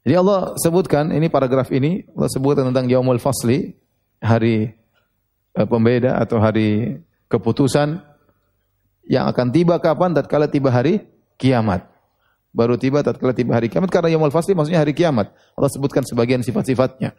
jadi 0.07 0.23
Allah 0.23 0.55
sebutkan 0.55 1.11
ini 1.11 1.27
paragraf 1.27 1.67
ini 1.67 2.07
Allah 2.15 2.31
sebutkan 2.31 2.71
tentang 2.71 2.87
yaumul 2.87 3.19
fasli, 3.19 3.75
hari 4.23 4.71
uh, 5.51 5.67
pembeda 5.67 6.15
atau 6.15 6.39
hari 6.39 7.03
keputusan 7.27 7.99
yang 9.03 9.27
akan 9.27 9.51
tiba 9.51 9.75
kapan? 9.83 10.15
Tatkala 10.15 10.47
tiba 10.47 10.71
hari 10.71 11.03
kiamat. 11.35 11.91
Baru 12.55 12.79
tiba 12.79 13.03
tatkala 13.03 13.35
tiba 13.35 13.59
hari 13.59 13.67
kiamat 13.67 13.91
karena 13.91 14.15
yaumul 14.15 14.31
fasli 14.31 14.55
maksudnya 14.55 14.79
hari 14.79 14.95
kiamat. 14.95 15.27
Allah 15.59 15.67
sebutkan 15.75 16.07
sebagian 16.07 16.39
sifat-sifatnya. 16.39 17.11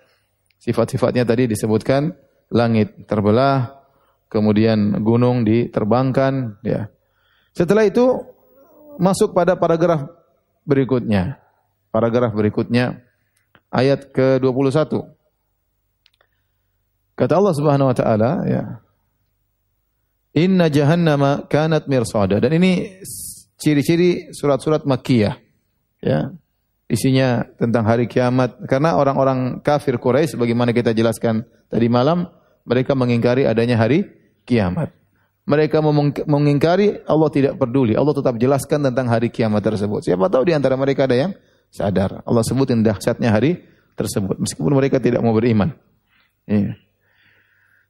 Sifat-sifatnya 0.57 1.29
tadi 1.29 1.45
disebutkan 1.45 2.17
langit 2.49 3.05
terbelah, 3.05 3.85
kemudian 4.33 5.05
gunung 5.05 5.45
diterbangkan, 5.45 6.57
ya. 6.65 6.89
Setelah 7.53 7.85
itu 7.85 8.17
masuk 8.97 9.37
pada 9.37 9.61
paragraf 9.61 10.09
berikutnya 10.65 11.37
paragraf 11.99 12.31
berikutnya 12.31 13.03
ayat 13.75 14.15
ke-21. 14.15 15.03
Kata 17.19 17.33
Allah 17.35 17.55
Subhanahu 17.59 17.91
wa 17.91 17.97
taala 17.99 18.31
ya. 18.47 18.65
Inna 20.39 20.71
jahannama 20.71 21.51
kanat 21.51 21.91
mirsada 21.91 22.39
dan 22.39 22.55
ini 22.55 23.03
ciri-ciri 23.59 24.31
surat-surat 24.31 24.87
Makkiyah 24.87 25.35
ya. 25.99 26.31
Isinya 26.89 27.45
tentang 27.59 27.85
hari 27.85 28.09
kiamat 28.09 28.65
karena 28.65 28.97
orang-orang 28.97 29.61
kafir 29.61 30.01
Quraisy 30.01 30.39
sebagaimana 30.39 30.73
kita 30.73 30.97
jelaskan 30.97 31.45
tadi 31.69 31.85
malam 31.91 32.31
mereka 32.65 32.97
mengingkari 32.97 33.45
adanya 33.45 33.77
hari 33.77 34.09
kiamat. 34.47 34.95
Mereka 35.45 35.85
mengingkari 36.25 37.05
Allah 37.05 37.29
tidak 37.33 37.61
peduli. 37.61 37.93
Allah 37.93 38.13
tetap 38.17 38.41
jelaskan 38.41 38.89
tentang 38.89 39.09
hari 39.09 39.29
kiamat 39.29 39.61
tersebut. 39.65 40.05
Siapa 40.05 40.29
tahu 40.33 40.49
di 40.49 40.53
antara 40.57 40.77
mereka 40.81 41.05
ada 41.05 41.17
yang 41.17 41.33
sadar. 41.71 42.21
Allah 42.25 42.45
sebutin 42.45 42.81
dahsyatnya 42.85 43.33
hari 43.33 43.65
tersebut 43.99 44.39
meskipun 44.39 44.73
mereka 44.75 45.03
tidak 45.03 45.21
mau 45.21 45.35
beriman. 45.35 45.75
Iya. 46.49 46.79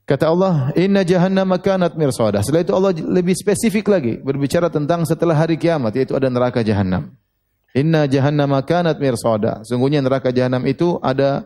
Kata 0.08 0.32
Allah, 0.32 0.72
"Inna 0.72 1.04
jahannama 1.04 1.60
kanat 1.60 1.92
mirsada." 2.00 2.40
Setelah 2.40 2.64
itu 2.64 2.72
Allah 2.72 2.92
lebih 2.96 3.36
spesifik 3.36 3.92
lagi 3.92 4.16
berbicara 4.16 4.72
tentang 4.72 5.04
setelah 5.04 5.36
hari 5.36 5.60
kiamat 5.60 5.92
yaitu 6.00 6.16
ada 6.16 6.32
neraka 6.32 6.64
jahanam. 6.64 7.12
Inna 7.76 8.08
jahannama 8.08 8.64
kanat 8.64 8.96
mirsada. 8.96 9.60
Sungguhnya 9.68 10.00
neraka 10.00 10.32
jahanam 10.32 10.64
itu 10.64 10.96
ada 11.04 11.44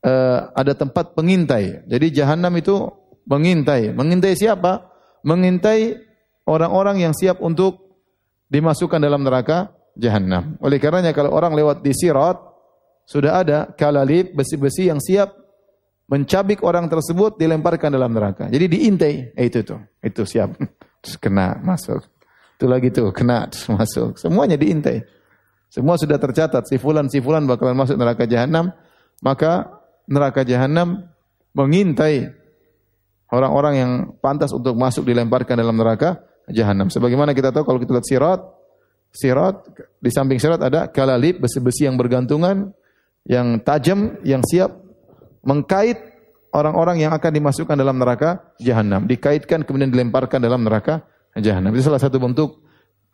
uh, 0.00 0.48
ada 0.56 0.72
tempat 0.72 1.12
pengintai. 1.12 1.84
Jadi 1.84 2.06
jahanam 2.16 2.56
itu 2.56 2.88
mengintai. 3.28 3.92
Mengintai 3.92 4.32
siapa? 4.32 4.88
Mengintai 5.20 6.00
orang-orang 6.48 7.04
yang 7.04 7.12
siap 7.12 7.44
untuk 7.44 8.00
dimasukkan 8.48 8.98
dalam 8.98 9.20
neraka 9.20 9.76
jahanam. 9.96 10.58
Oleh 10.62 10.78
karenanya 10.78 11.14
kalau 11.14 11.34
orang 11.34 11.54
lewat 11.54 11.82
di 11.82 11.94
sirat 11.94 12.38
sudah 13.06 13.42
ada 13.42 13.58
kalalib 13.74 14.34
besi-besi 14.34 14.86
yang 14.86 15.02
siap 15.02 15.34
mencabik 16.10 16.62
orang 16.66 16.90
tersebut 16.90 17.38
dilemparkan 17.38 17.94
dalam 17.94 18.10
neraka. 18.10 18.50
Jadi 18.50 18.66
diintai, 18.66 19.14
eh, 19.34 19.46
itu 19.46 19.62
tuh, 19.62 19.78
itu 20.02 20.22
siap. 20.26 20.58
Terus 21.02 21.16
kena 21.16 21.58
masuk. 21.62 22.02
Itu 22.60 22.68
lagi 22.68 22.92
tuh 22.92 23.08
kena 23.08 23.48
terus 23.48 23.72
masuk. 23.72 24.20
Semuanya 24.20 24.60
diintai. 24.60 25.00
Semua 25.72 25.96
sudah 25.96 26.20
tercatat 26.20 26.68
si 26.68 26.76
fulan 26.76 27.08
si 27.08 27.24
fulan 27.24 27.48
bakalan 27.48 27.72
masuk 27.72 27.96
neraka 27.96 28.28
jahanam, 28.28 28.68
maka 29.24 29.80
neraka 30.04 30.44
jahanam 30.44 31.08
mengintai 31.56 32.28
orang-orang 33.32 33.74
yang 33.80 33.92
pantas 34.20 34.52
untuk 34.52 34.76
masuk 34.76 35.08
dilemparkan 35.08 35.56
dalam 35.56 35.72
neraka 35.72 36.20
jahanam. 36.52 36.92
Sebagaimana 36.92 37.32
kita 37.32 37.48
tahu 37.48 37.64
kalau 37.64 37.80
kita 37.80 37.96
lihat 37.96 38.04
sirat, 38.04 38.40
sirat, 39.10 39.66
di 39.98 40.10
samping 40.10 40.38
sirat 40.38 40.62
ada 40.62 40.86
kalalib, 40.86 41.42
besi-besi 41.42 41.86
yang 41.86 41.98
bergantungan, 41.98 42.70
yang 43.26 43.58
tajam, 43.62 44.16
yang 44.22 44.40
siap 44.46 44.70
mengkait 45.44 45.98
orang-orang 46.50 47.02
yang 47.02 47.12
akan 47.14 47.30
dimasukkan 47.30 47.76
dalam 47.78 47.98
neraka 47.98 48.54
jahanam. 48.58 49.06
Dikaitkan 49.06 49.62
kemudian 49.66 49.90
dilemparkan 49.90 50.42
dalam 50.42 50.62
neraka 50.66 51.06
jahanam. 51.38 51.70
Itu 51.74 51.90
salah 51.90 52.02
satu 52.02 52.18
bentuk 52.18 52.62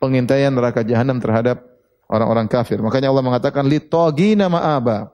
pengintaian 0.01 0.53
neraka 0.53 0.81
jahanam 0.85 1.21
terhadap 1.21 1.61
orang-orang 2.09 2.49
kafir. 2.49 2.81
Makanya 2.81 3.11
Allah 3.13 3.25
mengatakan 3.25 3.65
litogina 3.67 4.47
ma'aba. 4.47 5.13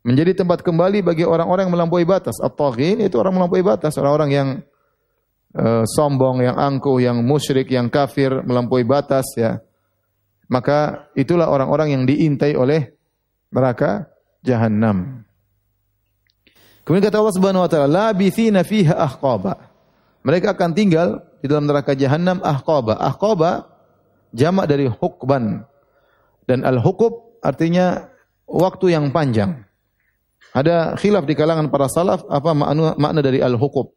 menjadi 0.00 0.32
tempat 0.32 0.64
kembali 0.64 1.04
bagi 1.04 1.28
orang-orang 1.28 1.68
yang 1.68 1.74
melampaui 1.76 2.08
batas. 2.08 2.40
At-taghin 2.40 3.04
itu 3.04 3.20
orang 3.20 3.36
melampaui 3.36 3.60
batas, 3.60 4.00
orang-orang 4.00 4.30
yang 4.32 4.48
uh, 5.52 5.84
sombong, 5.84 6.40
yang 6.40 6.56
angkuh, 6.56 6.96
yang 7.04 7.20
musyrik, 7.20 7.68
yang 7.68 7.92
kafir, 7.92 8.32
melampaui 8.40 8.80
batas 8.88 9.28
ya. 9.36 9.60
Maka 10.50 11.06
itulah 11.14 11.46
orang-orang 11.46 11.94
yang 11.94 12.02
diintai 12.10 12.58
oleh 12.58 12.90
neraka 13.54 14.10
jahanam. 14.42 15.22
Kemudian 16.82 17.06
kata 17.06 17.22
Allah 17.22 17.36
Subhanahu 17.38 17.62
wa 17.62 17.70
taala, 17.70 17.86
labithina 17.86 18.66
fiha 18.66 18.98
ahqaba. 18.98 19.70
Mereka 20.26 20.58
akan 20.58 20.74
tinggal 20.74 21.22
di 21.38 21.46
dalam 21.46 21.70
neraka 21.70 21.94
jahanam 21.94 22.42
ahqaba. 22.42 22.98
Ahqaba 22.98 23.70
jamak 24.34 24.66
dari 24.66 24.90
hukban. 24.90 25.62
Dan 26.50 26.66
al-hukub 26.66 27.38
artinya 27.46 28.10
waktu 28.50 28.98
yang 28.98 29.14
panjang. 29.14 29.62
Ada 30.50 30.98
khilaf 30.98 31.30
di 31.30 31.38
kalangan 31.38 31.70
para 31.70 31.86
salaf 31.86 32.26
apa 32.26 32.50
makna, 32.58 33.22
dari 33.22 33.38
al-hukub. 33.38 33.94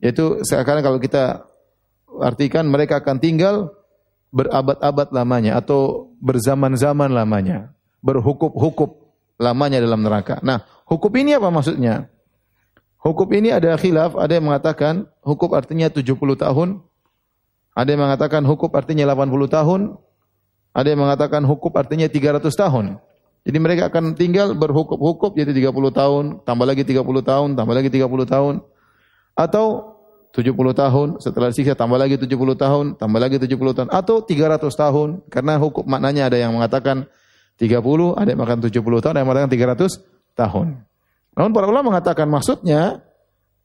Yaitu 0.00 0.40
sekarang 0.48 0.80
kalau 0.80 0.96
kita 0.96 1.44
artikan 2.24 2.72
mereka 2.72 3.04
akan 3.04 3.20
tinggal 3.20 3.68
berabad-abad 4.30 5.10
lamanya 5.10 5.58
atau 5.58 6.10
berzaman-zaman 6.22 7.10
lamanya, 7.10 7.74
berhukup-hukup 8.02 9.14
lamanya 9.36 9.82
dalam 9.82 10.06
neraka. 10.06 10.38
Nah, 10.40 10.62
hukup 10.86 11.10
ini 11.18 11.34
apa 11.34 11.50
maksudnya? 11.50 12.06
Hukup 13.00 13.32
ini 13.32 13.48
ada 13.50 13.74
khilaf, 13.80 14.14
ada 14.14 14.36
yang 14.36 14.46
mengatakan 14.46 15.08
hukup 15.24 15.56
artinya 15.56 15.88
70 15.88 16.14
tahun, 16.36 16.84
ada 17.72 17.88
yang 17.88 18.02
mengatakan 18.04 18.44
hukup 18.44 18.76
artinya 18.76 19.08
80 19.08 19.48
tahun, 19.48 19.80
ada 20.76 20.86
yang 20.86 21.00
mengatakan 21.00 21.42
hukup 21.48 21.72
artinya 21.80 22.06
300 22.06 22.44
tahun. 22.52 23.00
Jadi 23.40 23.56
mereka 23.56 23.88
akan 23.88 24.12
tinggal 24.12 24.52
berhukup-hukup 24.52 25.32
jadi 25.32 25.50
30 25.56 25.72
tahun, 25.96 26.24
tambah 26.44 26.66
lagi 26.68 26.84
30 26.84 27.00
tahun, 27.24 27.48
tambah 27.56 27.72
lagi 27.72 27.88
30 27.88 28.28
tahun. 28.28 28.54
Atau 29.32 29.89
70 30.30 30.54
tahun, 30.54 31.08
setelah 31.18 31.50
disiksa 31.50 31.74
tambah 31.74 31.98
lagi 31.98 32.14
70 32.14 32.30
tahun, 32.54 32.84
tambah 32.94 33.18
lagi 33.18 33.42
70 33.42 33.74
tahun. 33.74 33.88
Atau 33.90 34.22
300 34.22 34.62
tahun, 34.70 35.08
karena 35.26 35.58
hukum 35.58 35.82
maknanya 35.82 36.30
ada 36.30 36.38
yang 36.38 36.54
mengatakan 36.54 37.10
30, 37.58 38.14
ada 38.14 38.28
yang 38.30 38.38
mengatakan 38.38 38.62
70 38.62 39.02
tahun, 39.02 39.12
ada 39.12 39.20
yang 39.20 39.28
mengatakan 39.28 39.50
300 39.50 40.38
tahun. 40.38 40.66
Namun 41.34 41.50
para 41.50 41.66
ulama 41.66 41.94
mengatakan 41.94 42.30
maksudnya 42.30 43.02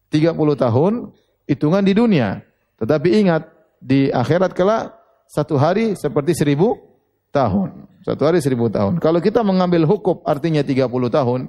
30 0.10 0.34
tahun 0.58 1.14
hitungan 1.46 1.86
di 1.86 1.94
dunia. 1.94 2.42
Tetapi 2.82 3.10
ingat, 3.22 3.56
di 3.86 4.10
akhirat 4.10 4.58
kelak 4.58 4.98
satu 5.30 5.62
hari 5.62 5.94
seperti 5.94 6.34
seribu 6.34 6.82
tahun. 7.30 7.86
Satu 8.02 8.26
hari 8.26 8.42
seribu 8.42 8.70
tahun. 8.74 8.98
Kalau 8.98 9.22
kita 9.22 9.46
mengambil 9.46 9.86
hukum 9.86 10.22
artinya 10.26 10.66
30 10.66 10.90
tahun, 11.10 11.40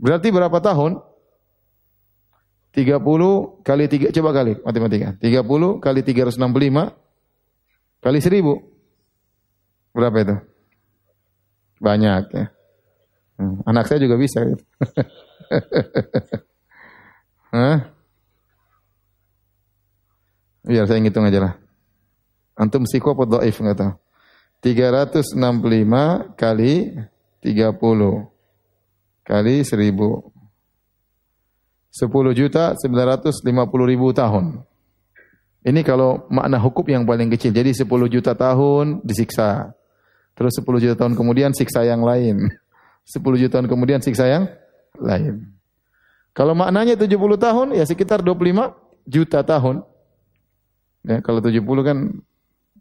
berarti 0.00 0.28
berapa 0.32 0.58
tahun? 0.60 1.00
30 2.72 3.60
kali 3.60 3.84
3, 3.84 4.16
coba 4.16 4.30
kali 4.32 4.56
matematika. 4.64 5.12
30 5.20 5.80
kali 5.84 6.00
365 6.00 6.88
kali 8.00 8.18
1000. 8.18 9.92
Berapa 9.92 10.16
itu? 10.24 10.36
Banyak 11.84 12.22
ya. 12.32 12.48
Hmm, 13.36 13.60
anak 13.68 13.92
saya 13.92 14.00
juga 14.00 14.16
bisa 14.16 14.40
gitu. 14.48 14.64
Hah? 17.52 17.92
Biar 20.64 20.88
saya 20.88 20.96
ngitung 21.04 21.28
aja 21.28 21.40
lah. 21.44 21.54
Antum 22.56 22.88
psiko 22.88 23.12
apa 23.12 23.28
dhaif 23.28 23.60
enggak 23.60 23.76
tahu. 23.84 23.92
365 24.64 26.38
kali 26.38 26.96
30 27.44 29.28
kali 29.28 29.54
1000. 29.60 30.31
10 31.92 32.08
juta 32.32 32.72
950 32.72 33.44
ribu 33.84 34.16
tahun. 34.16 34.64
Ini 35.62 35.84
kalau 35.84 36.24
makna 36.32 36.56
hukum 36.56 36.88
yang 36.88 37.04
paling 37.04 37.28
kecil. 37.36 37.52
Jadi 37.52 37.76
10 37.76 37.86
juta 38.08 38.32
tahun 38.32 39.04
disiksa. 39.04 39.76
Terus 40.32 40.56
10 40.56 40.82
juta 40.82 40.96
tahun 40.96 41.14
kemudian 41.14 41.52
siksa 41.52 41.84
yang 41.84 42.00
lain. 42.00 42.48
10 43.12 43.20
juta 43.36 43.60
tahun 43.60 43.68
kemudian 43.68 44.00
siksa 44.00 44.24
yang 44.24 44.48
lain. 44.96 45.52
Kalau 46.32 46.56
maknanya 46.56 46.96
70 46.96 47.12
tahun 47.36 47.66
ya 47.76 47.84
sekitar 47.84 48.24
25 48.24 48.72
juta 49.04 49.44
tahun. 49.44 49.84
Ya, 51.04 51.20
kalau 51.20 51.44
70 51.44 51.60
kan 51.84 51.98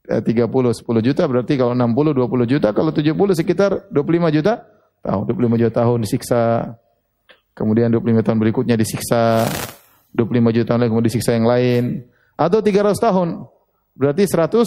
30 0.08 0.24
eh, 0.24 0.76
10 0.78 1.08
juta 1.08 1.24
berarti 1.28 1.54
kalau 1.60 1.74
60 1.76 2.16
20 2.16 2.52
juta 2.52 2.68
kalau 2.72 2.92
70 2.96 3.12
sekitar 3.38 3.92
25 3.94 4.36
juta 4.40 4.66
tahun 5.02 5.24
25 5.30 5.62
juta 5.62 5.74
tahun 5.82 5.98
disiksa 6.06 6.42
kemudian 7.56 7.92
25 7.92 8.26
tahun 8.26 8.38
berikutnya 8.40 8.76
disiksa 8.80 9.46
25 10.16 10.56
juta 10.56 10.66
tahun 10.74 10.80
lagi 10.84 10.90
kemudian 10.92 11.10
disiksa 11.12 11.32
yang 11.36 11.48
lain. 11.48 11.84
Atau 12.36 12.60
300 12.60 12.98
tahun 12.98 13.28
berarti 13.96 14.24
100 14.28 14.66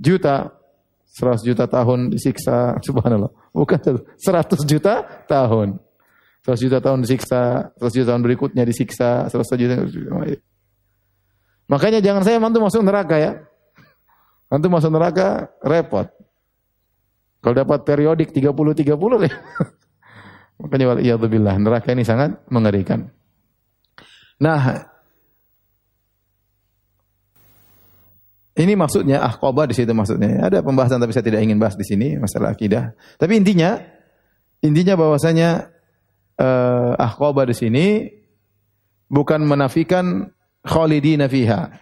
juta 0.00 0.36
100 1.12 1.44
juta 1.44 1.64
tahun 1.68 2.08
disiksa. 2.08 2.56
Subhanallah. 2.86 3.32
Bukan 3.52 3.78
100 4.16 4.64
juta 4.64 5.04
tahun. 5.28 5.76
100 6.42 6.58
juta 6.58 6.78
tahun 6.82 6.98
disiksa 7.06 7.70
100 7.78 7.96
juta 8.02 8.06
tahun 8.10 8.22
berikutnya 8.26 8.66
disiksa 8.66 9.30
100 9.30 9.62
juta 9.62 9.78
makanya 11.70 12.02
jangan 12.02 12.26
saya 12.26 12.42
mantu 12.42 12.58
masuk 12.58 12.82
neraka 12.82 13.16
ya. 13.16 13.32
Nanti 14.50 14.66
masuk 14.68 14.92
neraka 14.92 15.48
repot. 15.64 16.10
Kalau 17.40 17.54
dapat 17.56 17.82
periodik 17.88 18.34
30-30 18.34 19.24
deh. 19.24 19.32
Makanya 20.62 20.94
wal 20.94 21.26
billah 21.26 21.58
neraka 21.58 21.90
ini 21.90 22.06
sangat 22.06 22.38
mengerikan. 22.46 23.10
Nah, 24.38 24.86
ini 28.52 28.78
maksudnya 28.78 29.26
ahqabah 29.26 29.66
di 29.66 29.74
situ 29.74 29.90
maksudnya. 29.90 30.46
Ada 30.46 30.62
pembahasan 30.62 31.02
tapi 31.02 31.10
saya 31.10 31.26
tidak 31.26 31.42
ingin 31.42 31.58
bahas 31.58 31.74
di 31.74 31.82
sini 31.82 32.14
masalah 32.14 32.54
akidah. 32.54 32.94
Tapi 33.18 33.42
intinya 33.42 33.80
intinya 34.62 34.94
bahwasanya 34.94 35.66
uh, 36.38 36.94
ahqabah 36.94 37.50
di 37.50 37.54
sini 37.58 37.86
bukan 39.10 39.42
menafikan 39.42 40.30
khalidina 40.62 41.26
fiha. 41.26 41.74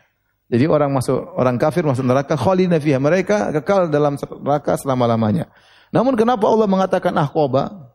Jadi 0.51 0.65
orang 0.67 0.91
masuk 0.91 1.37
orang 1.37 1.61
kafir 1.61 1.85
masuk 1.85 2.07
neraka 2.07 2.33
khalidina 2.33 2.81
fiha. 2.81 2.97
Mereka 2.97 3.53
kekal 3.61 3.93
dalam 3.93 4.17
neraka 4.17 4.81
selama-lamanya. 4.81 5.53
Namun 5.91 6.17
kenapa 6.17 6.49
Allah 6.49 6.71
mengatakan 6.71 7.13
ahqaba? 7.19 7.90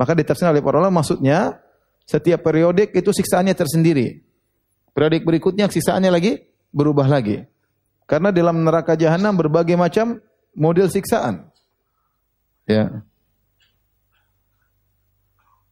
Maka 0.00 0.16
ditafsirkan 0.16 0.56
oleh 0.56 0.64
para 0.64 0.80
ulama 0.80 1.04
maksudnya 1.04 1.60
setiap 2.08 2.40
periodik 2.40 2.96
itu 2.96 3.12
siksaannya 3.12 3.52
tersendiri. 3.52 4.24
Periodik 4.96 5.28
berikutnya 5.28 5.68
siksaannya 5.68 6.08
lagi 6.08 6.40
berubah 6.72 7.04
lagi. 7.04 7.44
Karena 8.08 8.32
dalam 8.32 8.64
neraka 8.64 8.96
jahanam 8.96 9.36
berbagai 9.36 9.76
macam 9.76 10.16
model 10.56 10.88
siksaan. 10.88 11.52
Ya. 12.64 13.04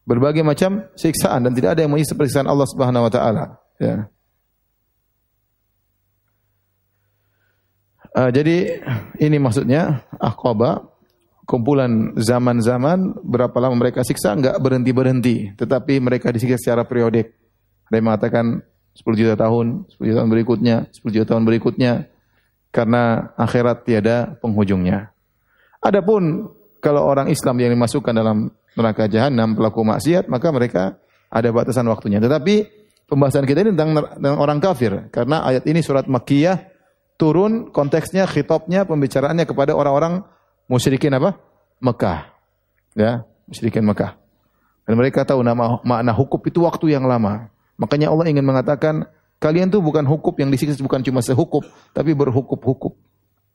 Berbagai 0.05 0.45
macam 0.45 0.85
siksaan 0.93 1.49
dan 1.49 1.53
tidak 1.57 1.75
ada 1.75 1.89
yang 1.89 1.93
mengisi 1.97 2.13
siksaan 2.13 2.49
Allah 2.49 2.69
Subhanahu 2.69 3.09
wa 3.09 3.13
taala, 3.13 3.45
ya. 3.77 4.09
Uh, 8.17 8.31
jadi 8.33 8.81
ini 9.21 9.37
maksudnya 9.37 10.01
akhaba 10.17 10.89
kumpulan 11.49 12.13
zaman-zaman 12.21 13.25
berapa 13.25 13.57
lama 13.57 13.73
mereka 13.73 14.05
siksa 14.05 14.37
enggak 14.37 14.61
berhenti-berhenti, 14.61 15.57
tetapi 15.57 15.97
mereka 15.97 16.29
disiksa 16.29 16.61
secara 16.61 16.85
periodik. 16.85 17.33
Ada 17.89 17.95
yang 17.97 18.05
mengatakan 18.05 18.45
10 18.93 19.17
juta 19.17 19.33
tahun, 19.33 19.89
10 19.97 20.09
juta 20.13 20.17
tahun 20.21 20.31
berikutnya, 20.37 20.77
10 20.93 21.09
juta 21.09 21.27
tahun 21.33 21.49
berikutnya 21.49 21.93
karena 22.69 23.33
akhirat 23.41 23.89
tiada 23.89 24.37
penghujungnya. 24.45 25.09
Adapun 25.81 26.53
kalau 26.85 27.09
orang 27.09 27.33
Islam 27.33 27.57
yang 27.65 27.73
dimasukkan 27.73 28.13
dalam 28.13 28.53
neraka 28.77 29.09
jahanam 29.09 29.57
pelaku 29.57 29.81
maksiat, 29.89 30.29
maka 30.29 30.53
mereka 30.53 31.01
ada 31.33 31.49
batasan 31.49 31.89
waktunya. 31.89 32.21
Tetapi 32.21 32.55
pembahasan 33.09 33.49
kita 33.49 33.65
ini 33.65 33.73
tentang, 33.73 33.97
tentang 34.21 34.37
orang 34.37 34.61
kafir 34.61 35.09
karena 35.09 35.41
ayat 35.49 35.65
ini 35.65 35.81
surat 35.81 36.05
Makkiyah 36.05 36.61
turun 37.17 37.73
konteksnya 37.73 38.29
khitabnya 38.29 38.85
pembicaraannya 38.85 39.49
kepada 39.49 39.73
orang-orang 39.73 40.29
musyrikin 40.69 41.11
apa? 41.17 41.41
Mekah. 41.83 42.31
Ya, 42.95 43.25
musyrikin 43.49 43.83
Mekah. 43.83 44.15
Dan 44.85 44.97
mereka 44.97 45.25
tahu 45.25 45.45
nama 45.45 45.81
makna 45.85 46.13
hukum 46.13 46.41
itu 46.45 46.65
waktu 46.65 46.93
yang 46.93 47.05
lama. 47.05 47.49
Makanya 47.77 48.13
Allah 48.13 48.29
ingin 48.29 48.45
mengatakan 48.45 49.09
kalian 49.43 49.69
tuh 49.73 49.81
bukan 49.81 50.05
hukum 50.05 50.33
yang 50.39 50.49
disiksa 50.53 50.81
bukan 50.81 51.05
cuma 51.05 51.21
sehukum 51.23 51.63
tapi 51.93 52.17
berhukup-hukup 52.17 52.97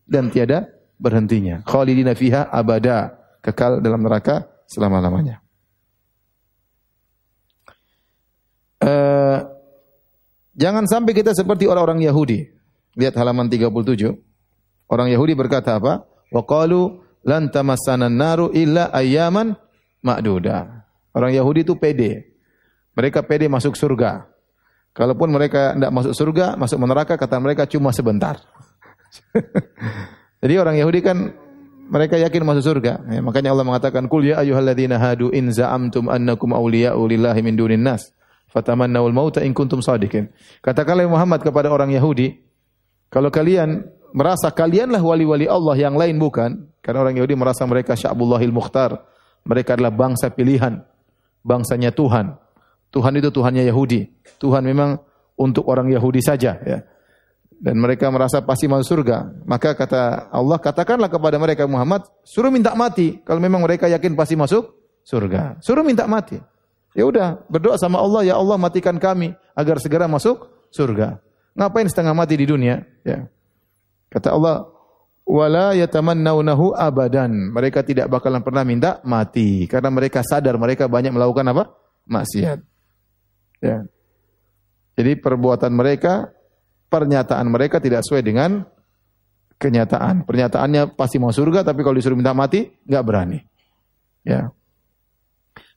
dan 0.06 0.30
tiada 0.30 0.70
berhentinya. 1.02 1.66
Khalidina 1.66 2.14
fiha 2.14 2.48
abada, 2.50 3.18
kekal 3.42 3.82
dalam 3.82 4.06
neraka 4.06 4.46
selama-lamanya. 4.70 5.42
Uh, 8.84 9.48
jangan 10.60 10.84
sampai 10.84 11.16
kita 11.16 11.32
seperti 11.32 11.72
orang-orang 11.72 12.04
Yahudi 12.04 12.54
Lihat 12.94 13.18
halaman 13.18 13.50
37. 13.50 13.74
Orang 14.86 15.10
Yahudi 15.10 15.34
berkata 15.34 15.82
apa? 15.82 16.06
Wa 16.30 16.42
qalu 16.46 17.02
lan 17.24 17.50
tamassana 17.50 18.12
naru 18.12 18.52
illa 18.52 18.92
ayyaman 18.92 19.56
ma'duda. 20.04 20.84
Orang 21.16 21.32
Yahudi 21.32 21.64
itu 21.64 21.80
pede. 21.80 22.36
Mereka 22.94 23.26
pede 23.26 23.50
masuk 23.50 23.74
surga. 23.74 24.28
Kalaupun 24.94 25.34
mereka 25.34 25.74
tidak 25.74 25.90
masuk 25.90 26.14
surga, 26.14 26.54
masuk 26.54 26.78
neraka, 26.86 27.18
kata 27.18 27.42
mereka 27.42 27.66
cuma 27.66 27.90
sebentar. 27.90 28.38
Jadi 30.44 30.54
orang 30.60 30.78
Yahudi 30.78 31.02
kan 31.02 31.34
mereka 31.90 32.22
yakin 32.22 32.46
masuk 32.46 32.64
surga. 32.78 33.02
Ya, 33.10 33.22
makanya 33.26 33.50
Allah 33.58 33.66
mengatakan, 33.66 34.06
"Qul 34.06 34.30
ya 34.30 34.46
ayyuhalladzina 34.46 35.02
hadu 35.02 35.34
in 35.34 35.50
za'amtum 35.50 36.14
annakum 36.14 36.54
awliya'u 36.54 37.02
lillahi 37.10 37.42
min 37.42 37.58
dunin 37.58 37.82
nas, 37.82 38.14
fatamannawul 38.54 39.16
mauta 39.16 39.42
in 39.42 39.58
kuntum 39.58 39.82
shadiqin." 39.82 40.30
Katakanlah 40.62 41.10
Muhammad 41.10 41.42
kepada 41.42 41.74
orang 41.74 41.90
Yahudi, 41.90 42.38
kalau 43.10 43.34
kalian 43.34 43.90
merasa 44.14 44.54
kalianlah 44.54 45.02
wali-wali 45.02 45.50
Allah 45.50 45.76
yang 45.76 45.98
lain 45.98 46.22
bukan, 46.22 46.70
karena 46.86 47.04
orang 47.04 47.18
Yahudi 47.18 47.36
merasa 47.36 47.66
mereka 47.66 47.98
sya'bullahil 47.98 48.54
mukhtar, 48.54 49.02
mereka 49.44 49.76
adalah 49.76 49.92
bangsa 49.92 50.32
pilihan, 50.32 50.86
bangsanya 51.44 51.92
Tuhan. 51.92 52.38
Tuhan 52.94 53.14
itu 53.18 53.34
Tuhannya 53.34 53.66
Yahudi. 53.68 54.06
Tuhan 54.38 54.64
memang 54.64 55.02
untuk 55.34 55.66
orang 55.66 55.90
Yahudi 55.90 56.22
saja 56.22 56.62
ya. 56.62 56.86
Dan 57.64 57.80
mereka 57.80 58.12
merasa 58.12 58.44
pasti 58.44 58.68
masuk 58.68 59.02
surga. 59.02 59.48
Maka 59.48 59.74
kata 59.74 60.30
Allah, 60.30 60.60
katakanlah 60.60 61.08
kepada 61.08 61.40
mereka 61.40 61.64
Muhammad, 61.64 62.04
suruh 62.28 62.52
minta 62.52 62.76
mati 62.76 63.24
kalau 63.24 63.40
memang 63.40 63.64
mereka 63.64 63.88
yakin 63.88 64.14
pasti 64.20 64.36
masuk 64.36 64.76
surga. 65.08 65.58
Suruh 65.64 65.82
minta 65.82 66.04
mati. 66.04 66.38
Ya 66.94 67.08
udah, 67.08 67.42
berdoa 67.50 67.80
sama 67.80 67.98
Allah, 67.98 68.22
ya 68.28 68.36
Allah 68.38 68.60
matikan 68.60 69.00
kami 69.02 69.34
agar 69.58 69.82
segera 69.82 70.06
masuk 70.06 70.46
surga. 70.70 71.18
Ngapain 71.58 71.88
setengah 71.90 72.14
mati 72.14 72.38
di 72.38 72.46
dunia? 72.46 72.86
Ya. 73.02 73.32
Kata 74.14 74.30
Allah, 74.30 74.70
wala 75.26 75.74
yatamannawnahu 75.74 76.78
abadan. 76.78 77.50
Mereka 77.50 77.82
tidak 77.82 78.14
bakalan 78.14 78.46
pernah 78.46 78.62
minta 78.62 79.02
mati 79.02 79.66
karena 79.66 79.90
mereka 79.90 80.22
sadar 80.22 80.62
mereka 80.62 80.86
banyak 80.86 81.10
melakukan 81.10 81.50
apa? 81.50 81.64
maksiat. 82.04 82.60
Ya. 83.64 83.88
Jadi 84.94 85.12
perbuatan 85.18 85.72
mereka, 85.74 86.30
pernyataan 86.92 87.48
mereka 87.50 87.82
tidak 87.82 88.06
sesuai 88.06 88.22
dengan 88.22 88.62
kenyataan. 89.58 90.28
Pernyataannya 90.28 90.94
pasti 90.94 91.18
mau 91.18 91.32
surga, 91.32 91.64
tapi 91.64 91.82
kalau 91.82 91.96
disuruh 91.96 92.20
minta 92.20 92.36
mati, 92.36 92.68
nggak 92.86 93.04
berani. 93.08 93.40
Ya. 94.22 94.52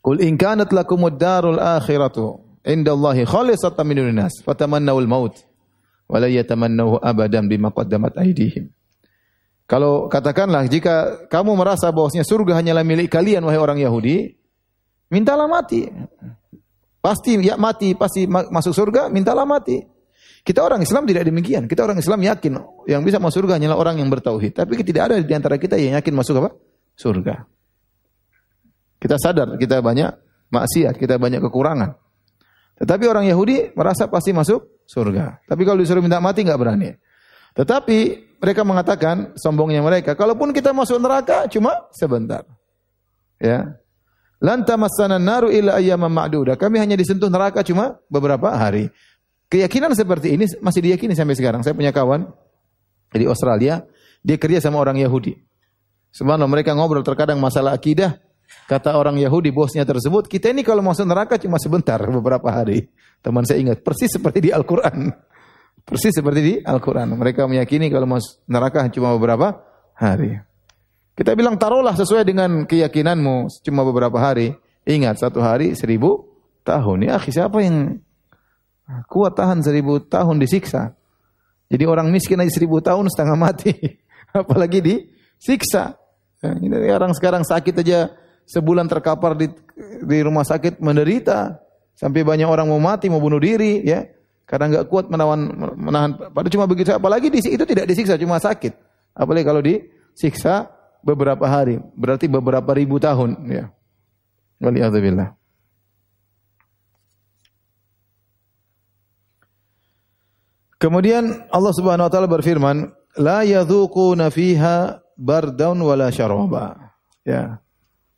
Kul 0.03 0.23
in 0.23 0.39
kanat 0.39 0.71
lakumud 0.71 1.19
darul 1.19 1.59
akhiratu 1.59 2.39
indallahi 2.63 3.27
khalisatan 3.27 3.87
min 3.87 3.99
nas 4.15 4.39
fatamannawul 4.43 5.07
maut 5.11 5.35
wa 6.07 6.19
la 6.23 6.29
yatamannahu 6.31 7.03
abadan 7.03 7.51
bima 7.51 7.75
qaddamat 7.75 8.15
aydihim. 8.19 8.71
Kalau 9.67 10.07
katakanlah 10.07 10.63
jika 10.71 11.27
kamu 11.27 11.59
merasa 11.59 11.91
bahwasanya 11.91 12.23
surga 12.23 12.63
hanyalah 12.63 12.87
milik 12.87 13.11
kalian 13.11 13.43
wahai 13.43 13.59
orang 13.59 13.83
Yahudi, 13.83 14.39
mintalah 15.11 15.51
mati. 15.51 15.91
Pasti 17.03 17.39
ya 17.43 17.59
mati, 17.59 17.95
pasti 17.99 18.31
masuk 18.31 18.75
surga, 18.75 19.11
mintalah 19.11 19.43
mati. 19.43 19.83
Kita 20.47 20.63
orang 20.63 20.79
Islam 20.87 21.03
tidak 21.11 21.27
demikian. 21.27 21.67
Kita 21.67 21.83
orang 21.83 21.99
Islam 21.99 22.23
yakin 22.23 22.53
yang 22.87 23.03
bisa 23.03 23.19
masuk 23.19 23.43
surga 23.43 23.59
hanyalah 23.59 23.75
orang 23.75 23.99
yang 23.99 24.07
bertauhid. 24.07 24.55
Tapi 24.55 24.79
tidak 24.87 25.11
ada 25.11 25.19
di 25.19 25.35
antara 25.35 25.59
kita 25.59 25.75
yang 25.75 25.99
yakin 25.99 26.15
masuk 26.15 26.39
apa? 26.39 26.55
Surga. 26.95 27.43
Kita 29.03 29.19
sadar 29.19 29.59
kita 29.59 29.83
banyak 29.83 30.15
maksiat, 30.55 30.95
kita 30.95 31.19
banyak 31.19 31.43
kekurangan. 31.43 31.99
Tetapi 32.79 33.05
orang 33.11 33.27
Yahudi 33.27 33.75
merasa 33.75 34.07
pasti 34.07 34.31
masuk 34.31 34.76
surga. 34.87 35.43
Tapi 35.45 35.63
kalau 35.67 35.83
disuruh 35.83 36.01
minta 36.01 36.23
mati 36.23 36.47
nggak 36.47 36.59
berani. 36.59 36.95
Tetapi 37.53 37.99
mereka 38.39 38.63
mengatakan 38.63 39.35
sombongnya 39.37 39.81
mereka, 39.81 40.15
kalaupun 40.15 40.55
kita 40.55 40.71
masuk 40.71 41.01
neraka 41.03 41.51
cuma 41.51 41.89
sebentar. 41.93 42.45
Ya. 43.43 43.77
Lan 44.37 44.69
tamassana 44.69 45.17
naru 45.17 45.49
illa 45.49 45.81
ayyaman 45.81 46.13
ma'duda. 46.13 46.61
Kami 46.61 46.77
hanya 46.77 46.95
disentuh 46.95 47.33
neraka 47.33 47.65
cuma 47.65 47.97
beberapa 48.13 48.53
hari. 48.53 48.93
Keyakinan 49.49 49.95
seperti 49.97 50.37
ini 50.37 50.45
masih 50.61 50.85
diyakini 50.85 51.17
sampai 51.17 51.39
sekarang. 51.39 51.65
Saya 51.65 51.73
punya 51.73 51.95
kawan 51.95 52.29
di 53.17 53.25
Australia, 53.25 53.87
dia 54.21 54.37
kerja 54.37 54.61
sama 54.61 54.83
orang 54.83 55.01
Yahudi. 55.01 55.39
Subhanallah 56.13 56.51
mereka 56.51 56.77
ngobrol 56.77 57.07
terkadang 57.07 57.41
masalah 57.41 57.73
akidah. 57.73 58.21
Kata 58.67 58.99
orang 58.99 59.15
Yahudi 59.19 59.55
bosnya 59.55 59.87
tersebut, 59.87 60.27
kita 60.27 60.51
ini 60.51 60.67
kalau 60.67 60.83
masuk 60.83 61.07
neraka 61.07 61.39
cuma 61.39 61.59
sebentar, 61.63 62.03
beberapa 62.03 62.51
hari. 62.51 62.91
Teman 63.23 63.47
saya 63.47 63.63
ingat, 63.63 63.83
persis 63.83 64.11
seperti 64.11 64.49
di 64.49 64.51
Al-Quran. 64.51 65.15
Persis 65.87 66.11
seperti 66.11 66.41
di 66.43 66.55
Al-Quran. 66.67 67.15
Mereka 67.15 67.47
meyakini 67.47 67.87
kalau 67.87 68.11
masuk 68.11 68.43
neraka 68.51 68.91
cuma 68.91 69.15
beberapa 69.15 69.63
hari. 69.95 70.43
Kita 71.17 71.33
bilang 71.39 71.57
taruhlah 71.57 71.95
sesuai 71.95 72.27
dengan 72.27 72.67
keyakinanmu 72.67 73.49
cuma 73.63 73.87
beberapa 73.87 74.19
hari. 74.19 74.53
Ingat 74.83 75.23
satu 75.23 75.41
hari 75.41 75.79
seribu 75.79 76.27
tahun. 76.67 77.07
Ya 77.07 77.17
siapa 77.23 77.63
yang 77.63 78.03
kuat 79.07 79.39
tahan 79.39 79.63
seribu 79.63 80.03
tahun 80.03 80.43
disiksa? 80.43 80.99
Jadi 81.71 81.87
orang 81.87 82.11
miskin 82.11 82.39
aja 82.43 82.51
seribu 82.51 82.83
tahun 82.83 83.07
setengah 83.11 83.39
mati. 83.39 83.73
Apalagi 84.35 84.83
disiksa. 84.83 85.97
Ya, 86.43 86.53
ini 86.59 86.77
orang 86.93 87.17
sekarang 87.17 87.49
sakit 87.49 87.81
aja 87.81 88.13
sebulan 88.47 88.87
terkapar 88.87 89.35
di, 89.35 89.51
di 90.07 90.19
rumah 90.23 90.47
sakit 90.47 90.79
menderita. 90.79 91.59
Sampai 91.97 92.23
banyak 92.23 92.47
orang 92.47 92.69
mau 92.71 92.79
mati, 92.79 93.11
mau 93.11 93.21
bunuh 93.21 93.41
diri. 93.41 93.83
ya 93.83 94.07
Karena 94.47 94.71
nggak 94.71 94.87
kuat 94.87 95.11
menawan, 95.11 95.75
menahan. 95.75 96.15
Padahal 96.31 96.53
cuma 96.55 96.67
begitu. 96.71 96.95
Apalagi 96.95 97.29
di, 97.29 97.43
itu 97.43 97.65
tidak 97.67 97.91
disiksa, 97.91 98.15
cuma 98.15 98.39
sakit. 98.39 98.73
Apalagi 99.17 99.45
kalau 99.45 99.61
disiksa 99.65 100.71
beberapa 101.03 101.45
hari, 101.51 101.83
berarti 101.99 102.31
beberapa 102.31 102.71
ribu 102.71 103.03
tahun 103.03 103.51
ya. 103.51 103.65
Waliyadzubillah. 104.63 105.37
Kemudian 110.77 111.49
Allah 111.49 111.73
Subhanahu 111.73 112.07
wa 112.07 112.13
taala 112.13 112.29
berfirman, 112.29 112.93
la 113.17 113.41
yadhuquna 113.43 114.29
fiha 114.29 115.01
bardaun 115.17 115.81
wala 115.81 116.13
syaraba. 116.13 116.93
Ya. 117.25 117.65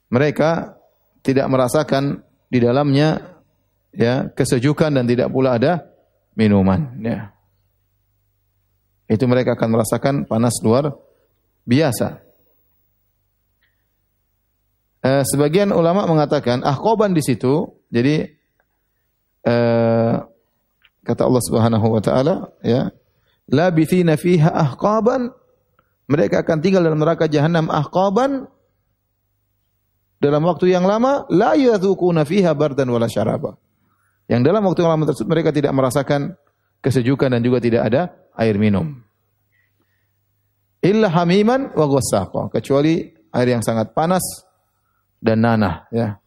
Mereka 0.09 0.78
tidak 1.20 1.46
merasakan 1.52 2.24
di 2.48 2.59
dalamnya 2.64 3.38
ya 3.92 4.32
kesejukan 4.32 4.96
dan 4.96 5.04
tidak 5.04 5.28
pula 5.28 5.61
ada 5.61 5.84
minuman 6.32 6.96
ya. 7.02 7.32
Itu 9.09 9.24
mereka 9.24 9.56
akan 9.56 9.68
merasakan 9.72 10.14
panas 10.28 10.56
luar 10.61 10.92
biasa. 11.64 12.20
Eh, 14.98 15.24
sebagian 15.24 15.72
ulama 15.72 16.04
mengatakan 16.04 16.61
ahqaban 16.61 17.16
di 17.16 17.22
situ, 17.24 17.70
jadi 17.88 18.28
eh, 19.46 20.14
kata 21.06 21.22
Allah 21.24 21.42
Subhanahu 21.48 21.86
wa 21.88 22.02
taala 22.04 22.52
ya, 22.61 22.92
labithina 23.48 24.20
fiha 24.20 24.52
ahqaban 24.52 25.32
mereka 26.09 26.44
akan 26.44 26.59
tinggal 26.61 26.84
dalam 26.84 27.00
neraka 27.00 27.30
jahanam 27.30 27.72
ahqaban 27.72 28.50
dalam 30.18 30.42
waktu 30.42 30.74
yang 30.74 30.82
lama 30.82 31.26
la 31.30 31.54
yadhuquna 31.54 32.26
fiha 32.26 32.50
bardan 32.54 32.90
wala 32.90 33.06
syaraba. 33.06 33.54
Yang 34.28 34.42
dalam 34.44 34.62
waktu 34.66 34.84
yang 34.84 34.92
lama 34.92 35.04
tersebut 35.08 35.30
mereka 35.30 35.50
tidak 35.54 35.72
merasakan 35.72 36.36
kesejukan 36.82 37.38
dan 37.38 37.40
juga 37.40 37.58
tidak 37.62 37.88
ada 37.88 38.12
air 38.36 38.58
minum. 38.60 38.98
Illa 40.78 41.10
hamiman 41.10 41.74
wa 41.74 41.86
ghassaqa, 41.90 42.52
kecuali 42.54 43.08
air 43.34 43.48
yang 43.50 43.62
sangat 43.64 43.94
panas 43.96 44.22
dan 45.18 45.42
nanah 45.42 45.90
ya. 45.90 46.18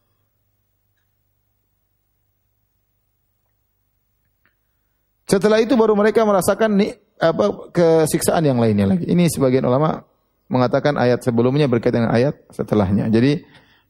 Setelah 5.24 5.64
itu 5.64 5.72
baru 5.80 5.96
mereka 5.96 6.28
merasakan 6.28 6.76
nih 6.76 6.92
apa 7.16 7.72
kesiksaan 7.72 8.44
yang 8.44 8.60
lainnya 8.60 8.84
lagi. 8.84 9.08
Ini 9.08 9.32
sebagian 9.32 9.64
ulama 9.64 10.04
mengatakan 10.52 11.00
ayat 11.00 11.24
sebelumnya 11.24 11.64
berkaitan 11.72 12.04
dengan 12.04 12.12
ayat 12.12 12.36
setelahnya. 12.52 13.08
Jadi 13.08 13.40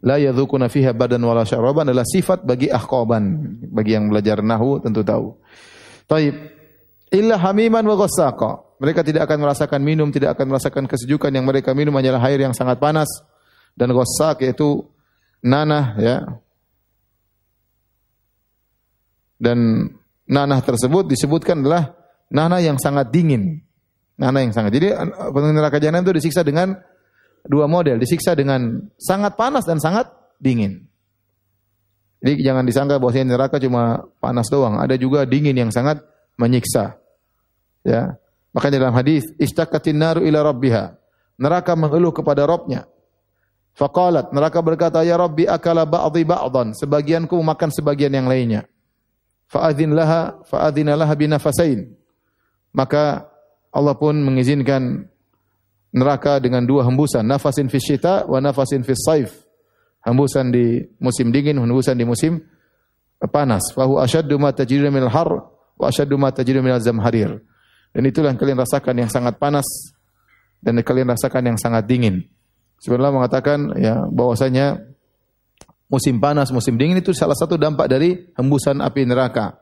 la 0.02 0.18
yadhukuna 0.18 0.66
fiha 0.66 0.90
badan 0.92 1.22
wala 1.22 1.46
syaraban 1.46 1.88
adalah 1.88 2.06
sifat 2.06 2.42
bagi 2.42 2.68
ahqaban. 2.68 3.56
Bagi 3.70 3.94
yang 3.94 4.10
belajar 4.10 4.42
nahu 4.42 4.82
tentu 4.82 5.06
tahu. 5.06 5.38
Taib. 6.10 6.34
Illa 7.12 7.38
hamiman 7.38 7.86
wa 7.86 7.96
ghassaqa. 7.96 8.82
Mereka 8.82 9.06
tidak 9.06 9.30
akan 9.30 9.46
merasakan 9.46 9.80
minum, 9.86 10.10
tidak 10.10 10.34
akan 10.34 10.50
merasakan 10.50 10.84
kesejukan 10.90 11.30
yang 11.30 11.46
mereka 11.46 11.70
minum 11.70 11.94
hanyalah 11.94 12.18
air 12.26 12.42
yang 12.42 12.50
sangat 12.50 12.82
panas 12.82 13.06
dan 13.78 13.94
ghassak 13.94 14.42
yaitu 14.42 14.82
nanah 15.38 15.94
ya. 16.02 16.16
Dan 19.38 19.86
nanah 20.26 20.60
tersebut 20.62 21.06
disebutkan 21.06 21.62
adalah 21.62 21.94
nanah 22.30 22.58
yang 22.58 22.78
sangat 22.78 23.10
dingin. 23.14 23.62
Nanah 24.18 24.40
yang 24.42 24.54
sangat. 24.54 24.74
Jadi 24.78 24.94
penghuni 25.34 25.54
neraka 25.54 25.78
jahanam 25.82 26.06
itu 26.06 26.18
disiksa 26.18 26.46
dengan 26.46 26.74
dua 27.46 27.66
model, 27.66 27.98
disiksa 27.98 28.32
dengan 28.32 28.86
sangat 28.98 29.34
panas 29.34 29.66
dan 29.66 29.78
sangat 29.82 30.10
dingin. 30.38 30.86
Jadi 32.22 32.38
jangan 32.46 32.62
disangka 32.62 33.02
bahwa 33.02 33.18
neraka 33.26 33.58
cuma 33.58 34.06
panas 34.22 34.46
doang, 34.46 34.78
ada 34.78 34.94
juga 34.94 35.26
dingin 35.26 35.58
yang 35.58 35.70
sangat 35.74 35.98
menyiksa. 36.38 36.98
Ya. 37.82 38.14
Makanya 38.54 38.86
dalam 38.86 38.94
hadis, 38.94 39.26
istaqatin 39.40 39.98
naru 39.98 40.22
ila 40.22 40.46
rabbiha. 40.46 40.94
Neraka 41.40 41.74
mengeluh 41.74 42.14
kepada 42.14 42.46
Robnya. 42.46 42.86
Faqalat, 43.72 44.36
neraka 44.36 44.60
berkata, 44.60 45.00
"Ya 45.00 45.16
Rabbi, 45.16 45.48
akala 45.48 45.88
ba'dhi 45.88 46.28
ba'dhan." 46.28 46.76
Sebagianku 46.76 47.32
makan 47.40 47.72
sebagian 47.72 48.12
yang 48.12 48.28
lainnya. 48.28 48.68
Fa'adhin 49.48 49.96
laha, 49.96 50.36
fa'adhina 50.44 50.92
laha 50.92 51.16
binafasain. 51.16 51.88
Maka 52.76 53.28
Allah 53.72 53.96
pun 53.96 54.16
mengizinkan 54.20 55.08
neraka 55.92 56.40
dengan 56.40 56.64
dua 56.64 56.88
hembusan, 56.88 57.22
nafasin 57.22 57.68
fi 57.68 57.78
syita 57.78 58.24
wa 58.24 58.40
nafasin 58.40 58.80
saif. 58.82 59.44
Hembusan 60.02 60.50
di 60.50 60.82
musim 60.98 61.30
dingin, 61.30 61.60
hembusan 61.62 61.94
di 61.94 62.02
musim 62.02 62.42
panas. 63.30 63.70
Fahu 63.70 64.02
asyaddu 64.02 64.34
ma 64.34 64.50
tajidu 64.50 64.90
minal 64.90 65.12
har 65.12 65.30
wa 65.78 65.86
asyaddu 65.86 66.18
ma 66.18 66.34
tajidu 66.34 66.58
minal 66.58 66.82
zamharir. 66.82 67.38
Dan 67.92 68.02
itulah 68.08 68.32
yang 68.34 68.40
kalian 68.40 68.58
rasakan 68.58 68.94
yang 68.98 69.10
sangat 69.12 69.38
panas 69.38 69.68
dan 70.58 70.80
kalian 70.80 71.12
rasakan 71.12 71.54
yang 71.54 71.58
sangat 71.60 71.86
dingin. 71.86 72.24
Sebenarnya 72.82 73.14
mengatakan 73.14 73.58
ya 73.78 74.02
bahwasanya 74.10 74.80
musim 75.86 76.18
panas, 76.18 76.50
musim 76.50 76.74
dingin 76.74 76.98
itu 76.98 77.14
salah 77.14 77.38
satu 77.38 77.54
dampak 77.54 77.86
dari 77.86 78.16
hembusan 78.34 78.82
api 78.82 79.06
neraka. 79.06 79.54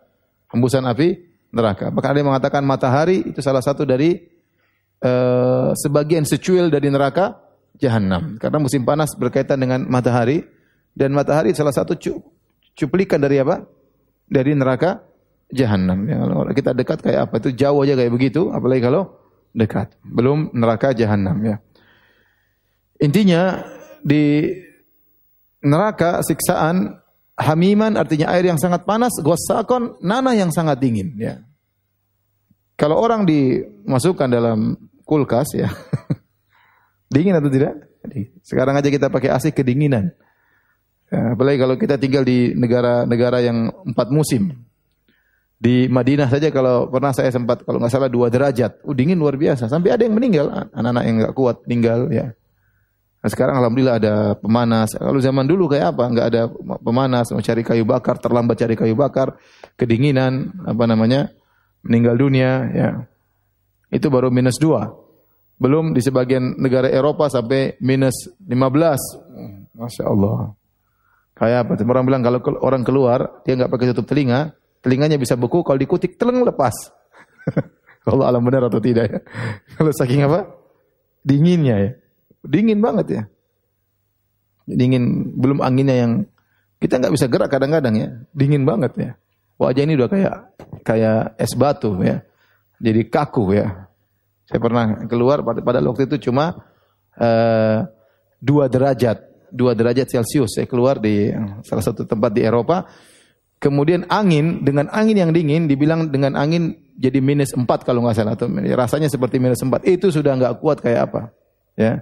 Hembusan 0.49 0.89
api 0.89 1.21
neraka. 1.53 1.93
Bahkan 1.93 2.09
ada 2.17 2.19
yang 2.23 2.31
mengatakan 2.33 2.63
matahari 2.65 3.29
itu 3.29 3.43
salah 3.45 3.61
satu 3.61 3.85
dari 3.85 4.40
uh, 5.05 5.73
sebagian 5.77 6.25
secuil 6.25 6.69
dari 6.69 6.89
neraka 6.93 7.41
jahanam. 7.81 8.37
Karena 8.37 8.59
musim 8.61 8.85
panas 8.85 9.17
berkaitan 9.17 9.61
dengan 9.61 9.85
matahari 9.89 10.45
dan 10.93 11.17
matahari 11.17 11.57
salah 11.57 11.73
satu 11.73 11.97
cuplikan 12.77 13.21
dari 13.21 13.41
apa? 13.41 13.65
Dari 14.31 14.53
neraka 14.55 15.03
jahanam. 15.51 16.07
Ya, 16.07 16.17
kalau 16.23 16.53
kita 16.55 16.71
dekat 16.77 16.99
kayak 17.03 17.21
apa? 17.29 17.35
Itu 17.43 17.51
jauh 17.57 17.83
aja 17.83 17.99
kayak 17.99 18.13
begitu, 18.13 18.53
apalagi 18.55 18.83
kalau 18.85 19.19
dekat. 19.57 19.97
Belum 20.07 20.53
neraka 20.55 20.95
jahanam 20.95 21.37
ya. 21.43 21.57
Intinya 23.01 23.65
di 24.05 24.53
neraka 25.65 26.21
siksaan 26.21 27.01
hamiman 27.41 27.97
artinya 27.97 28.29
air 28.37 28.45
yang 28.45 28.61
sangat 28.61 28.85
panas, 28.85 29.17
gosakon 29.25 29.97
nanah 30.05 30.37
yang 30.37 30.53
sangat 30.53 30.77
dingin 30.79 31.17
ya. 31.17 31.41
Kalau 32.77 32.97
orang 32.97 33.29
dimasukkan 33.29 34.29
dalam 34.29 34.73
kulkas 35.11 35.59
ya. 35.59 35.75
dingin 37.13 37.35
atau 37.35 37.51
tidak? 37.51 37.91
Sekarang 38.47 38.79
aja 38.79 38.87
kita 38.87 39.11
pakai 39.11 39.35
AC 39.35 39.51
kedinginan. 39.51 40.15
Ya, 41.11 41.35
apalagi 41.35 41.59
kalau 41.59 41.75
kita 41.75 41.99
tinggal 41.99 42.23
di 42.23 42.55
negara-negara 42.55 43.43
yang 43.43 43.75
empat 43.83 44.15
musim. 44.15 44.55
Di 45.61 45.91
Madinah 45.91 46.31
saja 46.31 46.49
kalau 46.49 46.89
pernah 46.89 47.13
saya 47.13 47.29
sempat 47.29 47.67
kalau 47.67 47.83
nggak 47.83 47.93
salah 47.93 48.09
dua 48.09 48.33
derajat, 48.33 48.81
uh, 48.81 48.95
dingin 48.95 49.19
luar 49.19 49.37
biasa. 49.37 49.67
Sampai 49.67 49.93
ada 49.93 50.07
yang 50.07 50.15
meninggal, 50.17 50.49
anak-anak 50.73 51.03
yang 51.05 51.17
nggak 51.21 51.35
kuat 51.35 51.57
meninggal 51.67 52.09
ya. 52.15 52.33
Nah, 53.21 53.29
sekarang 53.29 53.61
alhamdulillah 53.61 54.01
ada 54.01 54.15
pemanas. 54.41 54.97
Kalau 54.97 55.21
zaman 55.21 55.45
dulu 55.45 55.69
kayak 55.69 55.93
apa? 55.93 56.05
Enggak 56.09 56.27
ada 56.33 56.43
pemanas, 56.81 57.29
mau 57.37 57.45
cari 57.45 57.61
kayu 57.61 57.85
bakar, 57.85 58.17
terlambat 58.17 58.57
cari 58.57 58.73
kayu 58.79 58.97
bakar, 58.97 59.37
kedinginan, 59.77 60.65
apa 60.65 60.89
namanya? 60.89 61.29
meninggal 61.81 62.17
dunia, 62.17 62.69
ya. 62.77 62.89
Itu 63.89 64.13
baru 64.13 64.29
minus 64.29 64.61
dua. 64.61 65.00
Belum 65.61 65.93
di 65.93 66.01
sebagian 66.01 66.57
negara 66.57 66.89
Eropa 66.89 67.29
sampai 67.29 67.77
minus 67.85 68.33
15. 68.49 69.77
Masya 69.77 70.05
Allah. 70.09 70.57
Kayak 71.37 71.69
apa? 71.69 71.73
Orang 71.85 72.09
bilang 72.09 72.25
kalau 72.25 72.41
orang 72.65 72.81
keluar, 72.81 73.45
dia 73.45 73.61
nggak 73.61 73.69
pakai 73.69 73.93
tutup 73.93 74.09
telinga, 74.09 74.57
telinganya 74.81 75.21
bisa 75.21 75.37
beku, 75.37 75.61
kalau 75.61 75.77
dikutik 75.77 76.17
teleng 76.17 76.41
lepas. 76.45 76.73
kalau 78.09 78.25
alam 78.25 78.41
benar 78.41 78.73
atau 78.73 78.81
tidak 78.81 79.05
ya. 79.09 79.21
Kalau 79.77 79.93
saking 79.93 80.25
apa? 80.25 80.49
Dinginnya 81.21 81.77
ya. 81.77 81.91
Dingin 82.41 82.81
banget 82.81 83.07
ya. 83.13 83.23
Dingin, 84.65 85.37
belum 85.37 85.61
anginnya 85.61 85.97
yang 85.97 86.13
kita 86.81 86.97
nggak 86.97 87.13
bisa 87.13 87.29
gerak 87.29 87.53
kadang-kadang 87.53 87.95
ya. 88.01 88.09
Dingin 88.33 88.65
banget 88.65 88.93
ya. 88.97 89.11
Wajah 89.61 89.85
ini 89.85 89.93
udah 90.01 90.09
kayak 90.09 90.37
kayak 90.81 91.37
es 91.37 91.53
batu 91.53 92.01
ya. 92.01 92.25
Jadi 92.81 93.13
kaku 93.13 93.53
ya. 93.53 93.90
Saya 94.51 94.59
pernah 94.59 95.07
keluar 95.07 95.47
pada, 95.47 95.63
pada 95.63 95.79
waktu 95.79 96.11
itu 96.11 96.31
cuma 96.31 96.59
uh, 97.15 97.87
dua 98.43 98.67
derajat, 98.67 99.23
dua 99.55 99.79
derajat 99.79 100.11
Celcius. 100.11 100.59
Saya 100.59 100.67
keluar 100.67 100.99
di 100.99 101.31
salah 101.63 101.85
satu 101.87 102.03
tempat 102.03 102.35
di 102.35 102.43
Eropa. 102.43 102.91
Kemudian 103.63 104.11
angin 104.11 104.67
dengan 104.67 104.91
angin 104.91 105.15
yang 105.21 105.31
dingin 105.31 105.71
dibilang 105.71 106.11
dengan 106.11 106.35
angin 106.35 106.75
jadi 106.99 107.23
minus 107.23 107.55
empat 107.55 107.87
kalau 107.87 108.03
nggak 108.03 108.17
salah 108.17 108.35
atau 108.35 108.49
rasanya 108.75 109.07
seperti 109.07 109.39
minus 109.39 109.61
empat 109.61 109.85
itu 109.85 110.09
sudah 110.09 110.33
nggak 110.33 110.65
kuat 110.65 110.81
kayak 110.81 111.13
apa 111.13 111.21
ya 111.77 112.01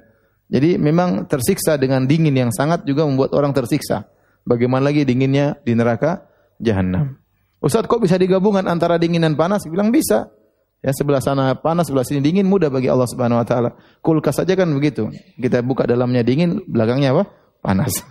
jadi 0.48 0.80
memang 0.80 1.28
tersiksa 1.28 1.76
dengan 1.76 2.08
dingin 2.08 2.32
yang 2.32 2.48
sangat 2.48 2.88
juga 2.88 3.04
membuat 3.04 3.36
orang 3.36 3.52
tersiksa. 3.52 4.08
Bagaimana 4.48 4.88
lagi 4.88 5.04
dinginnya 5.04 5.60
di 5.60 5.76
neraka 5.76 6.24
jahanam. 6.56 7.20
Ustaz 7.60 7.84
kok 7.84 8.00
bisa 8.00 8.16
digabungkan 8.16 8.64
antara 8.64 8.96
dingin 8.96 9.20
dan 9.20 9.36
panas? 9.36 9.68
Bilang 9.68 9.92
bisa. 9.92 10.32
Ya 10.78 10.94
sebelah 10.94 11.18
sana 11.18 11.58
panas, 11.58 11.90
sebelah 11.90 12.06
sini 12.06 12.22
dingin 12.22 12.46
mudah 12.46 12.70
bagi 12.70 12.86
Allah 12.86 13.10
Subhanahu 13.10 13.42
wa 13.42 13.46
taala. 13.46 13.74
Kulkas 13.98 14.38
saja 14.38 14.54
kan 14.54 14.70
begitu. 14.70 15.10
Kita 15.34 15.58
buka 15.58 15.90
dalamnya 15.90 16.22
dingin, 16.22 16.62
belakangnya 16.70 17.18
apa? 17.18 17.24
Panas. 17.58 17.98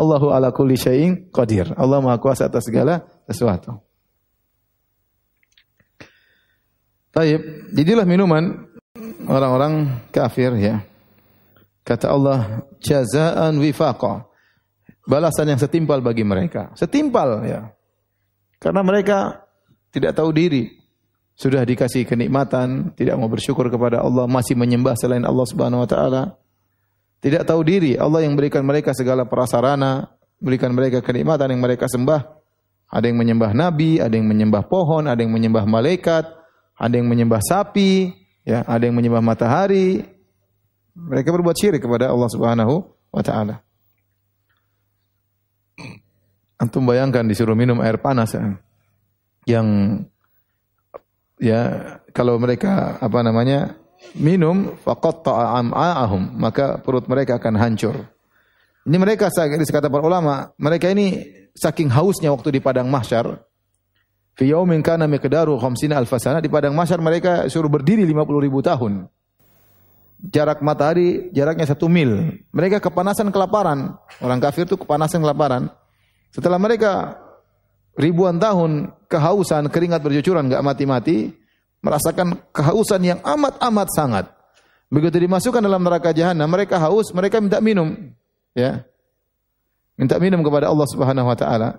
Allahu 0.00 0.30
ala 0.30 0.54
kulli 0.54 0.78
syai'in 0.78 1.34
qadir. 1.34 1.74
Allah 1.74 1.98
Maha 1.98 2.22
Kuasa 2.22 2.46
atas 2.46 2.62
segala 2.62 3.02
sesuatu. 3.26 3.82
Taib, 7.10 7.42
jadilah 7.74 8.06
minuman 8.06 8.70
orang-orang 9.26 10.06
kafir 10.14 10.54
ya. 10.62 10.86
Kata 11.82 12.06
Allah, 12.06 12.62
jazaan 12.78 13.58
wifaqa. 13.58 14.30
Balasan 15.10 15.50
yang 15.50 15.58
setimpal 15.58 15.98
bagi 15.98 16.22
mereka. 16.22 16.70
Setimpal 16.78 17.42
ya. 17.50 17.74
Karena 18.62 18.86
mereka 18.86 19.42
tidak 19.94 20.18
tahu 20.18 20.30
diri. 20.34 20.78
Sudah 21.38 21.64
dikasih 21.64 22.04
kenikmatan, 22.04 22.92
tidak 22.98 23.16
mau 23.16 23.30
bersyukur 23.30 23.72
kepada 23.72 24.04
Allah, 24.04 24.28
masih 24.28 24.58
menyembah 24.58 24.92
selain 24.98 25.24
Allah 25.24 25.46
Subhanahu 25.48 25.82
wa 25.82 25.88
taala. 25.88 26.22
Tidak 27.20 27.44
tahu 27.44 27.60
diri, 27.64 27.96
Allah 27.96 28.24
yang 28.24 28.36
berikan 28.36 28.64
mereka 28.64 28.92
segala 28.92 29.24
prasarana, 29.24 30.12
berikan 30.40 30.72
mereka 30.72 31.00
kenikmatan 31.00 31.52
yang 31.52 31.62
mereka 31.64 31.88
sembah. 31.88 32.40
Ada 32.90 33.08
yang 33.08 33.16
menyembah 33.16 33.52
nabi, 33.56 34.02
ada 34.02 34.12
yang 34.12 34.28
menyembah 34.28 34.68
pohon, 34.68 35.08
ada 35.08 35.20
yang 35.20 35.32
menyembah 35.32 35.64
malaikat, 35.64 36.28
ada 36.76 36.94
yang 36.96 37.08
menyembah 37.08 37.40
sapi, 37.40 38.20
Ya, 38.44 38.64
ada 38.64 38.88
yang 38.88 38.96
menyembah 38.96 39.20
matahari. 39.20 40.02
Mereka 40.96 41.30
berbuat 41.30 41.56
syirik 41.56 41.84
kepada 41.84 42.10
Allah 42.10 42.28
Subhanahu 42.28 42.82
wa 43.12 43.22
taala. 43.22 43.62
Antum 46.60 46.84
bayangkan 46.84 47.24
disuruh 47.24 47.56
minum 47.56 47.80
air 47.80 47.96
panas 48.00 48.36
ya. 48.36 48.60
Yang 49.48 50.00
ya 51.40 51.60
kalau 52.12 52.36
mereka 52.36 53.00
apa 53.00 53.18
namanya 53.24 53.76
minum 54.16 54.76
faqat 54.80 55.24
am'a'ahum 55.28 56.36
maka 56.36 56.80
perut 56.80 57.04
mereka 57.08 57.36
akan 57.40 57.54
hancur. 57.56 57.96
Ini 58.88 58.96
mereka 58.96 59.28
kata 59.28 59.92
para 59.92 60.00
ulama, 60.00 60.56
mereka 60.56 60.88
ini 60.88 61.20
saking 61.52 61.92
hausnya 61.92 62.32
waktu 62.32 62.56
di 62.56 62.60
padang 62.64 62.88
mahsyar, 62.88 63.44
Fi 64.40 64.48
yaumin 64.48 64.80
kana 64.80 65.04
miqdaru 65.04 65.60
khamsina 65.60 66.00
alf 66.00 66.16
sana 66.16 66.40
di 66.40 66.48
padang 66.48 66.72
mahsyar 66.72 66.96
mereka 66.96 67.44
suruh 67.52 67.68
berdiri 67.68 68.08
50 68.08 68.40
ribu 68.40 68.64
tahun. 68.64 69.04
Jarak 70.32 70.64
matahari 70.64 71.28
jaraknya 71.36 71.68
satu 71.68 71.92
mil. 71.92 72.40
Mereka 72.48 72.80
kepanasan 72.80 73.28
kelaparan. 73.28 74.00
Orang 74.24 74.40
kafir 74.40 74.64
itu 74.64 74.80
kepanasan 74.80 75.20
kelaparan. 75.20 75.68
Setelah 76.32 76.56
mereka 76.56 77.19
ribuan 78.00 78.40
tahun 78.40 78.96
kehausan, 79.06 79.68
keringat 79.68 80.00
bercucuran, 80.00 80.48
enggak 80.48 80.64
mati-mati, 80.64 81.36
merasakan 81.84 82.40
kehausan 82.50 83.04
yang 83.04 83.20
amat-amat 83.20 83.88
sangat. 83.92 84.26
Begitu 84.90 85.22
dimasukkan 85.22 85.62
dalam 85.62 85.84
neraka 85.84 86.10
jahanam, 86.10 86.48
mereka 86.50 86.80
haus, 86.80 87.12
mereka 87.14 87.38
minta 87.38 87.60
minum, 87.62 87.94
ya. 88.56 88.82
Minta 89.94 90.16
minum 90.16 90.40
kepada 90.40 90.72
Allah 90.72 90.88
Subhanahu 90.88 91.28
wa 91.28 91.36
taala. 91.36 91.76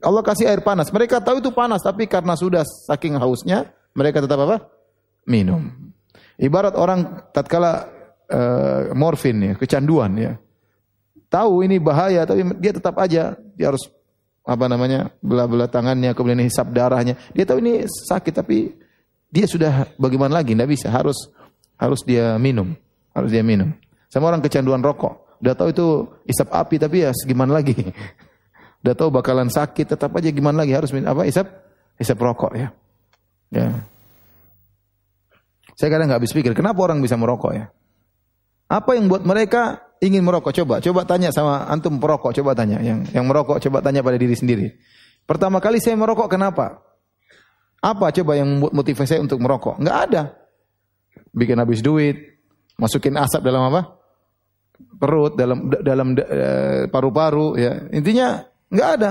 Allah 0.00 0.22
kasih 0.24 0.48
air 0.48 0.64
panas. 0.64 0.88
Mereka 0.88 1.20
tahu 1.20 1.44
itu 1.44 1.52
panas, 1.52 1.84
tapi 1.84 2.08
karena 2.08 2.32
sudah 2.32 2.64
saking 2.64 3.20
hausnya, 3.20 3.68
mereka 3.92 4.24
tetap 4.24 4.40
apa? 4.40 4.64
Minum. 5.28 5.68
Ibarat 6.40 6.72
orang 6.72 7.28
tatkala 7.36 7.84
uh, 8.32 8.96
morfin 8.96 9.36
ya, 9.44 9.52
kecanduan 9.58 10.16
ya. 10.16 10.32
Tahu 11.28 11.68
ini 11.68 11.76
bahaya, 11.76 12.24
tapi 12.24 12.42
dia 12.56 12.72
tetap 12.72 12.96
aja 12.96 13.36
dia 13.36 13.66
harus 13.68 13.84
apa 14.50 14.66
namanya 14.66 15.14
belah-belah 15.22 15.70
tangannya, 15.70 16.10
kemudian 16.10 16.42
hisap 16.42 16.74
darahnya. 16.74 17.14
Dia 17.30 17.46
tahu 17.46 17.62
ini 17.62 17.86
sakit, 17.86 18.34
tapi 18.34 18.74
dia 19.30 19.46
sudah 19.46 19.86
bagaimana 19.94 20.42
lagi? 20.42 20.58
Tidak 20.58 20.66
bisa, 20.66 20.90
harus 20.90 21.30
harus 21.78 22.02
dia 22.02 22.34
minum, 22.34 22.74
harus 23.14 23.30
dia 23.30 23.46
minum. 23.46 23.70
Sama 24.10 24.26
orang 24.26 24.42
kecanduan 24.42 24.82
rokok, 24.82 25.38
udah 25.38 25.54
tahu 25.54 25.70
itu 25.70 25.86
hisap 26.26 26.50
api, 26.50 26.82
tapi 26.82 27.06
ya 27.06 27.14
segimana 27.14 27.62
lagi? 27.62 27.78
Udah 28.80 28.96
tahu 28.96 29.12
bakalan 29.12 29.52
sakit, 29.52 29.92
tetap 29.92 30.08
aja 30.16 30.32
gimana 30.32 30.64
lagi 30.64 30.72
harus 30.72 30.88
apa? 30.88 31.28
Isap 31.28 31.52
isap 32.00 32.16
rokok 32.16 32.56
ya. 32.56 32.72
Ya. 33.52 33.84
Saya 35.76 35.92
kadang 35.92 36.08
nggak 36.08 36.24
habis 36.24 36.32
pikir, 36.32 36.56
kenapa 36.56 36.80
orang 36.80 37.04
bisa 37.04 37.12
merokok 37.12 37.52
ya? 37.52 37.68
Apa 38.72 38.96
yang 38.96 39.12
buat 39.12 39.20
mereka 39.20 39.84
ingin 40.00 40.24
merokok? 40.24 40.52
Coba, 40.52 40.80
coba 40.80 41.04
tanya 41.06 41.30
sama 41.30 41.68
antum 41.68 42.00
perokok, 42.00 42.34
coba 42.40 42.56
tanya. 42.56 42.80
Yang 42.80 43.12
yang 43.14 43.24
merokok 43.28 43.60
coba 43.60 43.78
tanya 43.84 44.00
pada 44.00 44.16
diri 44.16 44.34
sendiri. 44.34 44.66
Pertama 45.28 45.60
kali 45.62 45.78
saya 45.78 45.94
merokok 45.94 46.26
kenapa? 46.26 46.80
Apa 47.80 48.12
coba 48.12 48.36
yang 48.36 48.60
motivasi 48.60 49.16
saya 49.16 49.20
untuk 49.20 49.40
merokok? 49.40 49.80
Enggak 49.80 49.98
ada. 50.10 50.22
Bikin 51.30 51.56
habis 51.56 51.80
duit, 51.80 52.16
masukin 52.76 53.16
asap 53.16 53.44
dalam 53.46 53.70
apa? 53.70 53.96
Perut, 55.00 55.36
dalam 55.36 55.68
dalam 55.68 56.16
eh, 56.16 56.90
paru-paru 56.90 57.56
ya. 57.56 57.88
Intinya 57.94 58.44
enggak 58.68 58.90
ada. 59.00 59.10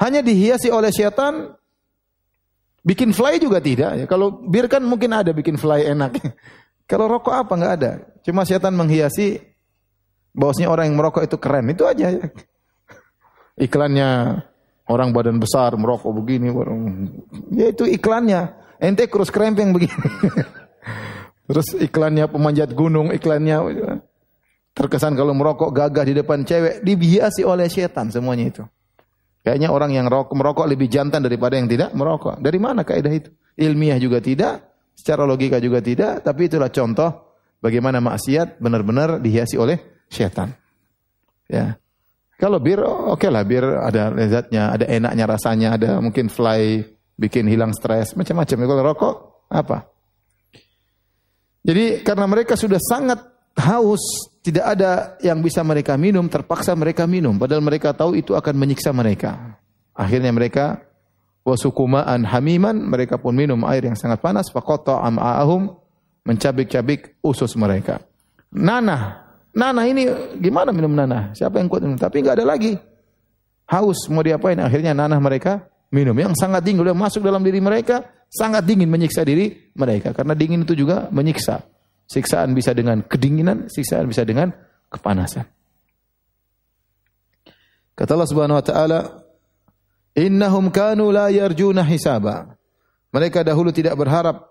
Hanya 0.00 0.24
dihiasi 0.24 0.72
oleh 0.72 0.88
setan 0.88 1.60
Bikin 2.80 3.12
fly 3.12 3.36
juga 3.36 3.60
tidak 3.60 3.92
ya. 3.92 4.04
Kalau 4.08 4.40
bir 4.40 4.64
kan 4.64 4.80
mungkin 4.80 5.12
ada 5.12 5.36
bikin 5.36 5.60
fly 5.60 5.84
enak. 5.92 6.16
Kalau 6.90 7.06
rokok 7.06 7.34
apa 7.36 7.52
nggak 7.52 7.74
ada. 7.76 7.92
Cuma 8.24 8.48
setan 8.48 8.72
menghiasi 8.72 9.36
bahwasanya 10.36 10.68
orang 10.70 10.90
yang 10.90 10.96
merokok 10.96 11.26
itu 11.26 11.36
keren. 11.36 11.70
Itu 11.70 11.86
aja 11.86 12.10
ya. 12.10 12.24
Iklannya 13.60 14.40
orang 14.88 15.12
badan 15.12 15.38
besar 15.38 15.76
merokok 15.76 16.10
begini. 16.16 16.50
Ya 17.54 17.70
itu 17.70 17.84
iklannya. 17.86 18.56
Ente 18.80 19.06
kurus 19.12 19.28
krempeng 19.28 19.76
begini. 19.76 19.92
Terus 21.50 21.74
iklannya 21.76 22.30
pemanjat 22.30 22.72
gunung, 22.72 23.10
iklannya 23.10 23.58
terkesan 24.72 25.18
kalau 25.18 25.34
merokok 25.34 25.74
gagah 25.74 26.06
di 26.06 26.14
depan 26.14 26.46
cewek, 26.46 26.80
dibiasi 26.80 27.42
oleh 27.42 27.66
setan 27.66 28.08
semuanya 28.08 28.46
itu. 28.48 28.62
Kayaknya 29.42 29.68
orang 29.74 29.90
yang 29.92 30.06
merokok, 30.06 30.32
merokok 30.36 30.66
lebih 30.70 30.86
jantan 30.86 31.26
daripada 31.26 31.58
yang 31.58 31.66
tidak 31.66 31.90
merokok. 31.92 32.38
Dari 32.38 32.58
mana 32.62 32.86
kaidah 32.86 33.12
itu? 33.12 33.34
Ilmiah 33.58 33.98
juga 33.98 34.22
tidak, 34.22 34.70
Secara 35.00 35.24
logika 35.24 35.56
juga 35.56 35.80
tidak, 35.80 36.20
tapi 36.20 36.44
itulah 36.44 36.68
contoh 36.68 37.40
bagaimana 37.64 38.04
maksiat 38.04 38.60
benar-benar 38.60 39.16
dihiasi 39.16 39.56
oleh 39.56 39.80
setan. 40.10 40.52
Ya. 41.46 41.78
Kalau 42.40 42.58
bir, 42.58 42.80
oke 42.82 43.20
okay 43.20 43.30
lah, 43.30 43.44
bir 43.44 43.62
ada 43.62 44.08
lezatnya, 44.10 44.74
ada 44.74 44.84
enaknya 44.88 45.24
rasanya, 45.28 45.68
ada 45.76 46.00
mungkin 46.00 46.32
fly, 46.32 46.82
bikin 47.20 47.44
hilang 47.46 47.76
stres, 47.76 48.16
macam-macam. 48.16 48.56
Kalau 48.64 48.84
rokok, 48.84 49.14
apa? 49.52 49.84
Jadi 51.60 52.00
karena 52.00 52.24
mereka 52.24 52.56
sudah 52.56 52.80
sangat 52.80 53.20
haus, 53.60 54.00
tidak 54.40 54.64
ada 54.72 55.20
yang 55.20 55.44
bisa 55.44 55.60
mereka 55.60 56.00
minum, 56.00 56.24
terpaksa 56.32 56.72
mereka 56.72 57.04
minum. 57.04 57.36
Padahal 57.36 57.60
mereka 57.60 57.92
tahu 57.92 58.16
itu 58.16 58.32
akan 58.32 58.56
menyiksa 58.56 58.88
mereka. 58.96 59.60
Akhirnya 59.92 60.32
mereka 60.32 60.80
wasukumaan 61.44 62.24
hamiman 62.24 62.76
mereka 62.88 63.20
pun 63.20 63.36
minum 63.36 63.68
air 63.68 63.84
yang 63.84 63.96
sangat 63.96 64.24
panas 64.24 64.48
faqata 64.48 65.04
am'ahum 65.04 65.76
mencabik-cabik 66.24 67.20
usus 67.20 67.52
mereka. 67.60 68.00
Nanah, 68.48 69.29
nanah 69.54 69.84
ini 69.86 70.06
gimana 70.38 70.70
minum 70.70 70.92
nanah? 70.92 71.34
Siapa 71.34 71.58
yang 71.58 71.68
kuat 71.70 71.82
minum? 71.84 71.98
Tapi 71.98 72.22
enggak 72.22 72.42
ada 72.42 72.46
lagi. 72.46 72.78
Haus 73.70 74.10
mau 74.10 74.22
diapain? 74.22 74.58
Akhirnya 74.58 74.94
nanah 74.96 75.18
mereka 75.22 75.70
minum 75.94 76.14
yang 76.14 76.34
sangat 76.34 76.62
dingin 76.66 76.82
udah 76.82 76.94
masuk 76.94 77.22
dalam 77.22 77.42
diri 77.42 77.62
mereka, 77.62 78.02
sangat 78.30 78.66
dingin 78.66 78.90
menyiksa 78.90 79.22
diri 79.26 79.70
mereka 79.74 80.14
karena 80.14 80.34
dingin 80.34 80.62
itu 80.66 80.74
juga 80.74 81.10
menyiksa. 81.10 81.62
Siksaan 82.10 82.50
bisa 82.58 82.74
dengan 82.74 83.06
kedinginan, 83.06 83.70
siksaan 83.70 84.10
bisa 84.10 84.26
dengan 84.26 84.50
kepanasan. 84.90 85.46
Kata 87.94 88.10
Allah 88.18 88.26
Subhanahu 88.26 88.58
wa 88.58 88.66
taala, 88.66 89.00
Innahum 90.18 90.74
kanu 90.74 91.14
la 91.14 91.30
yarjuna 91.30 91.86
hisaba. 91.86 92.58
Mereka 93.14 93.46
dahulu 93.46 93.70
tidak 93.70 93.94
berharap 93.94 94.46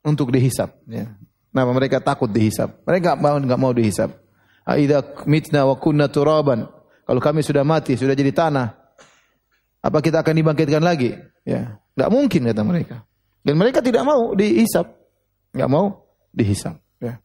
untuk 0.00 0.32
dihisap. 0.32 0.72
Ya. 0.88 1.12
Kenapa 1.52 1.70
mereka 1.76 1.96
takut 2.00 2.28
dihisap? 2.28 2.80
Mereka 2.84 3.16
mau 3.16 3.36
nggak 3.36 3.60
mau 3.60 3.72
dihisap. 3.72 4.23
Aida 4.64 5.04
mitna 5.28 5.68
wa 5.68 5.76
kunna 5.76 6.08
turaban. 6.08 6.64
Kalau 7.04 7.20
kami 7.20 7.44
sudah 7.44 7.60
mati, 7.62 8.00
sudah 8.00 8.16
jadi 8.16 8.32
tanah, 8.32 8.72
apa 9.84 10.00
kita 10.00 10.24
akan 10.24 10.34
dibangkitkan 10.40 10.80
lagi? 10.80 11.12
Ya, 11.44 11.76
nggak 11.92 12.10
mungkin 12.10 12.48
kata 12.48 12.64
mereka. 12.64 12.96
Dan 13.44 13.60
mereka 13.60 13.84
tidak 13.84 14.08
mau 14.08 14.32
dihisap, 14.32 14.88
nggak 15.52 15.68
mau 15.68 16.08
dihisap. 16.32 16.80
Ya. 16.96 17.20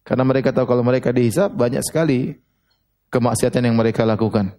Karena 0.00 0.24
mereka 0.24 0.48
tahu 0.48 0.64
kalau 0.64 0.80
mereka 0.80 1.12
dihisap 1.12 1.52
banyak 1.52 1.84
sekali 1.84 2.40
kemaksiatan 3.12 3.68
yang 3.68 3.76
mereka 3.76 4.08
lakukan. 4.08 4.56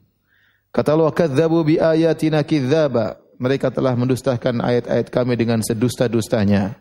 Kata 0.69 0.93
Allah, 0.93 1.09
"Kadzabu 1.09 1.65
bi 1.65 1.81
ayatina 1.81 2.45
kidzaba." 2.45 3.17
Mereka 3.39 3.71
telah 3.71 3.95
mendustakan 3.95 4.59
ayat-ayat 4.59 5.07
kami 5.09 5.39
dengan 5.39 5.63
sedusta-dustanya. 5.63 6.75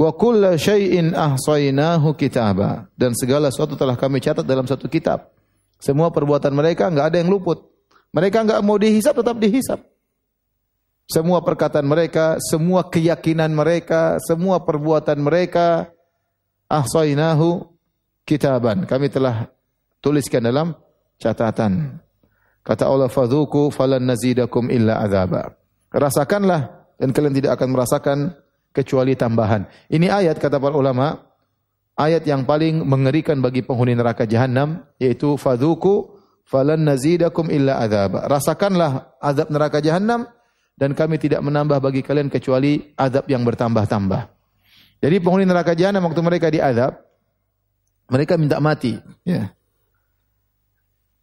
Wa 0.00 0.16
kulla 0.16 0.56
syai'in 0.56 1.12
ahsainahu 1.12 2.16
kitaba. 2.16 2.88
Dan 2.96 3.12
segala 3.12 3.52
sesuatu 3.52 3.76
telah 3.76 4.00
kami 4.00 4.24
catat 4.24 4.48
dalam 4.48 4.64
satu 4.64 4.88
kitab. 4.88 5.28
Semua 5.76 6.08
perbuatan 6.08 6.56
mereka 6.56 6.88
enggak 6.88 7.12
ada 7.12 7.20
yang 7.20 7.28
luput. 7.28 7.68
Mereka 8.16 8.48
enggak 8.48 8.64
mau 8.64 8.80
dihisap 8.80 9.12
tetap 9.20 9.36
dihisap. 9.36 9.84
Semua 11.04 11.44
perkataan 11.44 11.84
mereka, 11.84 12.40
semua 12.40 12.86
keyakinan 12.88 13.52
mereka, 13.52 14.16
semua 14.24 14.62
perbuatan 14.64 15.20
mereka 15.20 15.92
ahsainahu 16.70 17.68
kitaban. 18.24 18.88
Kami 18.88 19.10
telah 19.12 19.52
tuliskan 20.00 20.48
dalam 20.48 20.72
catatan. 21.20 22.00
Kata 22.64 22.88
Allah, 22.88 23.10
"Fadzuku 23.10 23.68
falan 23.68 24.06
nazidakum 24.06 24.70
illa 24.72 25.02
adzaba." 25.02 25.50
Rasakanlah 25.92 26.94
dan 26.96 27.10
kalian 27.10 27.34
tidak 27.36 27.58
akan 27.60 27.68
merasakan 27.74 28.18
kecuali 28.70 29.18
tambahan. 29.18 29.66
Ini 29.90 30.10
ayat 30.10 30.38
kata 30.38 30.58
para 30.62 30.74
ulama, 30.74 31.18
ayat 31.98 32.24
yang 32.24 32.46
paling 32.46 32.82
mengerikan 32.86 33.38
bagi 33.42 33.60
penghuni 33.60 33.94
neraka 33.94 34.24
jahanam 34.24 34.86
yaitu 34.96 35.34
fadzuku 35.36 36.16
falan 36.46 36.82
nazidakum 36.82 37.50
illa 37.50 37.78
adzaba. 37.82 38.26
Rasakanlah 38.26 39.20
azab 39.20 39.52
neraka 39.52 39.78
jahanam 39.82 40.26
dan 40.78 40.96
kami 40.96 41.20
tidak 41.20 41.44
menambah 41.44 41.76
bagi 41.78 42.00
kalian 42.00 42.32
kecuali 42.32 42.94
azab 42.96 43.28
yang 43.28 43.44
bertambah-tambah. 43.44 44.22
Jadi 45.00 45.16
penghuni 45.20 45.44
neraka 45.44 45.76
jahanam 45.76 46.08
waktu 46.08 46.20
mereka 46.20 46.48
diazab, 46.48 46.96
mereka 48.10 48.36
minta 48.36 48.60
mati, 48.60 49.00
ya. 49.22 49.52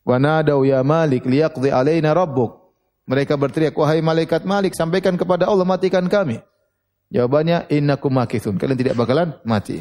Wa 0.08 0.18
ya 0.64 0.80
Malik 0.88 1.28
liyaqdi 1.28 1.68
alaina 1.68 2.16
rabbuk. 2.16 2.72
Mereka 3.08 3.39
berteriak, 3.39 3.76
wahai 3.76 4.04
malaikat 4.04 4.43
Malik, 4.43 4.76
sampaikan 4.76 5.16
kepada 5.16 5.48
Allah 5.48 5.64
matikan 5.64 6.04
kami. 6.08 6.43
Jawabannya, 7.08 7.72
innakum 7.72 8.12
makithun. 8.12 8.60
Kalian 8.60 8.80
tidak 8.80 8.95
bakalan 8.99 9.39
mati. 9.47 9.80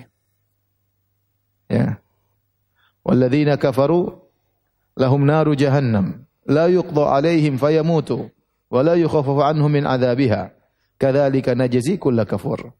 Ya. 1.66 1.98
Walladzina 3.02 3.58
kafaru 3.58 4.14
lahum 4.94 5.26
naru 5.26 5.58
jahannam. 5.58 6.26
La 6.46 6.70
yuqda 6.70 7.18
alaihim 7.18 7.58
fayamutu. 7.58 8.30
Wa 8.70 8.82
la 8.82 8.94
yukhafafu 8.94 9.42
anhum 9.42 9.70
min 9.70 9.86
adzabiha. 9.86 10.54
Kadzalika 10.98 11.54
najzi 11.54 11.98
kulla 11.98 12.26
kafur. 12.26 12.70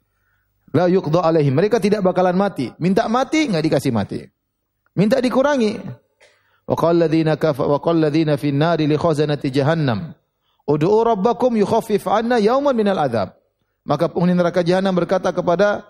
La 0.75 0.87
yuqda 0.87 1.27
alaihim. 1.27 1.55
Mereka 1.55 1.83
tidak 1.83 2.03
bakalan 2.07 2.39
mati. 2.39 2.71
Minta 2.79 3.11
mati, 3.11 3.51
enggak 3.51 3.63
dikasih 3.67 3.93
mati. 3.95 4.23
Minta 4.95 5.19
dikurangi. 5.19 5.79
Wa 6.67 6.75
qala 6.75 7.07
alladziina 7.07 7.39
kafa 7.39 7.67
wa 7.67 7.79
qala 7.79 8.07
alladziina 8.07 8.35
fi 8.35 8.51
an-nari 8.51 8.91
li 8.91 8.99
khazanati 8.99 9.51
jahannam. 9.55 10.15
Ud'u 10.67 11.07
rabbakum 11.07 11.55
yukhaffif 11.55 12.11
'anna 12.11 12.43
yawman 12.43 12.75
minal 12.75 12.99
adzab. 12.99 13.36
Maka 13.87 14.11
penghuni 14.11 14.35
neraka 14.35 14.67
jahanam 14.67 14.91
berkata 14.91 15.31
kepada 15.31 15.87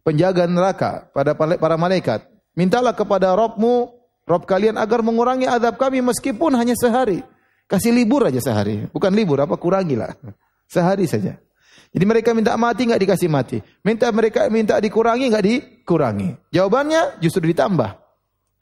penjaga 0.00 0.48
neraka, 0.48 1.12
pada 1.12 1.36
para 1.36 1.76
malaikat, 1.76 2.24
mintalah 2.56 2.96
kepada 2.96 3.36
Rabbmu, 3.36 3.92
Rabb 4.24 4.48
kalian 4.48 4.80
agar 4.80 5.04
mengurangi 5.04 5.44
azab 5.44 5.76
kami 5.76 6.00
meskipun 6.00 6.56
hanya 6.56 6.72
sehari. 6.72 7.20
Kasih 7.68 7.92
libur 7.92 8.24
aja 8.24 8.40
sehari, 8.40 8.88
bukan 8.88 9.12
libur 9.12 9.42
apa 9.42 9.54
kurangilah. 9.58 10.16
Sehari 10.66 11.06
saja. 11.06 11.38
Jadi 11.94 12.04
mereka 12.06 12.34
minta 12.34 12.58
mati 12.58 12.90
nggak 12.90 12.98
dikasih 13.06 13.30
mati. 13.30 13.62
Minta 13.86 14.10
mereka 14.10 14.50
minta 14.50 14.74
dikurangi 14.82 15.30
nggak 15.30 15.46
dikurangi. 15.46 16.50
Jawabannya 16.50 17.22
justru 17.22 17.46
ditambah. 17.54 17.94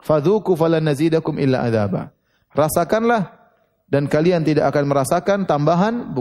Fadhuku 0.05 0.53
falan 0.53 0.85
illa 1.41 1.65
adzaba. 1.65 2.13
Rasakanlah 2.53 3.33
dan 3.89 4.05
kalian 4.05 4.45
tidak 4.45 4.69
akan 4.69 4.85
merasakan 4.85 5.39
tambahan 5.49 6.13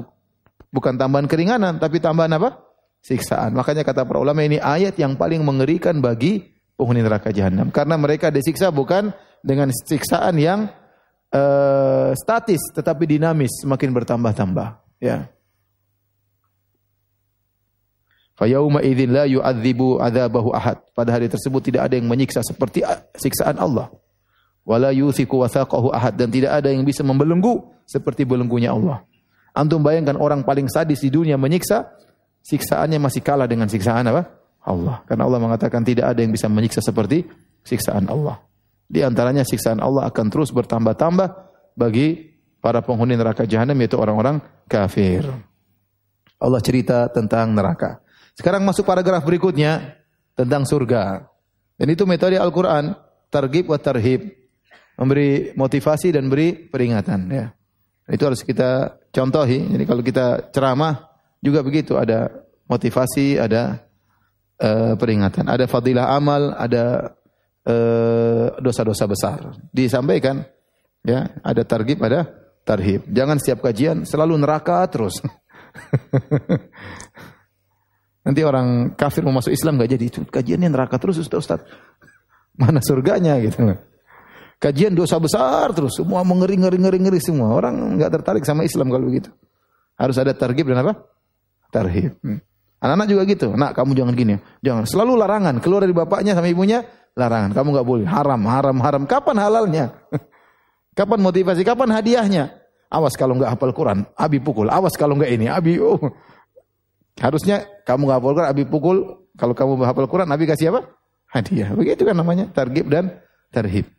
bukan 0.74 0.98
tambahan 0.98 1.30
keringanan 1.30 1.78
tapi 1.78 2.02
tambahan 2.02 2.34
apa? 2.34 2.58
siksaan. 3.04 3.52
Makanya 3.52 3.84
kata 3.84 4.08
para 4.08 4.16
ulama 4.16 4.40
ini 4.40 4.56
ayat 4.56 4.96
yang 4.96 5.12
paling 5.14 5.44
mengerikan 5.44 6.00
bagi 6.00 6.40
penghuni 6.74 7.04
neraka 7.04 7.28
jahanam 7.30 7.68
karena 7.68 8.00
mereka 8.00 8.32
disiksa 8.32 8.72
bukan 8.72 9.12
dengan 9.44 9.68
siksaan 9.70 10.40
yang 10.40 10.72
uh, 11.30 12.16
statis 12.16 12.64
tetapi 12.72 13.04
dinamis 13.04 13.60
semakin 13.60 13.92
bertambah-tambah 13.92 14.80
ya. 15.04 15.28
Fayauma 18.34 18.82
idzin 18.82 19.14
la 19.14 19.30
yu'adzibu 19.30 20.02
adzabahu 20.02 20.50
ahad. 20.50 20.82
Pada 20.90 21.14
hari 21.14 21.30
tersebut 21.30 21.70
tidak 21.70 21.86
ada 21.86 21.94
yang 21.94 22.10
menyiksa 22.10 22.42
seperti 22.42 22.82
siksaan 23.14 23.62
Allah. 23.62 23.94
Wala 24.66 24.90
yuthiku 24.90 25.44
wathaqahu 25.44 25.94
ahad 25.94 26.18
dan 26.18 26.34
tidak 26.34 26.50
ada 26.50 26.72
yang 26.72 26.82
bisa 26.82 27.06
membelenggu 27.06 27.62
seperti 27.86 28.26
belenggunya 28.26 28.74
Allah. 28.74 29.06
Antum 29.54 29.86
bayangkan 29.86 30.18
orang 30.18 30.42
paling 30.42 30.66
sadis 30.66 30.98
di 30.98 31.14
dunia 31.14 31.38
menyiksa, 31.38 31.94
siksaannya 32.42 32.98
masih 32.98 33.22
kalah 33.22 33.46
dengan 33.46 33.70
siksaan 33.70 34.10
apa? 34.10 34.26
Allah. 34.66 35.06
Karena 35.06 35.30
Allah 35.30 35.40
mengatakan 35.40 35.86
tidak 35.86 36.10
ada 36.10 36.20
yang 36.20 36.34
bisa 36.34 36.50
menyiksa 36.50 36.82
seperti 36.82 37.22
siksaan 37.62 38.10
Allah. 38.10 38.42
Di 38.90 39.06
antaranya 39.06 39.46
siksaan 39.46 39.78
Allah 39.78 40.10
akan 40.10 40.26
terus 40.28 40.50
bertambah-tambah 40.50 41.28
bagi 41.78 42.34
para 42.58 42.82
penghuni 42.82 43.14
neraka 43.14 43.46
jahanam 43.46 43.78
yaitu 43.78 43.94
orang-orang 43.94 44.42
kafir. 44.66 45.22
Allah 46.42 46.60
cerita 46.60 47.06
tentang 47.14 47.54
neraka. 47.54 48.02
Sekarang 48.34 48.66
masuk 48.66 48.82
paragraf 48.82 49.22
berikutnya 49.22 49.94
tentang 50.34 50.66
surga. 50.66 51.30
Dan 51.78 51.88
itu 51.94 52.02
metode 52.04 52.36
Al-Qur'an, 52.36 52.98
targhib 53.30 53.70
wa 53.70 53.78
tarhib. 53.78 54.34
Memberi 54.94 55.50
motivasi 55.58 56.14
dan 56.14 56.30
beri 56.30 56.70
peringatan 56.70 57.20
ya. 57.26 57.50
Itu 58.04 58.28
harus 58.28 58.44
kita 58.44 59.00
contohi. 59.08 59.64
Jadi 59.64 59.84
kalau 59.88 60.02
kita 60.04 60.52
ceramah 60.52 61.08
juga 61.40 61.64
begitu 61.64 61.96
ada 61.96 62.28
motivasi, 62.68 63.40
ada 63.40 63.84
uh, 64.60 64.92
peringatan, 64.96 65.48
ada 65.48 65.64
fadilah 65.64 66.12
amal, 66.16 66.56
ada 66.56 67.16
eh, 67.64 68.46
dosa-dosa 68.60 69.04
uh, 69.04 69.10
besar. 69.10 69.38
Disampaikan 69.72 70.44
ya, 71.00 71.32
ada 71.40 71.64
targhib, 71.64 72.00
ada 72.04 72.28
tarhib. 72.64 73.08
Jangan 73.08 73.40
setiap 73.40 73.64
kajian 73.64 74.04
selalu 74.04 74.36
neraka 74.40 74.84
terus. 74.88 75.20
Nanti 78.24 78.40
orang 78.40 78.96
kafir 78.96 79.20
mau 79.20 79.36
masuk 79.36 79.52
Islam 79.52 79.76
gak 79.76 79.96
jadi. 79.96 80.04
Itu 80.08 80.24
kajiannya 80.24 80.72
neraka 80.72 80.96
terus 80.96 81.20
Ustaz. 81.20 81.44
Ustaz. 81.44 81.60
Mana 82.56 82.80
surganya 82.80 83.36
gitu. 83.40 83.76
Kajian 84.62 84.96
dosa 84.96 85.20
besar 85.20 85.70
terus. 85.76 85.98
Semua 85.98 86.24
mengeri 86.24 86.56
ngeri 86.56 86.78
ngeri 86.80 86.98
ngeri 87.02 87.20
semua. 87.20 87.52
Orang 87.54 87.98
nggak 88.00 88.10
tertarik 88.20 88.44
sama 88.46 88.64
Islam 88.64 88.88
kalau 88.88 89.06
begitu. 89.08 89.28
Harus 89.94 90.16
ada 90.18 90.34
targib 90.34 90.66
dan 90.70 90.82
apa? 90.82 90.92
Tarhib. 91.70 92.16
Hmm. 92.22 92.40
Anak-anak 92.80 93.06
juga 93.08 93.22
gitu. 93.28 93.48
Nak 93.54 93.72
kamu 93.72 93.90
jangan 93.96 94.14
gini. 94.14 94.34
Jangan. 94.60 94.84
Selalu 94.84 95.12
larangan. 95.16 95.54
Keluar 95.62 95.84
dari 95.84 95.94
bapaknya 95.96 96.36
sama 96.36 96.48
ibunya. 96.48 96.84
Larangan. 97.14 97.54
Kamu 97.54 97.68
nggak 97.74 97.86
boleh. 97.86 98.06
Haram, 98.06 98.40
haram, 98.44 98.76
haram. 98.82 99.02
Kapan 99.06 99.36
halalnya? 99.38 99.84
Kapan 100.98 101.18
motivasi? 101.22 101.66
Kapan 101.66 101.90
hadiahnya? 101.90 102.64
Awas 102.94 103.18
kalau 103.18 103.34
nggak 103.34 103.58
hafal 103.58 103.74
Quran, 103.74 104.06
Abi 104.14 104.38
pukul. 104.38 104.70
Awas 104.70 104.94
kalau 104.94 105.18
nggak 105.18 105.30
ini, 105.34 105.50
Abi. 105.50 105.82
Oh. 105.82 105.98
Harusnya 107.18 107.66
kamu 107.82 108.06
nggak 108.06 108.18
hafal 108.22 108.32
Quran, 108.38 108.50
Abi 108.54 108.62
pukul. 108.62 108.96
Kalau 109.34 109.54
kamu 109.56 109.82
hafal 109.82 110.06
Quran, 110.06 110.28
Abi 110.30 110.46
kasih 110.46 110.70
apa? 110.70 110.94
Hadiah. 111.26 111.74
Begitu 111.74 112.06
kan 112.06 112.14
namanya, 112.14 112.46
targib 112.54 112.86
dan 112.86 113.18
tarhib. 113.50 113.90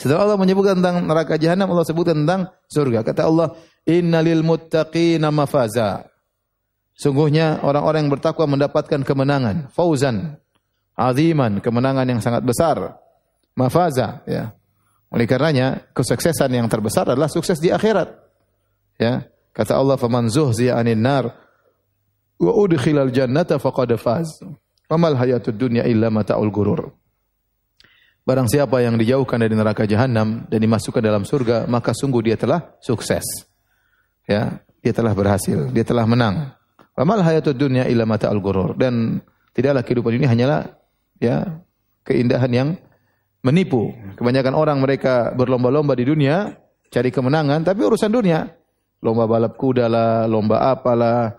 Setelah 0.00 0.24
Allah 0.24 0.40
menyebutkan 0.40 0.80
tentang 0.80 1.04
neraka 1.04 1.36
jahanam, 1.36 1.76
Allah 1.76 1.84
sebutkan 1.84 2.24
tentang 2.24 2.48
surga. 2.72 3.04
Kata 3.04 3.28
Allah, 3.28 3.52
"Innalil 3.84 4.40
muttaqina 4.40 5.28
mafaza." 5.28 6.08
Sungguhnya 6.96 7.60
orang-orang 7.60 8.08
yang 8.08 8.12
bertakwa 8.16 8.48
mendapatkan 8.48 9.04
kemenangan, 9.04 9.68
fauzan, 9.76 10.40
aziman, 10.96 11.60
kemenangan 11.60 12.08
yang 12.08 12.20
sangat 12.24 12.40
besar. 12.40 12.96
Mafaza, 13.52 14.24
ya. 14.24 14.56
Oleh 15.12 15.28
karenanya, 15.28 15.84
kesuksesan 15.92 16.48
yang 16.48 16.64
terbesar 16.70 17.04
adalah 17.12 17.28
sukses 17.28 17.60
di 17.60 17.68
akhirat. 17.68 18.08
Ya, 18.96 19.28
kata 19.52 19.76
Allah, 19.76 20.00
"Faman 20.00 20.32
zuhziya 20.32 20.80
'anil 20.80 21.00
nar 21.00 21.24
wa 22.40 22.52
udkhilal 22.56 23.12
jannata 23.12 23.60
faqad 23.60 23.96
faz." 24.00 24.40
Wamal 24.88 25.14
hayatud 25.14 25.54
dunya 25.60 25.84
illa 25.84 26.08
mata'ul 26.08 26.48
gurur. 26.48 26.99
Barang 28.20 28.46
siapa 28.46 28.84
yang 28.84 29.00
dijauhkan 29.00 29.40
dari 29.40 29.56
neraka 29.56 29.88
jahanam 29.88 30.44
dan 30.46 30.58
dimasukkan 30.60 31.00
dalam 31.00 31.24
surga, 31.24 31.64
maka 31.66 31.96
sungguh 31.96 32.20
dia 32.30 32.36
telah 32.36 32.76
sukses. 32.78 33.24
Ya, 34.28 34.60
dia 34.84 34.92
telah 34.92 35.16
berhasil, 35.16 35.72
dia 35.72 35.82
telah 35.82 36.04
menang. 36.04 36.52
Wamal 36.94 37.24
hayatud 37.24 37.56
dunya 37.56 37.88
illa 37.88 38.04
mata'ul 38.04 38.38
gurur. 38.44 38.76
Dan 38.76 39.24
tidaklah 39.56 39.82
kehidupan 39.82 40.20
ini 40.20 40.26
hanyalah 40.28 40.68
ya 41.16 41.64
keindahan 42.04 42.52
yang 42.52 42.68
menipu. 43.40 43.92
Kebanyakan 44.20 44.52
orang 44.52 44.78
mereka 44.84 45.32
berlomba-lomba 45.32 45.96
di 45.96 46.04
dunia 46.04 46.52
cari 46.92 47.08
kemenangan, 47.08 47.64
tapi 47.64 47.80
urusan 47.86 48.12
dunia. 48.12 48.44
Lomba 49.00 49.24
balap 49.24 49.56
kuda 49.56 49.88
lah, 49.88 50.28
lomba 50.28 50.68
apalah, 50.68 51.32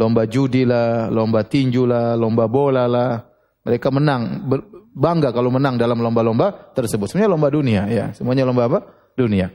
lomba 0.00 0.24
judi 0.24 0.64
lah, 0.64 1.12
lomba 1.12 1.44
tinju 1.44 1.84
lah, 1.84 2.16
lomba 2.16 2.48
bola 2.48 2.88
lah. 2.88 3.20
Mereka 3.62 3.92
menang, 3.92 4.48
bangga 4.92 5.32
kalau 5.32 5.48
menang 5.48 5.80
dalam 5.80 5.98
lomba-lomba 5.98 6.72
tersebut. 6.76 7.08
Semuanya 7.08 7.32
lomba 7.32 7.48
dunia, 7.48 7.88
ya. 7.88 8.12
Semuanya 8.12 8.44
lomba 8.44 8.68
apa? 8.68 8.78
Dunia. 9.16 9.48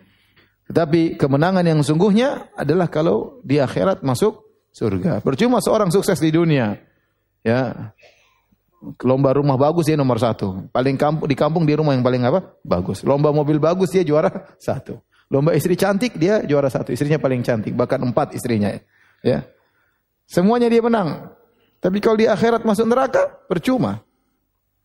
Tetapi 0.67 1.15
kemenangan 1.15 1.63
yang 1.63 1.79
sungguhnya 1.79 2.51
adalah 2.57 2.91
kalau 2.91 3.39
di 3.45 3.61
akhirat 3.61 4.03
masuk 4.03 4.43
surga. 4.75 5.23
Percuma 5.23 5.63
seorang 5.63 5.93
sukses 5.93 6.19
di 6.19 6.27
dunia, 6.33 6.75
ya 7.45 7.93
lomba 9.01 9.33
rumah 9.33 9.57
bagus 9.57 9.89
dia 9.89 9.97
nomor 9.97 10.21
satu. 10.21 10.69
Paling 10.69 10.95
kampung, 10.99 11.25
di 11.25 11.35
kampung 11.37 11.63
dia 11.65 11.79
rumah 11.79 11.97
yang 11.97 12.05
paling 12.05 12.21
apa? 12.27 12.57
Bagus. 12.61 13.01
Lomba 13.01 13.33
mobil 13.33 13.57
bagus 13.57 13.89
dia 13.89 14.05
juara 14.05 14.29
satu. 14.61 15.01
Lomba 15.27 15.51
istri 15.57 15.75
cantik 15.75 16.15
dia 16.15 16.45
juara 16.45 16.69
satu. 16.71 16.93
Istrinya 16.93 17.19
paling 17.19 17.41
cantik. 17.43 17.73
Bahkan 17.73 17.99
empat 18.13 18.37
istrinya. 18.37 18.71
Ya. 19.25 19.43
Semuanya 20.27 20.69
dia 20.71 20.79
menang. 20.83 21.35
Tapi 21.77 21.97
kalau 22.01 22.17
di 22.17 22.25
akhirat 22.25 22.63
masuk 22.65 22.85
neraka, 22.89 23.27
percuma. 23.47 24.06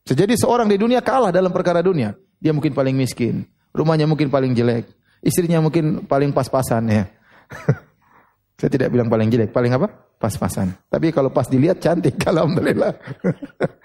Sejadi 0.03 0.34
seorang 0.34 0.66
di 0.66 0.76
dunia 0.78 0.98
kalah 0.98 1.30
dalam 1.30 1.55
perkara 1.55 1.78
dunia. 1.78 2.14
Dia 2.42 2.50
mungkin 2.50 2.74
paling 2.74 2.94
miskin. 2.98 3.46
Rumahnya 3.70 4.11
mungkin 4.11 4.28
paling 4.28 4.50
jelek. 4.53 4.90
Istrinya 5.22 5.62
mungkin 5.62 6.05
paling 6.11 6.34
pas-pasan 6.34 6.82
ya. 6.90 7.05
Saya 8.59 8.70
tidak 8.70 8.90
bilang 8.90 9.07
paling 9.07 9.30
jelek, 9.30 9.55
paling 9.55 9.74
apa? 9.74 9.90
Pas-pasan. 10.18 10.74
Tapi 10.90 11.14
kalau 11.14 11.30
pas 11.30 11.46
dilihat 11.46 11.78
cantik, 11.78 12.18
alhamdulillah. 12.30 12.94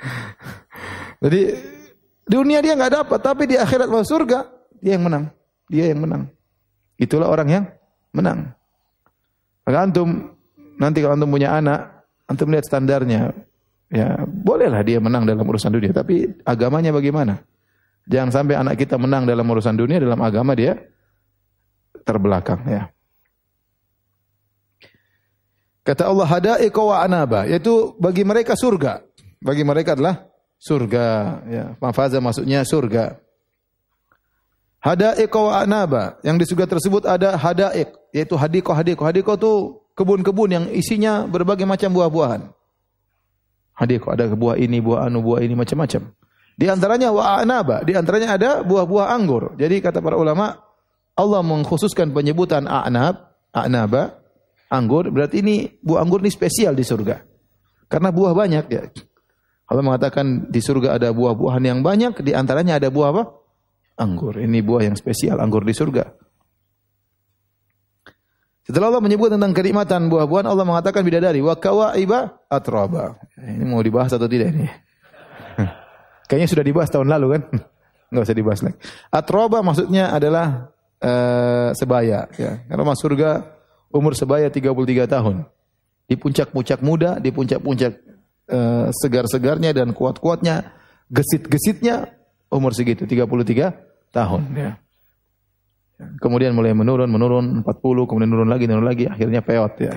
Jadi 1.24 1.41
dunia 2.26 2.61
dia 2.61 2.74
nggak 2.74 2.93
dapat, 3.05 3.20
tapi 3.22 3.49
di 3.49 3.55
akhirat 3.57 3.89
masuk 3.89 4.09
surga 4.22 4.45
dia 4.82 4.97
yang 4.97 5.05
menang. 5.05 5.30
Dia 5.70 5.89
yang 5.89 6.01
menang. 6.01 6.30
Itulah 6.97 7.30
orang 7.30 7.49
yang 7.49 7.63
menang. 8.13 8.53
Maka 9.65 9.78
antum 9.82 10.34
nanti 10.82 11.01
kalau 11.01 11.13
antum 11.13 11.30
punya 11.30 11.53
anak, 11.53 12.05
antum 12.26 12.49
lihat 12.49 12.65
standarnya. 12.65 13.34
Ya, 13.88 14.19
bolehlah 14.27 14.83
dia 14.83 14.99
menang 14.99 15.23
dalam 15.23 15.47
urusan 15.47 15.71
dunia, 15.71 15.95
tapi 15.95 16.27
agamanya 16.43 16.91
bagaimana? 16.91 17.39
Jangan 18.07 18.31
sampai 18.35 18.55
anak 18.59 18.75
kita 18.79 18.99
menang 18.99 19.23
dalam 19.23 19.47
urusan 19.47 19.75
dunia, 19.79 19.99
dalam 19.99 20.19
agama 20.19 20.55
dia 20.55 20.75
terbelakang 22.03 22.63
ya. 22.67 22.91
Kata 25.88 26.03
Allah 26.11 26.27
hada'iqa 26.27 26.81
wa 26.83 26.99
anaba, 26.99 27.47
yaitu 27.47 27.95
bagi 27.95 28.27
mereka 28.27 28.59
surga. 28.59 29.07
Bagi 29.39 29.63
mereka 29.63 29.95
adalah 29.95 30.27
surga, 30.59 31.07
ya. 31.47 31.65
Mafaza 31.80 32.19
maksudnya 32.19 32.68
surga. 32.68 33.15
Hada'iqa 34.84 35.39
wa 35.39 35.64
anaba, 35.64 36.19
yang 36.27 36.35
di 36.35 36.43
surga 36.43 36.68
tersebut 36.68 37.07
ada 37.07 37.39
hada'iq, 37.39 37.88
yaitu 38.11 38.35
hadiko 38.35 38.76
hadiko. 38.76 39.07
Hadiko 39.07 39.31
itu 39.39 39.53
kebun-kebun 39.95 40.49
yang 40.51 40.65
isinya 40.76 41.23
berbagai 41.23 41.64
macam 41.64 41.88
buah-buahan. 41.95 42.56
Hadiko 43.78 44.10
ada 44.10 44.26
buah 44.34 44.58
ini, 44.58 44.82
buah 44.82 45.06
anu, 45.06 45.22
buah 45.22 45.45
ini 45.45 45.54
macam-macam. 45.54 46.10
Di 46.58 46.66
antaranya 46.66 47.14
wa 47.14 47.38
anaba, 47.38 47.86
di 47.86 47.94
antaranya 47.94 48.34
ada 48.34 48.49
buah-buah 48.66 49.14
anggur. 49.14 49.54
Jadi 49.62 49.78
kata 49.78 50.02
para 50.02 50.18
ulama, 50.18 50.58
Allah 51.14 51.45
mengkhususkan 51.45 52.10
penyebutan 52.10 52.66
a'nab, 52.66 53.38
a'naba 53.54 54.18
anggur, 54.74 55.14
berarti 55.14 55.45
ini 55.45 55.70
buah 55.86 56.02
anggur 56.02 56.26
ini 56.26 56.34
spesial 56.34 56.74
di 56.74 56.82
surga. 56.82 57.22
Karena 57.86 58.10
buah 58.10 58.34
banyak 58.34 58.66
ya. 58.74 58.90
Allah 59.70 59.84
mengatakan 59.86 60.49
di 60.49 60.58
surga 60.58 60.98
ada 60.98 61.14
buah-buahan 61.14 61.62
yang 61.62 61.80
banyak, 61.86 62.18
di 62.26 62.34
antaranya 62.34 62.82
ada 62.82 62.90
buah 62.90 63.14
apa? 63.14 63.24
Anggur. 64.02 64.41
Ini 64.41 64.66
buah 64.66 64.90
yang 64.90 64.98
spesial, 64.98 65.38
anggur 65.38 65.62
di 65.62 65.78
surga. 65.78 66.10
Setelah 68.68 68.91
Allah 68.91 68.99
menyebut 68.99 69.31
tentang 69.31 69.56
kenikmatan 69.56 70.11
buah-buahan, 70.11 70.44
Allah 70.44 70.68
mengatakan 70.68 70.99
bidadari 70.99 71.39
wa 71.39 71.56
kawaiba 71.56 72.44
atraba. 72.52 73.15
Ini 73.39 73.64
mau 73.64 73.80
dibahas 73.80 74.11
atau 74.11 74.27
tidak 74.27 74.52
ini? 74.52 74.68
Kayaknya 76.27 76.48
sudah 76.52 76.65
dibahas 76.68 76.91
tahun 76.91 77.07
lalu 77.07 77.39
kan? 77.39 77.44
Enggak 78.11 78.23
usah 78.27 78.35
dibahas 78.35 78.60
lagi. 78.68 78.77
Atroba 79.07 79.64
maksudnya 79.64 80.11
adalah 80.11 80.76
uh, 80.99 81.72
sebaya 81.80 82.27
ya. 82.35 82.60
Karena 82.68 82.84
masuk 82.84 83.07
surga 83.07 83.48
umur 83.88 84.19
sebaya 84.19 84.52
33 84.52 84.68
tahun. 85.07 85.48
Di 86.07 86.19
puncak-puncak 86.19 86.84
muda, 86.84 87.23
di 87.23 87.31
puncak-puncak 87.31 88.03
uh, 88.52 88.91
segar-segarnya 88.91 89.72
dan 89.72 89.95
kuat-kuatnya, 89.95 90.76
gesit-gesitnya 91.07 92.11
umur 92.52 92.76
segitu 92.76 93.07
33 93.07 94.11
tahun 94.11 94.41
ya. 94.56 94.72
Kemudian 95.98 96.53
mulai 96.53 96.78
menurun, 96.78 97.10
menurun 97.10 97.45
40, 97.65 98.06
kemudian 98.06 98.30
menurun 98.30 98.52
lagi, 98.53 98.69
menurun 98.69 98.86
lagi, 98.86 99.06
akhirnya 99.10 99.41
peot 99.41 99.74
ya. 99.82 99.94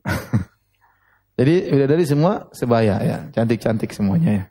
Jadi 1.40 1.54
dari 1.84 2.04
semua 2.08 2.48
sebaya 2.52 2.96
ya, 3.00 3.16
cantik-cantik 3.32 3.92
semuanya 3.92 4.30
ya. 4.32 4.44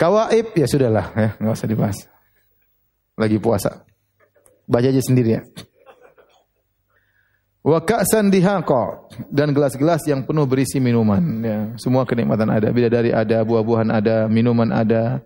Kawaib 0.00 0.56
ya 0.56 0.64
sudahlah 0.64 1.12
ya, 1.12 1.30
nggak 1.36 1.52
usah 1.52 1.68
dibahas. 1.68 1.98
Lagi 3.20 3.36
puasa. 3.36 3.84
Baca 4.64 4.88
aja 4.88 5.00
sendiri 5.04 5.36
ya. 5.36 5.42
Wa 7.60 7.84
ka'san 7.84 8.32
dan 9.28 9.52
gelas-gelas 9.52 10.00
yang 10.08 10.24
penuh 10.24 10.48
berisi 10.48 10.80
minuman 10.80 11.20
ya. 11.44 11.58
Semua 11.76 12.08
kenikmatan 12.08 12.48
ada, 12.48 12.72
bidadari 12.72 13.12
ada, 13.12 13.44
buah-buahan 13.44 13.92
ada, 13.92 14.24
minuman 14.24 14.72
ada. 14.72 15.20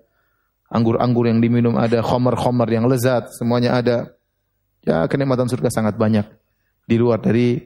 anggur-anggur 0.74 1.30
yang 1.30 1.38
diminum 1.38 1.78
ada, 1.78 2.02
khomer-khomer 2.02 2.66
yang 2.66 2.90
lezat, 2.90 3.30
semuanya 3.38 3.78
ada. 3.78 4.10
Ya, 4.84 5.08
kenikmatan 5.08 5.48
surga 5.48 5.72
sangat 5.72 5.96
banyak 5.96 6.28
di 6.84 7.00
luar 7.00 7.16
dari 7.24 7.56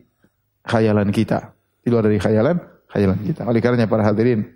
khayalan 0.63 1.11
kita. 1.11 1.51
Di 1.83 1.91
luar 1.91 2.07
dari 2.07 2.23
khayalan, 2.23 2.57
khayalan 2.87 3.19
kita. 3.27 3.43
Oleh 3.43 3.59
karenanya 3.59 3.91
para 3.91 4.07
hadirin, 4.07 4.47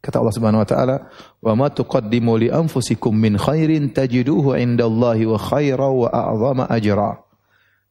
kata 0.00 0.24
Allah 0.24 0.34
Subhanahu 0.34 0.64
wa 0.64 0.68
taala, 0.68 0.96
"Wa 1.44 1.52
ma 1.52 1.68
tuqaddimu 1.68 2.32
li 2.40 2.48
anfusikum 2.48 3.12
min 3.12 3.36
khairin 3.36 3.92
tajiduhu 3.92 4.56
indallahi 4.56 5.28
wa 5.28 5.36
khaira 5.36 5.88
wa 5.92 6.08
a'zama 6.08 6.64
ajra." 6.72 7.20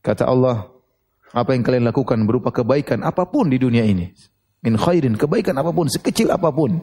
Kata 0.02 0.34
Allah, 0.34 0.66
apa 1.36 1.54
yang 1.54 1.62
kalian 1.62 1.86
lakukan 1.86 2.18
berupa 2.26 2.50
kebaikan 2.50 3.06
apa 3.06 3.30
pun 3.30 3.54
di 3.54 3.62
dunia 3.62 3.86
ini, 3.86 4.10
min 4.66 4.82
khairin, 4.82 5.14
kebaikan 5.14 5.54
apa 5.62 5.70
pun, 5.70 5.92
sekecil 5.94 6.34
apa 6.34 6.50
pun, 6.50 6.82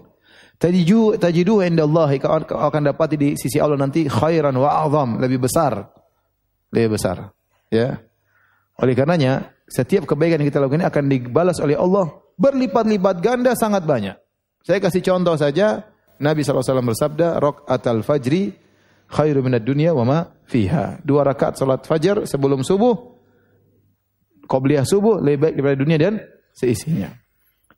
tajidu 0.61 1.19
tajidu 1.19 1.67
indallahi 1.67 2.23
akan 2.47 2.83
dapati 2.95 3.17
di 3.19 3.29
sisi 3.35 3.59
Allah 3.59 3.75
nanti 3.81 4.07
khairan 4.07 4.55
wa 4.55 4.87
a'zam, 4.87 5.19
lebih 5.19 5.43
besar. 5.43 6.02
Lebih 6.73 6.97
besar. 6.97 7.37
Ya. 7.69 8.01
Oleh 8.81 8.97
karenanya, 8.97 9.53
setiap 9.69 10.09
kebaikan 10.09 10.41
yang 10.41 10.49
kita 10.49 10.59
lakukan 10.59 10.81
ini 10.83 10.89
akan 10.89 11.05
dibalas 11.07 11.61
oleh 11.61 11.77
Allah 11.77 12.09
berlipat-lipat 12.41 13.17
ganda 13.21 13.53
sangat 13.55 13.85
banyak. 13.85 14.17
Saya 14.65 14.79
kasih 14.81 15.05
contoh 15.05 15.37
saja, 15.37 15.87
Nabi 16.19 16.43
SAW 16.43 16.83
bersabda, 16.83 17.39
Rok 17.39 17.69
atal 17.69 18.01
fajri 18.01 18.57
khairu 19.13 19.45
minad 19.45 19.63
dunya 19.63 19.93
wa 19.93 20.05
ma 20.07 20.19
fiha. 20.49 21.03
Dua 21.05 21.23
rakaat 21.27 21.61
salat 21.61 21.85
fajar 21.85 22.25
sebelum 22.25 22.65
subuh, 22.65 22.95
qobliyah 24.49 24.89
subuh 24.89 25.21
lebih 25.21 25.39
baik 25.49 25.55
daripada 25.61 25.77
dunia 25.77 25.99
dan 26.01 26.15
seisinya. 26.57 27.13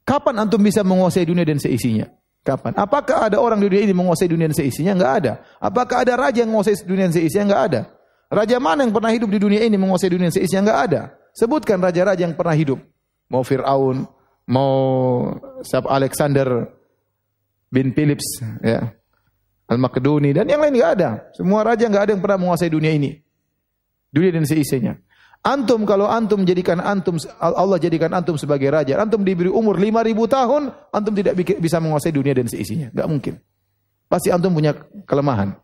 Kapan 0.05 0.45
antum 0.45 0.61
bisa 0.61 0.85
menguasai 0.85 1.25
dunia 1.25 1.49
dan 1.49 1.57
seisinya? 1.57 2.05
Kapan? 2.45 2.77
Apakah 2.77 3.33
ada 3.33 3.41
orang 3.41 3.57
di 3.57 3.73
dunia 3.73 3.89
ini 3.89 3.97
menguasai 3.97 4.29
dunia 4.29 4.53
dan 4.53 4.57
seisinya? 4.61 4.93
Enggak 4.93 5.13
ada. 5.25 5.33
Apakah 5.57 6.05
ada 6.05 6.13
raja 6.21 6.45
yang 6.45 6.53
menguasai 6.53 6.85
dunia 6.85 7.09
dan 7.09 7.17
seisinya? 7.17 7.45
Enggak 7.49 7.63
ada. 7.73 7.81
Raja 8.35 8.59
mana 8.59 8.83
yang 8.83 8.91
pernah 8.91 9.15
hidup 9.15 9.31
di 9.31 9.39
dunia 9.39 9.63
ini 9.63 9.79
menguasai 9.79 10.11
dunia 10.11 10.27
dan 10.27 10.35
seisinya? 10.35 10.63
Enggak 10.67 10.81
ada. 10.91 11.03
Sebutkan 11.35 11.79
raja-raja 11.79 12.27
yang 12.27 12.35
pernah 12.35 12.55
hidup. 12.55 12.83
Mau 13.31 13.47
Fir'aun, 13.47 14.07
mau 14.51 14.75
Sab 15.63 15.87
Alexander 15.87 16.67
bin 17.71 17.95
Philips, 17.95 18.43
ya. 18.63 18.91
Al-Makedoni 19.65 20.37
dan 20.37 20.45
yang 20.45 20.61
lain 20.61 20.77
enggak 20.77 20.93
ada. 21.01 21.11
Semua 21.33 21.65
raja 21.65 21.89
enggak 21.89 22.11
ada 22.11 22.13
yang 22.13 22.23
pernah 22.23 22.39
menguasai 22.43 22.69
dunia 22.69 22.93
ini. 22.93 23.17
Dunia 24.13 24.31
dan 24.35 24.45
seisinya. 24.45 24.93
Antum 25.45 25.85
kalau 25.89 26.09
antum 26.09 26.45
jadikan 26.45 26.81
antum 26.81 27.21
Allah 27.41 27.77
jadikan 27.81 28.13
antum 28.13 28.37
sebagai 28.37 28.69
raja, 28.69 28.97
antum 29.01 29.25
diberi 29.25 29.49
umur 29.49 29.77
5000 29.77 30.17
tahun, 30.29 30.63
antum 30.93 31.13
tidak 31.17 31.35
bisa 31.37 31.81
menguasai 31.81 32.13
dunia 32.13 32.37
dan 32.37 32.49
seisinya. 32.49 32.93
Enggak 32.93 33.09
mungkin. 33.09 33.35
Pasti 34.09 34.29
antum 34.29 34.53
punya 34.53 34.77
kelemahan. 35.09 35.64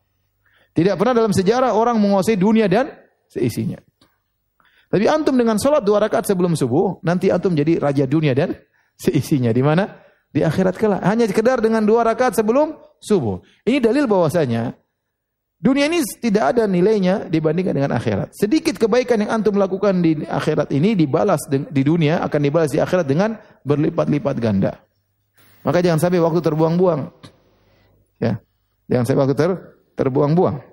Tidak 0.71 0.95
pernah 0.95 1.15
dalam 1.17 1.33
sejarah 1.35 1.75
orang 1.75 1.99
menguasai 1.99 2.39
dunia 2.39 2.71
dan 2.71 2.91
seisinya. 3.27 3.79
Tapi 4.91 5.07
antum 5.07 5.39
dengan 5.39 5.55
sholat 5.59 5.87
dua 5.87 6.03
rakaat 6.03 6.27
sebelum 6.27 6.59
subuh, 6.59 6.99
nanti 7.07 7.31
antum 7.31 7.55
jadi 7.55 7.79
raja 7.79 8.05
dunia 8.07 8.35
dan 8.35 8.59
seisinya. 8.99 9.55
Di 9.55 9.63
mana? 9.63 10.03
Di 10.31 10.43
akhirat 10.43 10.75
kelak. 10.79 11.03
Hanya 11.03 11.27
sekedar 11.31 11.63
dengan 11.63 11.83
dua 11.83 12.03
rakaat 12.07 12.39
sebelum 12.39 12.75
subuh. 12.99 13.43
Ini 13.67 13.79
dalil 13.83 14.07
bahwasanya 14.11 14.75
Dunia 15.61 15.93
ini 15.93 16.01
tidak 16.25 16.57
ada 16.57 16.65
nilainya 16.65 17.29
dibandingkan 17.29 17.77
dengan 17.77 17.93
akhirat. 17.93 18.33
Sedikit 18.33 18.81
kebaikan 18.81 19.21
yang 19.21 19.29
antum 19.29 19.61
lakukan 19.61 19.93
di 20.01 20.25
akhirat 20.25 20.73
ini 20.73 20.97
dibalas 20.97 21.45
di 21.53 21.83
dunia 21.85 22.25
akan 22.25 22.41
dibalas 22.41 22.73
di 22.73 22.81
akhirat 22.81 23.05
dengan 23.05 23.37
berlipat-lipat 23.69 24.37
ganda. 24.41 24.81
Maka 25.61 25.85
jangan 25.85 26.01
sampai 26.01 26.17
waktu 26.17 26.41
terbuang-buang. 26.41 27.13
Ya. 28.25 28.41
Jangan 28.89 29.05
sampai 29.05 29.21
waktu 29.21 29.37
ter 29.37 29.51
terbuang-buang. 30.01 30.65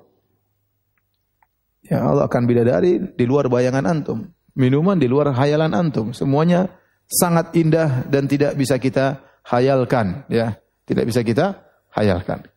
Ya 1.83 2.03
Allah 2.07 2.31
akan 2.31 2.47
bidadari 2.47 2.99
di 3.15 3.25
luar 3.27 3.51
bayangan 3.51 3.83
antum. 3.83 4.31
Minuman 4.55 4.95
di 4.95 5.11
luar 5.11 5.35
hayalan 5.35 5.75
antum. 5.75 6.15
Semuanya 6.15 6.71
sangat 7.07 7.51
indah 7.59 8.07
dan 8.07 8.31
tidak 8.31 8.55
bisa 8.55 8.79
kita 8.79 9.19
hayalkan. 9.43 10.23
Ya. 10.31 10.55
Tidak 10.87 11.03
bisa 11.03 11.19
kita 11.19 11.67
hayalkan. 11.91 12.47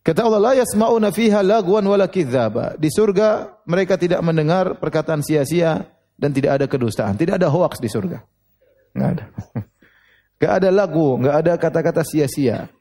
Kata 0.00 0.28
Allah, 0.28 0.40
la 0.40 0.52
yasma'una 0.60 1.12
fiha 1.12 1.40
lagwan 1.40 1.84
wala 1.84 2.08
kidzaba. 2.08 2.76
Di 2.76 2.88
surga 2.92 3.60
mereka 3.68 3.96
tidak 3.96 4.20
mendengar 4.20 4.76
perkataan 4.76 5.24
sia-sia 5.24 5.88
dan 6.20 6.32
tidak 6.32 6.60
ada 6.60 6.66
kedustaan. 6.68 7.16
Tidak 7.16 7.40
ada 7.40 7.48
hoax 7.48 7.80
di 7.80 7.88
surga. 7.88 8.20
Enggak 8.96 9.10
ada. 9.16 9.24
Enggak 10.40 10.52
ada 10.56 10.68
lagu, 10.72 11.20
enggak 11.20 11.36
ada 11.36 11.52
kata-kata 11.60 12.00
sia-sia. 12.00 12.72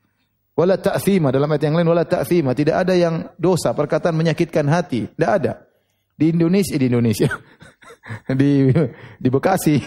Wala 0.60 0.76
ta'thima 0.76 1.32
dalam 1.32 1.48
ayat 1.48 1.72
yang 1.72 1.80
lain 1.80 1.88
wala 1.88 2.04
ta'thima, 2.04 2.52
tidak 2.52 2.84
ada 2.84 2.92
yang 2.92 3.32
dosa, 3.40 3.72
perkataan 3.72 4.12
menyakitkan 4.12 4.68
hati, 4.68 5.08
tidak 5.16 5.32
ada. 5.40 5.54
Di 6.20 6.36
Indonesia 6.36 6.76
di 6.76 6.86
Indonesia. 6.92 7.32
di 8.40 8.68
di 9.24 9.30
Bekasi. 9.32 9.80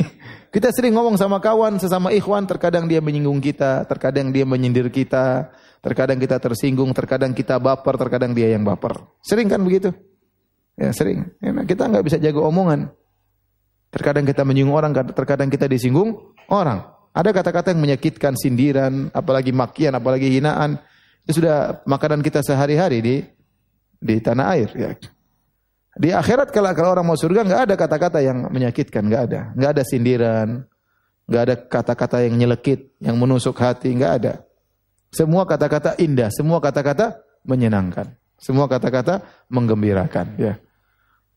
Kita 0.48 0.72
sering 0.72 0.96
ngomong 0.96 1.20
sama 1.20 1.44
kawan, 1.44 1.76
sesama 1.76 2.08
ikhwan, 2.08 2.48
terkadang 2.48 2.88
dia 2.88 3.04
menyinggung 3.04 3.44
kita, 3.44 3.84
terkadang 3.84 4.32
dia 4.32 4.48
menyindir 4.48 4.88
kita, 4.88 5.52
terkadang 5.84 6.16
kita 6.16 6.40
tersinggung, 6.40 6.88
terkadang 6.96 7.36
kita 7.36 7.60
baper, 7.60 8.00
terkadang 8.00 8.32
dia 8.32 8.56
yang 8.56 8.64
baper. 8.64 8.96
Sering 9.20 9.52
kan 9.52 9.60
begitu? 9.60 9.92
Ya 10.80 10.88
sering. 10.96 11.36
Ya, 11.44 11.52
nah, 11.52 11.68
kita 11.68 11.84
nggak 11.84 12.04
bisa 12.04 12.16
jaga 12.16 12.40
omongan. 12.48 12.88
Terkadang 13.92 14.24
kita 14.24 14.40
menyinggung 14.44 14.72
orang, 14.72 14.96
terkadang 15.12 15.52
kita 15.52 15.68
disinggung 15.68 16.32
orang. 16.48 16.91
Ada 17.12 17.30
kata-kata 17.32 17.76
yang 17.76 17.80
menyakitkan, 17.84 18.32
sindiran, 18.40 19.12
apalagi 19.12 19.52
makian, 19.52 19.92
apalagi 19.92 20.32
hinaan. 20.32 20.80
Itu 21.28 21.44
sudah 21.44 21.84
makanan 21.84 22.24
kita 22.24 22.40
sehari-hari 22.40 22.98
di 23.04 23.16
di 24.00 24.16
tanah 24.18 24.46
air. 24.56 24.70
Ya. 24.72 24.90
Di 25.92 26.08
akhirat 26.10 26.50
kalau, 26.50 26.72
kalau 26.72 26.90
orang 26.96 27.06
mau 27.06 27.18
surga 27.20 27.44
nggak 27.44 27.62
ada 27.68 27.74
kata-kata 27.76 28.18
yang 28.24 28.48
menyakitkan, 28.48 29.04
nggak 29.06 29.22
ada, 29.28 29.40
nggak 29.52 29.70
ada 29.76 29.82
sindiran, 29.84 30.48
nggak 31.28 31.42
ada 31.44 31.54
kata-kata 31.68 32.16
yang 32.24 32.34
nyelekit, 32.40 32.96
yang 32.96 33.20
menusuk 33.20 33.60
hati, 33.60 33.92
nggak 33.92 34.12
ada. 34.24 34.32
Semua 35.12 35.44
kata-kata 35.44 36.00
indah, 36.00 36.32
semua 36.32 36.64
kata-kata 36.64 37.20
menyenangkan, 37.44 38.08
semua 38.40 38.64
kata-kata 38.64 39.20
menggembirakan. 39.52 40.40
Ya. 40.40 40.56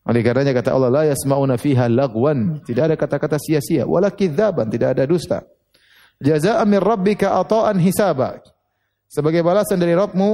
Oleh 0.08 0.24
karenanya 0.24 0.56
kata 0.56 0.72
Allah, 0.72 0.88
la 0.88 1.02
yasma'una 1.12 1.60
fiha 1.60 1.90
tidak 2.64 2.82
ada 2.88 2.96
kata-kata 2.96 3.36
sia-sia, 3.36 3.84
wala 3.84 4.08
kidzaban, 4.08 4.72
tidak 4.72 4.96
ada 4.96 5.04
dusta. 5.04 5.44
Jazaa'an 6.22 6.68
min 6.68 6.80
rabbika 6.80 7.36
ata'an 7.36 7.76
hisaba. 7.80 8.40
Sebagai 9.06 9.44
balasan 9.44 9.78
dari 9.78 9.92
Rabbmu, 9.94 10.30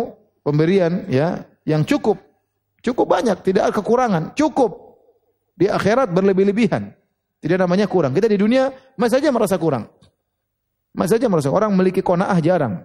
pemberian 0.47 1.07
ya 1.11 1.45
yang 1.69 1.83
cukup 1.85 2.33
Cukup 2.83 3.07
banyak, 3.07 3.39
tidak 3.47 3.71
ada 3.71 3.73
kekurangan. 3.73 4.23
Cukup. 4.35 4.99
Di 5.55 5.71
akhirat 5.71 6.11
berlebih-lebihan. 6.11 6.91
Tidak 7.39 7.59
namanya 7.59 7.87
kurang. 7.87 8.11
Kita 8.11 8.27
di 8.27 8.35
dunia 8.35 8.75
masih 8.99 9.23
saja 9.23 9.31
merasa 9.31 9.55
kurang. 9.55 9.87
Masih 10.91 11.17
saja 11.17 11.27
merasa 11.31 11.49
orang 11.55 11.71
memiliki 11.71 12.03
kona'ah 12.03 12.39
jarang. 12.43 12.83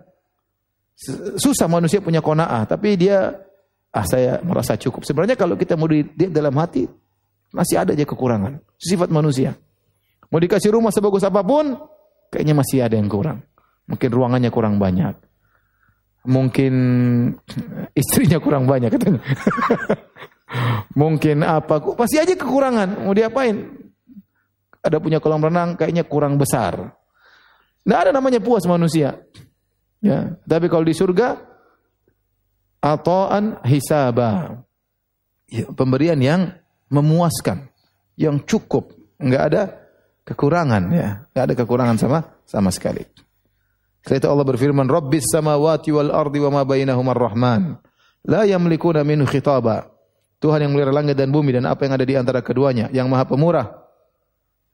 Susah 1.37 1.65
manusia 1.65 2.01
punya 2.01 2.21
kona'ah, 2.21 2.65
tapi 2.69 2.97
dia 2.97 3.41
ah 3.89 4.05
saya 4.05 4.37
merasa 4.45 4.77
cukup. 4.77 5.01
Sebenarnya 5.05 5.33
kalau 5.37 5.57
kita 5.57 5.73
mau 5.73 5.89
di 5.89 6.05
dalam 6.29 6.53
hati 6.61 6.85
masih 7.53 7.81
ada 7.81 7.97
aja 7.97 8.05
kekurangan. 8.05 8.61
Sifat 8.77 9.09
manusia. 9.09 9.57
Mau 10.29 10.37
dikasih 10.37 10.77
rumah 10.77 10.93
sebagus 10.93 11.25
apa 11.25 11.41
pun, 11.41 11.73
kayaknya 12.29 12.55
masih 12.57 12.83
ada 12.83 12.95
yang 12.95 13.09
kurang. 13.11 13.43
Mungkin 13.87 14.09
ruangannya 14.11 14.51
kurang 14.51 14.79
banyak 14.81 15.27
mungkin 16.27 16.73
istrinya 17.95 18.37
kurang 18.43 18.67
banyak 18.67 18.91
mungkin 21.01 21.41
apa? 21.47 21.79
Pasti 21.95 22.19
aja 22.19 22.35
kekurangan. 22.35 23.07
Mau 23.07 23.15
diapain? 23.15 23.55
Ada 24.83 24.99
punya 24.99 25.23
kolam 25.23 25.41
renang 25.41 25.79
kayaknya 25.79 26.03
kurang 26.03 26.35
besar. 26.35 26.95
Tidak 27.81 27.97
ada 27.97 28.11
namanya 28.11 28.43
puas 28.43 28.67
manusia. 28.67 29.15
Ya, 30.03 30.37
tapi 30.43 30.67
kalau 30.67 30.83
di 30.85 30.93
surga 30.93 31.39
atoan 32.83 33.63
hisaba. 33.63 34.61
Ya, 35.47 35.63
pemberian 35.71 36.19
yang 36.19 36.59
memuaskan, 36.91 37.71
yang 38.19 38.43
cukup, 38.43 38.91
enggak 39.15 39.43
ada 39.47 39.61
kekurangan 40.27 40.83
ya, 40.91 41.23
enggak 41.31 41.43
ada 41.47 41.53
kekurangan 41.55 41.95
sama 41.95 42.19
sama 42.43 42.69
sekali. 42.75 43.07
Setelah 44.03 44.19
itu 44.19 44.29
Allah 44.31 44.47
berfirman, 44.47 44.87
Rabbis 44.87 45.27
samawati 45.31 45.91
wal 45.95 46.11
ardi 46.11 46.39
wa 46.43 46.51
ma 46.51 46.61
bainahuma 46.63 47.11
rahman 47.11 47.75
La 48.27 48.43
yamlikuna 48.43 49.07
minhu 49.07 49.23
khitaba. 49.23 49.87
Tuhan 50.37 50.67
yang 50.67 50.71
melihara 50.75 50.93
langit 50.93 51.17
dan 51.17 51.31
bumi 51.33 51.55
dan 51.55 51.65
apa 51.65 51.87
yang 51.87 51.97
ada 51.97 52.05
di 52.05 52.13
antara 52.13 52.39
keduanya, 52.43 52.91
yang 52.93 53.09
maha 53.09 53.25
pemurah. 53.25 53.67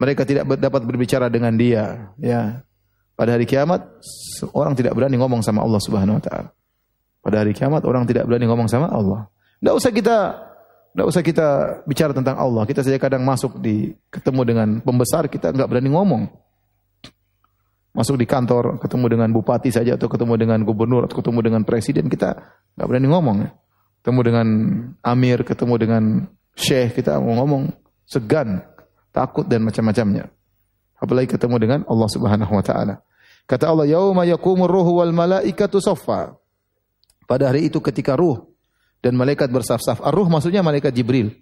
Mereka 0.01 0.27
tidak 0.27 0.49
dapat 0.59 0.81
berbicara 0.83 1.31
dengan 1.31 1.55
dia. 1.55 2.11
Ya. 2.19 2.65
Pada 3.13 3.37
hari 3.37 3.45
kiamat, 3.45 3.85
orang 4.51 4.73
tidak 4.73 4.97
berani 4.97 5.15
ngomong 5.21 5.45
sama 5.45 5.61
Allah 5.61 5.79
subhanahu 5.79 6.17
wa 6.19 6.23
ta'ala. 6.25 6.49
Pada 7.23 7.35
hari 7.45 7.53
kiamat, 7.55 7.85
orang 7.85 8.03
tidak 8.09 8.27
berani 8.27 8.49
ngomong 8.49 8.67
sama 8.67 8.89
Allah. 8.89 9.29
Tidak 9.61 9.73
usah 9.77 9.91
kita 9.93 10.17
tidak 10.93 11.05
usah 11.09 11.23
kita 11.25 11.47
bicara 11.89 12.13
tentang 12.13 12.37
Allah. 12.37 12.63
Kita 12.69 12.85
saja 12.85 13.01
kadang 13.01 13.25
masuk 13.25 13.57
di 13.57 13.97
ketemu 14.13 14.41
dengan 14.45 14.67
pembesar, 14.79 15.25
kita 15.25 15.49
nggak 15.49 15.65
berani 15.65 15.89
ngomong 15.89 16.23
masuk 17.93 18.17
di 18.17 18.25
kantor, 18.25 18.81
ketemu 18.81 19.05
dengan 19.05 19.29
bupati 19.29 19.69
saja 19.69 19.93
atau 19.93 20.09
ketemu 20.09 20.33
dengan 20.35 20.59
gubernur 20.65 21.05
atau 21.05 21.21
ketemu 21.21 21.39
dengan 21.45 21.61
presiden, 21.61 22.09
kita 22.09 22.41
Enggak 22.73 22.87
berani 22.89 23.07
ngomong. 23.07 23.37
Ketemu 24.01 24.19
dengan 24.25 24.47
amir, 25.05 25.45
ketemu 25.45 25.73
dengan 25.77 26.03
syekh, 26.57 26.99
kita 26.99 27.21
mau 27.21 27.37
ngomong 27.45 27.69
segan, 28.03 28.65
takut 29.13 29.45
dan 29.45 29.61
macam-macamnya. 29.63 30.27
Apalagi 30.97 31.37
ketemu 31.37 31.55
dengan 31.61 31.79
Allah 31.85 32.09
Subhanahu 32.09 32.49
wa 32.49 32.65
taala. 32.65 33.05
Kata 33.45 33.69
Allah, 33.69 33.85
"Yauma 33.87 34.25
yaqumur 34.25 34.67
ruhu 34.67 34.99
wal 34.99 35.13
malaikatu 35.13 35.77
saffa." 35.77 36.35
Pada 37.29 37.53
hari 37.53 37.69
itu 37.71 37.79
ketika 37.79 38.17
ruh 38.17 38.43
dan 39.03 39.19
malaikat 39.19 39.51
bersaf-saf. 39.51 39.99
Ar-ruh 39.99 40.31
maksudnya 40.31 40.63
malaikat 40.63 40.95
Jibril. 40.95 41.35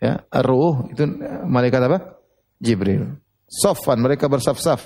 Ya, 0.00 0.24
ar-ruh 0.32 0.88
itu 0.88 1.04
malaikat 1.44 1.84
apa? 1.84 2.16
Jibril. 2.56 3.20
Saffan 3.44 4.00
mereka 4.00 4.32
bersaf-saf. 4.32 4.80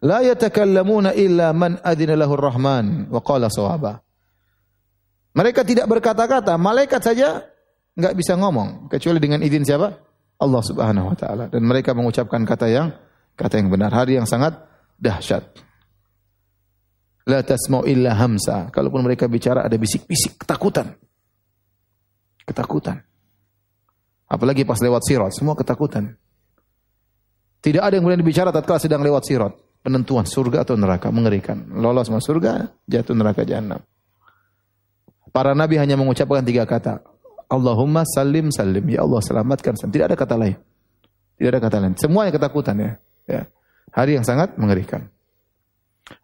La 0.00 0.24
yatakallamuna 0.24 1.12
illa 1.12 1.52
man 1.52 1.76
adina 1.84 2.16
lahur 2.16 2.40
rahman 2.40 3.12
wa 3.12 3.20
qala 3.20 3.52
sawaba. 3.52 4.00
Mereka 5.36 5.66
tidak 5.66 5.86
berkata-kata, 5.86 6.56
malaikat 6.56 7.04
saja 7.04 7.44
enggak 7.94 8.14
bisa 8.16 8.34
ngomong 8.34 8.88
kecuali 8.88 9.20
dengan 9.20 9.44
izin 9.44 9.62
siapa? 9.62 9.92
Allah 10.40 10.62
Subhanahu 10.66 11.14
wa 11.14 11.16
taala 11.16 11.44
dan 11.46 11.62
mereka 11.62 11.94
mengucapkan 11.94 12.42
kata 12.42 12.66
yang 12.66 12.88
kata 13.38 13.60
yang 13.60 13.70
benar. 13.70 13.94
Hari 13.94 14.18
yang 14.18 14.26
sangat 14.26 14.56
dahsyat. 14.98 15.46
La 17.24 17.40
tasma'u 17.40 17.88
illa 17.88 18.12
hamsa. 18.12 18.68
Kalaupun 18.68 19.00
mereka 19.00 19.24
bicara 19.24 19.64
ada 19.64 19.76
bisik-bisik 19.80 20.36
ketakutan. 20.44 20.92
Ketakutan. 22.44 23.00
Apalagi 24.28 24.68
pas 24.68 24.76
lewat 24.80 25.02
sirat, 25.04 25.32
semua 25.32 25.56
ketakutan. 25.56 26.16
Tidak 27.64 27.80
ada 27.80 27.96
yang 27.96 28.04
kemudian 28.04 28.20
bicara 28.20 28.52
tatkala 28.52 28.76
sedang 28.76 29.00
lewat 29.00 29.24
sirat. 29.24 29.52
Penentuan 29.84 30.24
surga 30.28 30.64
atau 30.64 30.76
neraka 30.76 31.08
mengerikan. 31.12 31.60
Lolos 31.76 32.08
masuk 32.08 32.36
surga, 32.36 32.72
jatuh 32.88 33.16
neraka 33.16 33.44
jahanam. 33.44 33.80
Para 35.32 35.52
nabi 35.56 35.80
hanya 35.80 35.96
mengucapkan 35.96 36.44
tiga 36.44 36.64
kata. 36.68 37.04
Allahumma 37.48 38.04
salim 38.04 38.48
salim. 38.52 38.84
Ya 38.88 39.04
Allah 39.04 39.20
selamatkan. 39.20 39.76
Tidak 39.76 40.06
ada 40.08 40.16
kata 40.16 40.36
lain. 40.36 40.56
Tidak 41.36 41.50
ada 41.52 41.60
kata 41.60 41.76
lain. 41.80 41.94
Semuanya 42.00 42.32
ketakutan 42.32 42.76
ya. 42.80 42.90
ya. 43.28 43.42
Hari 43.92 44.20
yang 44.20 44.24
sangat 44.24 44.56
mengerikan. 44.56 45.13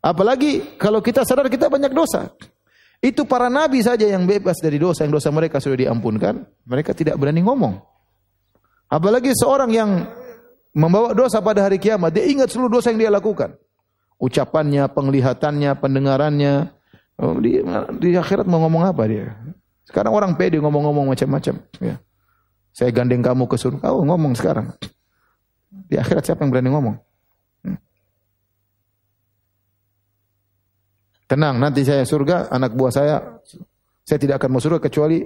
Apalagi 0.01 0.77
kalau 0.77 1.01
kita 1.01 1.24
sadar 1.24 1.48
kita 1.48 1.69
banyak 1.73 1.93
dosa. 1.93 2.32
Itu 3.01 3.24
para 3.24 3.48
nabi 3.48 3.81
saja 3.81 4.05
yang 4.05 4.28
bebas 4.28 4.61
dari 4.61 4.77
dosa, 4.77 5.09
yang 5.09 5.16
dosa 5.16 5.32
mereka 5.32 5.57
sudah 5.57 5.89
diampunkan, 5.89 6.44
mereka 6.69 6.93
tidak 6.93 7.16
berani 7.16 7.40
ngomong. 7.40 7.81
Apalagi 8.93 9.32
seorang 9.32 9.73
yang 9.73 10.05
membawa 10.77 11.16
dosa 11.16 11.40
pada 11.40 11.65
hari 11.65 11.81
kiamat, 11.81 12.12
dia 12.12 12.28
ingat 12.28 12.52
seluruh 12.52 12.77
dosa 12.77 12.93
yang 12.93 13.01
dia 13.01 13.09
lakukan. 13.09 13.57
Ucapannya, 14.20 14.85
penglihatannya, 14.93 15.81
pendengarannya, 15.81 16.77
Oh, 17.20 17.36
di, 17.36 17.61
di 18.01 18.16
akhirat 18.16 18.48
mau 18.48 18.65
ngomong 18.65 18.89
apa 18.89 19.05
dia? 19.05 19.36
Sekarang 19.85 20.16
orang 20.16 20.32
pede 20.40 20.57
ngomong-ngomong 20.57 21.12
macam-macam. 21.12 21.61
Ya. 21.77 22.01
Saya 22.73 22.89
gandeng 22.97 23.20
kamu 23.20 23.44
ke 23.44 23.61
surga. 23.61 23.93
Oh 23.93 24.01
ngomong 24.09 24.32
sekarang. 24.32 24.73
Di 25.69 26.01
akhirat 26.01 26.24
siapa 26.24 26.40
yang 26.40 26.51
berani 26.55 26.73
ngomong? 26.73 26.97
Tenang, 31.31 31.62
nanti 31.62 31.86
saya 31.86 32.02
surga, 32.02 32.51
anak 32.51 32.74
buah 32.74 32.90
saya, 32.90 33.39
saya 34.02 34.19
tidak 34.19 34.43
akan 34.43 34.59
masuk 34.59 34.66
surga 34.66 34.78
kecuali 34.82 35.23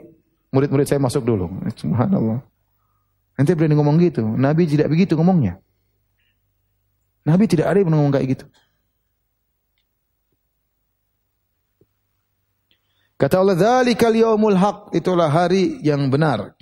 murid-murid 0.53 0.85
saya 0.85 1.01
masuk 1.01 1.25
dulu. 1.25 1.49
Subhanallah. 1.81 2.45
Nanti 3.41 3.51
berani 3.57 3.73
ngomong 3.73 3.97
gitu. 4.05 4.21
Nabi 4.21 4.69
tidak 4.69 4.93
begitu 4.93 5.17
ngomongnya. 5.17 5.65
Nabi 7.25 7.49
tidak 7.49 7.73
ada 7.73 7.81
yang 7.81 7.89
ngomong 7.89 8.13
kayak 8.13 8.37
gitu. 8.37 8.45
Kata 13.17 13.41
Allah, 13.41 13.57
"Dzalikal 13.57 14.13
yaumul 14.13 14.61
haq." 14.61 14.93
Itulah 14.93 15.33
hari 15.33 15.81
yang 15.81 16.13
benar. 16.13 16.53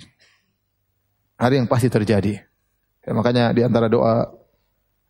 Hari 1.35 1.59
yang 1.59 1.67
pasti 1.67 1.91
terjadi. 1.91 2.39
Ya, 3.03 3.11
makanya 3.11 3.51
di 3.51 3.59
antara 3.59 3.91
doa 3.91 4.31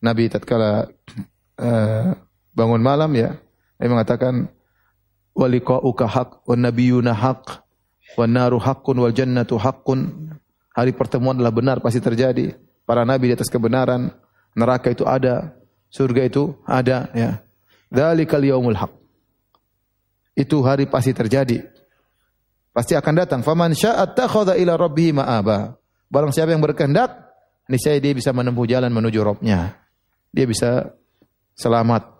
Nabi 0.01 0.25
tatkala 0.25 0.89
uh, 1.61 2.17
bangun 2.57 2.81
malam 2.81 3.13
ya, 3.13 3.37
dia 3.83 3.91
mengatakan 3.91 4.47
waliqauka 5.35 6.07
haq 6.07 6.47
wan 6.47 6.63
nabiyuna 6.63 7.11
haq 7.11 7.67
wan 8.15 8.31
naru 8.31 8.55
haqqun 8.63 8.95
wal 8.95 9.11
jannatu 9.11 9.59
haqqun. 9.59 10.31
Hari 10.71 10.95
pertemuan 10.95 11.35
adalah 11.35 11.51
benar 11.51 11.77
pasti 11.83 11.99
terjadi. 11.99 12.55
Para 12.87 13.03
nabi 13.03 13.27
di 13.27 13.35
atas 13.35 13.51
kebenaran, 13.51 14.07
neraka 14.55 14.87
itu 14.87 15.03
ada, 15.03 15.51
surga 15.91 16.31
itu 16.31 16.55
ada 16.63 17.11
ya. 17.11 17.43
Dzalikal 17.91 18.47
yaumul 18.47 18.79
haq. 18.79 18.95
Itu 20.31 20.63
hari 20.63 20.87
pasti 20.87 21.11
terjadi. 21.11 21.67
Pasti 22.71 22.95
akan 22.95 23.13
datang. 23.19 23.39
Faman 23.43 23.75
sya'at 23.75 24.15
takhadha 24.15 24.55
ila 24.55 24.79
rabbih 24.79 25.11
ma'aba. 25.11 25.75
Barang 26.07 26.31
siapa 26.31 26.55
yang 26.55 26.63
berkehendak, 26.63 27.35
niscaya 27.67 27.99
dia 27.99 28.15
bisa 28.15 28.31
menempuh 28.31 28.63
jalan 28.63 28.95
menuju 28.95 29.19
Rabbnya. 29.19 29.75
Dia 30.31 30.47
bisa 30.47 30.95
selamat. 31.53 32.12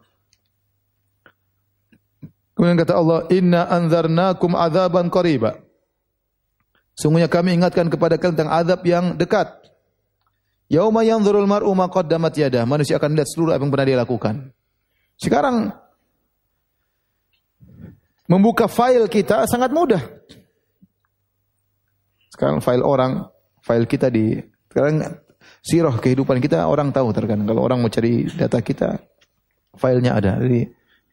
Kemudian 2.54 2.78
kata 2.78 2.94
Allah, 2.94 3.20
"Inna 3.34 3.66
anzarnakum 3.66 4.54
adzaban 4.54 5.10
qariba." 5.10 5.58
Sungguhnya 6.94 7.26
kami 7.26 7.58
ingatkan 7.58 7.90
kepada 7.90 8.22
kalian 8.22 8.38
tentang 8.38 8.54
azab 8.54 8.86
yang 8.86 9.18
dekat. 9.18 9.50
Yauma 10.70 11.02
yanzurul 11.02 11.50
mar'u 11.50 11.74
ma 11.74 11.90
qaddamat 11.90 12.38
yadah. 12.38 12.70
Manusia 12.70 13.02
akan 13.02 13.18
lihat 13.18 13.30
seluruh 13.30 13.58
apa 13.58 13.66
yang 13.66 13.74
pernah 13.74 13.88
dia 13.90 13.98
lakukan. 13.98 14.54
Sekarang 15.18 15.74
Membuka 18.24 18.72
file 18.72 19.12
kita 19.12 19.44
sangat 19.52 19.76
mudah. 19.76 20.00
Sekarang 22.32 22.64
file 22.64 22.82
orang, 22.82 23.28
file 23.60 23.86
kita 23.86 24.08
di 24.08 24.40
sekarang 24.72 25.04
sirah 25.60 25.94
kehidupan 26.00 26.40
kita 26.40 26.66
orang 26.66 26.90
tahu 26.96 27.12
terkadang 27.12 27.46
kalau 27.46 27.62
orang 27.62 27.84
mau 27.84 27.92
cari 27.92 28.26
data 28.32 28.64
kita 28.64 28.96
filenya 29.78 30.18
ada 30.18 30.40
dari 30.40 30.66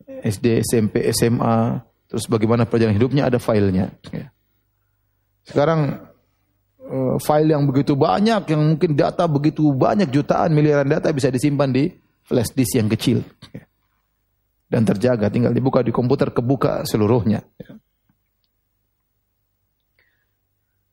SD, 0.06 0.64
SMP, 0.64 1.06
SMA, 1.14 1.81
terus 2.09 2.24
bagaimana 2.27 2.68
perjalanan 2.68 2.98
hidupnya 2.98 3.28
ada 3.28 3.39
filenya. 3.40 3.93
Ya. 4.10 4.28
Sekarang 5.44 6.10
eh, 6.81 7.16
file 7.24 7.56
yang 7.56 7.64
begitu 7.64 7.97
banyak, 7.97 8.43
yang 8.51 8.62
mungkin 8.77 8.97
data 8.97 9.24
begitu 9.31 9.64
banyak 9.72 10.12
jutaan 10.12 10.52
miliaran 10.52 10.89
data 10.89 11.10
bisa 11.14 11.32
disimpan 11.32 11.70
di 11.70 11.89
flash 12.24 12.52
disk 12.52 12.77
yang 12.77 12.89
kecil. 12.90 13.22
Ya 13.55 13.70
dan 14.70 14.86
terjaga. 14.86 15.27
Tinggal 15.28 15.51
dibuka 15.51 15.82
di 15.82 15.90
komputer, 15.90 16.31
kebuka 16.31 16.86
seluruhnya. 16.86 17.43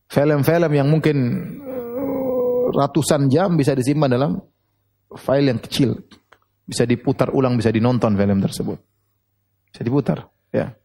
Film-film 0.10 0.72
yang 0.74 0.90
mungkin 0.90 1.18
eh, 1.62 2.64
ratusan 2.74 3.30
jam 3.30 3.54
bisa 3.54 3.78
disimpan 3.78 4.10
dalam 4.10 4.32
file 5.14 5.54
yang 5.54 5.62
kecil. 5.62 5.94
Bisa 6.68 6.84
diputar 6.84 7.32
ulang, 7.32 7.56
bisa 7.56 7.70
dinonton 7.72 8.18
film 8.18 8.40
tersebut. 8.44 8.82
Bisa 9.72 9.82
diputar, 9.84 10.28
ya. 10.52 10.76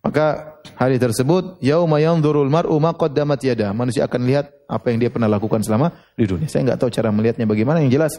Maka 0.00 0.56
hari 0.80 0.96
tersebut 0.96 1.60
yauma 1.60 2.00
yanzurul 2.00 2.48
mar'u 2.48 2.72
ma 2.80 2.96
qaddamat 2.96 3.40
yada. 3.44 3.76
Manusia 3.76 4.08
akan 4.08 4.20
lihat 4.24 4.48
apa 4.64 4.88
yang 4.88 4.98
dia 5.04 5.10
pernah 5.12 5.28
lakukan 5.28 5.60
selama 5.60 5.92
di 6.16 6.24
dunia. 6.24 6.48
Saya 6.48 6.64
enggak 6.64 6.80
tahu 6.80 6.88
cara 6.88 7.12
melihatnya 7.12 7.44
bagaimana. 7.44 7.84
Yang 7.84 8.00
jelas 8.00 8.14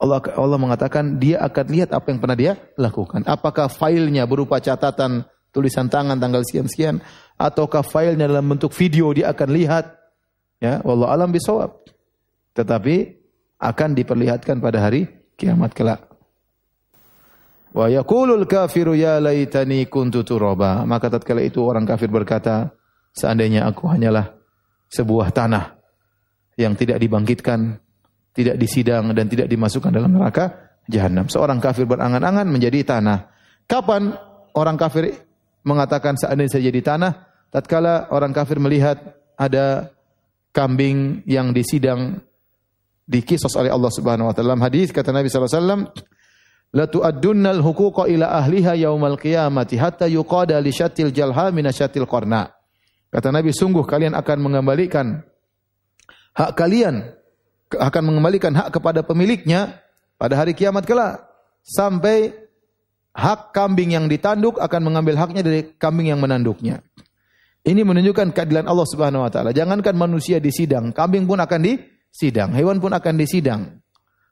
Allah 0.00 0.24
Allah 0.40 0.56
mengatakan 0.56 1.20
dia 1.20 1.40
akan 1.44 1.66
lihat 1.68 1.92
apa 1.92 2.06
yang 2.08 2.20
pernah 2.20 2.36
dia 2.36 2.52
lakukan. 2.80 3.28
Apakah 3.28 3.68
filenya 3.68 4.24
berupa 4.24 4.56
catatan 4.56 5.28
tulisan 5.52 5.92
tangan 5.92 6.16
tanggal 6.16 6.44
sekian-sekian 6.44 7.04
ataukah 7.36 7.84
filenya 7.84 8.28
dalam 8.28 8.48
bentuk 8.48 8.72
video 8.72 9.12
dia 9.12 9.32
akan 9.32 9.48
lihat. 9.52 9.92
Ya, 10.60 10.80
wallahu 10.80 11.12
alam 11.12 11.28
bisawab. 11.28 11.76
Tetapi 12.56 13.20
akan 13.60 13.92
diperlihatkan 13.92 14.64
pada 14.64 14.80
hari 14.80 15.08
kiamat 15.36 15.76
kelak. 15.76 16.05
Wa 17.76 17.92
yaqulul 17.92 18.48
kafiru 18.48 18.96
ya 18.96 19.20
laitani 19.20 19.84
kuntu 19.84 20.24
turaba. 20.24 20.88
Maka 20.88 21.12
tatkala 21.12 21.44
itu 21.44 21.60
orang 21.60 21.84
kafir 21.84 22.08
berkata, 22.08 22.72
seandainya 23.12 23.68
aku 23.68 23.84
hanyalah 23.84 24.32
sebuah 24.88 25.28
tanah 25.36 25.76
yang 26.56 26.72
tidak 26.72 26.96
dibangkitkan, 26.96 27.76
tidak 28.32 28.56
disidang 28.56 29.12
dan 29.12 29.28
tidak 29.28 29.52
dimasukkan 29.52 29.92
dalam 29.92 30.08
neraka 30.08 30.72
jahanam. 30.88 31.28
Seorang 31.28 31.60
kafir 31.60 31.84
berangan-angan 31.84 32.48
menjadi 32.48 32.96
tanah. 32.96 33.28
Kapan 33.68 34.16
orang 34.56 34.80
kafir 34.80 35.12
mengatakan 35.60 36.16
seandainya 36.16 36.56
saya 36.56 36.72
jadi 36.72 36.80
tanah? 36.80 37.12
Tatkala 37.52 38.08
orang 38.08 38.32
kafir 38.32 38.56
melihat 38.56 39.20
ada 39.36 39.92
kambing 40.56 41.20
yang 41.28 41.52
disidang 41.52 42.24
dikisos 43.04 43.52
oleh 43.54 43.68
Allah 43.68 43.92
Subhanahu 43.92 44.32
wa 44.32 44.34
taala. 44.34 44.56
Hadis 44.64 44.90
kata 44.90 45.12
Nabi 45.12 45.28
sallallahu 45.28 45.52
alaihi 45.52 45.60
wasallam, 45.60 45.82
"La 46.76 46.84
tu'addunnal 46.84 47.64
huquqa 47.64 48.04
ila 48.12 48.36
ahliha 48.36 48.76
yaumal 48.76 49.16
qiyamati 49.16 49.80
hatta 49.80 50.04
yuqada 50.04 50.60
li 50.60 50.68
syatil 50.68 51.08
jalha 51.08 51.48
min 51.48 51.64
syatil 51.72 52.04
qarna." 52.04 52.52
Kata 53.08 53.32
Nabi, 53.32 53.56
sungguh 53.56 53.88
kalian 53.88 54.12
akan 54.12 54.38
mengembalikan 54.44 55.24
hak 56.36 56.52
kalian 56.52 57.16
akan 57.72 58.02
mengembalikan 58.04 58.52
hak 58.52 58.76
kepada 58.76 59.00
pemiliknya 59.00 59.80
pada 60.20 60.36
hari 60.36 60.52
kiamat 60.52 60.84
kelak 60.84 61.24
sampai 61.64 62.30
hak 63.16 63.56
kambing 63.56 63.96
yang 63.96 64.06
ditanduk 64.06 64.60
akan 64.60 64.80
mengambil 64.84 65.16
haknya 65.16 65.40
dari 65.40 65.72
kambing 65.80 66.12
yang 66.12 66.20
menanduknya. 66.20 66.84
Ini 67.66 67.82
menunjukkan 67.82 68.30
keadilan 68.30 68.70
Allah 68.70 68.86
Subhanahu 68.86 69.26
wa 69.26 69.30
taala. 69.32 69.50
Jangankan 69.50 69.98
manusia 69.98 70.38
di 70.38 70.54
sidang, 70.54 70.94
kambing 70.94 71.26
pun 71.26 71.42
akan 71.42 71.60
disidang, 71.66 72.54
hewan 72.54 72.78
pun 72.78 72.94
akan 72.94 73.14
disidang. 73.18 73.82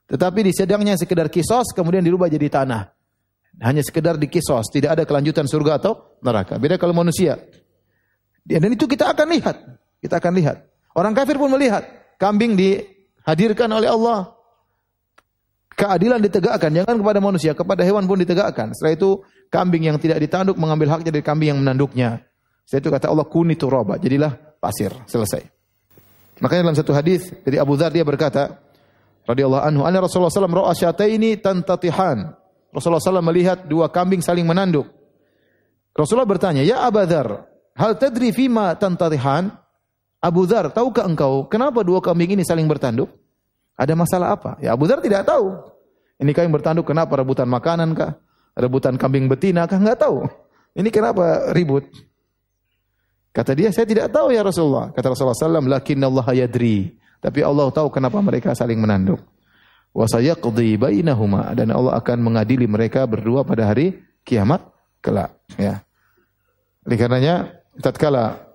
Tetapi 0.05 0.39
di 0.45 0.51
sidangnya 0.53 0.93
sekedar 0.97 1.27
kisos 1.33 1.73
kemudian 1.73 2.05
dirubah 2.05 2.29
jadi 2.29 2.45
tanah. 2.49 2.93
Hanya 3.63 3.81
sekedar 3.81 4.19
di 4.19 4.27
kisos, 4.27 4.67
tidak 4.67 4.99
ada 4.99 5.03
kelanjutan 5.07 5.47
surga 5.47 5.79
atau 5.79 6.19
neraka. 6.19 6.59
Beda 6.59 6.75
kalau 6.75 6.91
manusia. 6.91 7.39
Dan 8.43 8.75
itu 8.75 8.85
kita 8.85 9.15
akan 9.15 9.27
lihat. 9.31 9.55
Kita 10.03 10.19
akan 10.21 10.33
lihat. 10.37 10.57
Orang 10.93 11.15
kafir 11.15 11.39
pun 11.39 11.49
melihat 11.49 11.81
kambing 12.19 12.53
dihadirkan 12.53 13.71
oleh 13.71 13.89
Allah. 13.89 14.35
Keadilan 15.75 16.23
ditegakkan 16.23 16.71
jangan 16.71 16.95
kepada 17.03 17.19
manusia, 17.19 17.51
kepada 17.51 17.83
hewan 17.83 18.07
pun 18.07 18.15
ditegakkan. 18.15 18.71
Setelah 18.71 18.95
itu 18.95 19.09
kambing 19.51 19.91
yang 19.91 19.97
tidak 19.99 20.23
ditanduk 20.23 20.55
mengambil 20.55 20.95
haknya 20.95 21.11
dari 21.11 21.23
kambing 21.23 21.55
yang 21.55 21.59
menanduknya. 21.59 22.23
Setelah 22.63 22.79
itu 22.79 22.89
kata 22.95 23.05
Allah 23.11 23.27
kuni 23.27 23.59
turaba, 23.59 23.99
jadilah 23.99 24.35
pasir. 24.59 24.91
Selesai. 25.03 25.43
Makanya 26.39 26.71
dalam 26.71 26.77
satu 26.79 26.91
hadis 26.95 27.31
dari 27.43 27.59
Abu 27.59 27.75
Dzar 27.75 27.91
dia 27.91 28.07
berkata, 28.07 28.64
radhiyallahu 29.25 29.63
anhu, 29.65 29.81
anna 29.83 29.99
Rasulullah 30.01 30.29
sallallahu 30.31 30.73
alaihi 30.73 30.85
wasallam 30.85 31.01
ra'a 31.01 31.05
ini 31.09 31.29
tantatihan. 31.41 32.17
Rasulullah 32.75 32.99
SAW 32.99 33.23
melihat 33.23 33.63
dua 33.71 33.87
kambing 33.87 34.19
saling 34.19 34.43
menanduk. 34.43 34.91
Rasulullah 35.95 36.27
bertanya, 36.27 36.59
"Ya 36.59 36.83
Abu 36.83 36.99
Dzar, 37.07 37.47
hal 37.79 37.95
tadri 37.95 38.35
fima 38.35 38.75
tantatihan?" 38.75 39.47
Abu 40.19 40.43
Dzar, 40.43 40.75
tahukah 40.75 41.07
engkau 41.07 41.47
kenapa 41.47 41.87
dua 41.87 42.03
kambing 42.03 42.35
ini 42.35 42.43
saling 42.43 42.67
bertanduk? 42.67 43.07
Ada 43.79 43.95
masalah 43.95 44.35
apa? 44.35 44.59
Ya 44.59 44.75
Abu 44.75 44.91
Dzar 44.91 44.99
tidak 44.99 45.23
tahu. 45.23 45.55
Ini 46.19 46.31
kambing 46.35 46.51
bertanduk 46.51 46.83
kenapa 46.83 47.15
rebutan 47.15 47.47
makanan 47.47 47.95
kah? 47.95 48.19
Rebutan 48.59 48.99
kambing 48.99 49.31
betina 49.31 49.67
kah? 49.71 49.79
Enggak 49.79 50.03
tahu. 50.03 50.27
Ini 50.75 50.89
kenapa 50.91 51.55
ribut? 51.55 51.87
Kata 53.35 53.51
dia, 53.51 53.67
saya 53.71 53.83
tidak 53.83 54.15
tahu 54.15 54.31
ya 54.31 54.43
Rasulullah. 54.47 54.95
Kata 54.95 55.11
Rasulullah 55.11 55.35
SAW, 55.35 55.67
lakin 55.67 55.99
Allah 56.07 56.27
yadri. 56.31 56.95
Tapi 57.25 57.41
Allah 57.41 57.73
tahu 57.73 57.89
kenapa 57.89 58.21
mereka 58.21 58.53
saling 58.53 58.77
menanduk. 58.77 59.17
Wa 59.89 60.05
sayaqdi 60.05 60.77
bainahuma 60.77 61.57
dan 61.57 61.73
Allah 61.73 61.97
akan 61.97 62.21
mengadili 62.21 62.69
mereka 62.69 63.09
berdua 63.09 63.41
pada 63.41 63.73
hari 63.73 63.97
kiamat 64.21 64.61
kelak. 65.01 65.33
Ya. 65.57 65.81
Oleh 66.85 66.97
karenanya, 67.01 67.65
tatkala 67.81 68.45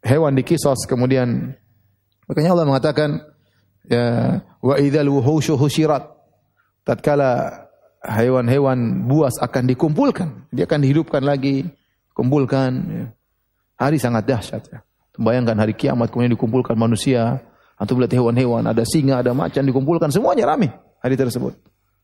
hewan 0.00 0.32
dikisos 0.36 0.88
kemudian 0.88 1.52
makanya 2.24 2.56
Allah 2.56 2.66
mengatakan 2.66 3.20
ya 3.84 4.38
wa 4.64 4.74
idzal 4.80 5.08
wuhushu 5.12 5.60
husyirat 5.60 6.08
tatkala 6.88 7.68
hewan-hewan 8.00 9.04
buas 9.04 9.36
akan 9.36 9.68
dikumpulkan 9.68 10.48
dia 10.48 10.64
akan 10.64 10.80
dihidupkan 10.80 11.20
lagi 11.20 11.68
kumpulkan 12.16 12.70
ya. 12.88 13.06
hari 13.76 14.00
sangat 14.00 14.24
dahsyat 14.24 14.62
ya 14.72 14.78
bayangkan 15.20 15.60
hari 15.60 15.76
kiamat 15.76 16.08
kemudian 16.08 16.32
dikumpulkan 16.32 16.74
manusia 16.80 17.44
atau 17.80 17.96
melihat 17.96 18.20
hewan-hewan 18.20 18.68
ada 18.68 18.84
singa 18.84 19.24
ada 19.24 19.32
macan 19.32 19.64
dikumpulkan 19.64 20.12
semuanya 20.12 20.52
ramai 20.52 20.68
hari 21.00 21.16
tersebut. 21.16 21.56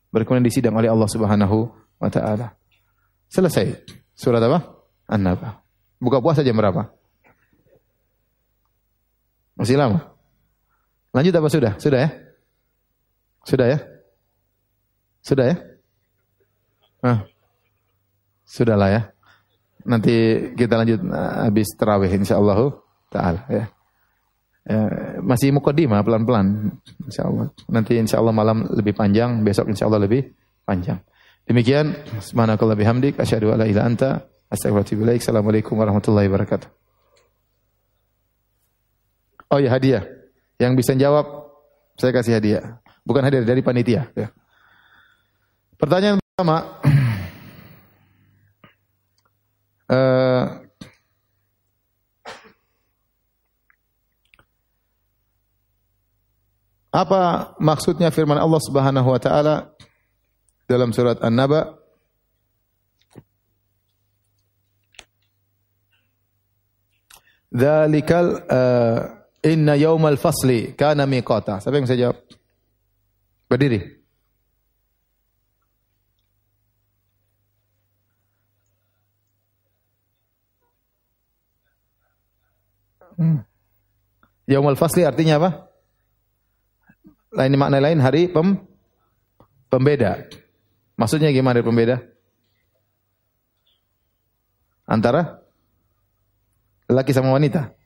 Berkemudian 0.09 0.41
disidang 0.41 0.73
oleh 0.73 0.89
Allah 0.89 1.05
Subhanahu 1.05 1.69
wa 2.01 2.09
taala. 2.09 2.57
Selesai. 3.29 3.85
Surat 4.17 4.41
apa? 4.41 4.65
An-naba. 5.05 5.61
Buka 6.01 6.17
puasa 6.17 6.41
jam 6.41 6.57
berapa? 6.57 6.89
Masih 9.53 9.77
lama? 9.77 10.01
Lanjut 11.13 11.33
apa 11.37 11.49
sudah? 11.53 11.73
Sudah 11.77 11.99
ya? 12.01 12.09
Sudah 13.45 13.67
ya? 13.69 13.79
Sudah 15.21 15.45
ya? 15.53 15.55
Ah. 17.05 17.19
sudahlah 18.47 18.89
ya. 18.89 19.01
Nanti 19.85 20.49
kita 20.57 20.81
lanjut 20.81 20.99
ah, 21.13 21.45
habis 21.45 21.69
terawih 21.77 22.09
insyaallah 22.09 22.73
taala 23.13 23.45
ya 23.47 23.76
Ya, 24.67 24.83
masih 25.23 25.55
mukadimah 25.55 26.03
pelan-pelan 26.03 26.75
insyaallah. 27.07 27.55
Nanti 27.71 27.95
insyaallah 28.03 28.35
malam 28.35 28.67
lebih 28.67 28.91
panjang, 28.99 29.39
besok 29.39 29.71
insyaallah 29.71 30.03
lebih 30.03 30.35
panjang. 30.67 30.99
Demikian 31.47 31.95
subhanakallah 32.19 32.75
bihamdik 32.75 33.15
asyhadu 33.15 33.55
alla 33.55 33.63
ilaha 33.63 33.87
anta 33.87 34.09
astaghfiruka 34.51 35.15
Assalamualaikum 35.15 35.79
warahmatullahi 35.79 36.27
wabarakatuh. 36.27 36.67
Oh 39.55 39.59
ya 39.63 39.71
hadiah. 39.71 40.03
Yang 40.59 40.83
bisa 40.83 40.91
jawab 40.99 41.47
saya 41.95 42.11
kasih 42.11 42.35
hadiah. 42.35 42.83
Bukan 43.07 43.23
hadiah 43.23 43.47
dari 43.47 43.63
panitia. 43.63 44.11
Ya. 44.11 44.35
Pertanyaan 45.79 46.19
pertama. 46.19 46.57
uh, 49.87 50.43
Apa 56.97 57.53
maksudnya 57.61 58.09
firman 58.09 58.41
Allah 58.41 58.57
Subhanahu 58.57 59.13
wa 59.13 59.21
taala 59.21 59.69
dalam 60.65 60.89
surat 60.89 61.21
An-Naba? 61.21 61.77
Dzalikal 67.53 68.41
uh, 68.49 68.99
inna 69.45 69.77
yaumal 69.77 70.17
fasli 70.17 70.73
kana 70.73 71.05
miqata. 71.05 71.61
Siapa 71.61 71.77
yang 71.77 71.85
bisa 71.85 72.01
jawab? 72.01 72.17
Berdiri. 73.45 73.79
Hmm. 83.17 83.45
Yaumul 84.49 84.77
fasli 84.77 85.05
artinya 85.05 85.41
apa? 85.41 85.67
Lain 87.37 87.53
makna 87.53 87.77
lain 87.77 88.01
hari 88.01 88.25
pem, 88.25 88.57
pembeda. 89.69 90.25
Maksudnya 90.97 91.29
gimana 91.29 91.61
hari 91.61 91.67
pembeda? 91.69 92.01
Antara 94.89 95.45
laki 96.89 97.13
sama 97.13 97.37
wanita. 97.37 97.77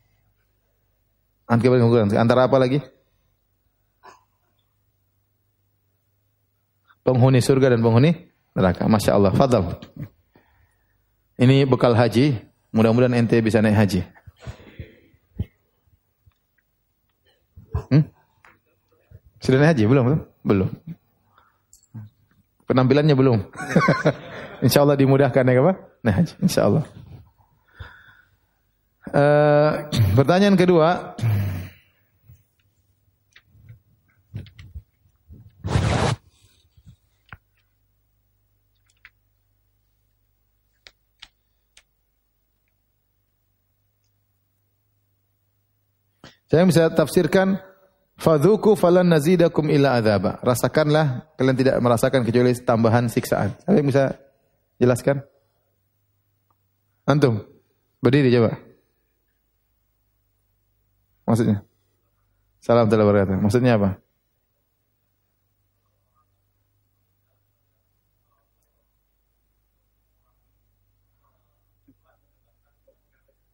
Antara 1.52 2.48
apa 2.48 2.56
lagi? 2.56 2.80
Penghuni 7.04 7.44
surga 7.44 7.76
dan 7.76 7.84
penghuni 7.84 8.32
neraka. 8.56 8.88
Masya 8.88 9.20
Allah. 9.20 9.36
Fadal. 9.36 9.82
Ini 11.36 11.68
bekal 11.68 11.92
haji. 11.98 12.40
Mudah-mudahan 12.72 13.20
ente 13.20 13.36
bisa 13.44 13.60
naik 13.60 13.76
haji. 13.76 14.02
Sudah 19.42 19.58
naik 19.58 19.74
haji 19.74 19.90
belum? 19.90 20.06
Belum. 20.46 20.70
Penampilannya 22.70 23.18
belum. 23.18 23.42
insya 24.66 24.86
Allah 24.86 24.94
dimudahkan 24.94 25.42
ya 25.42 25.60
apa? 25.66 25.74
Naik 26.06 26.16
haji. 26.22 26.34
Insya 26.46 26.62
Allah. 26.70 26.86
Uh, 29.10 29.90
pertanyaan 30.14 30.54
kedua. 30.54 31.18
Saya 46.52 46.68
bisa 46.68 46.92
tafsirkan 46.92 47.71
Fadhuku 48.22 48.78
falan 48.78 49.10
nazidakum 49.10 49.66
illa 49.74 49.98
adzaba. 49.98 50.38
Rasakanlah 50.46 51.34
kalian 51.42 51.58
tidak 51.58 51.76
merasakan 51.82 52.22
kecuali 52.22 52.54
tambahan 52.54 53.10
siksaan. 53.10 53.58
Ada 53.66 53.82
yang 53.82 53.90
bisa 53.90 54.14
jelaskan? 54.78 55.26
Antum 57.10 57.42
berdiri 57.98 58.30
coba. 58.30 58.62
Maksudnya? 61.26 61.66
Salam 62.62 62.86
telah 62.94 63.10
berkata. 63.10 63.42
Maksudnya 63.42 63.82
apa? 63.82 63.98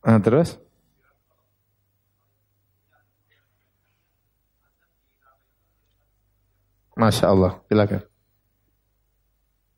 Nah, 0.03 0.19
terus? 0.19 0.66
Masya 6.97 7.29
Allah, 7.29 7.61
silakan. 7.69 8.01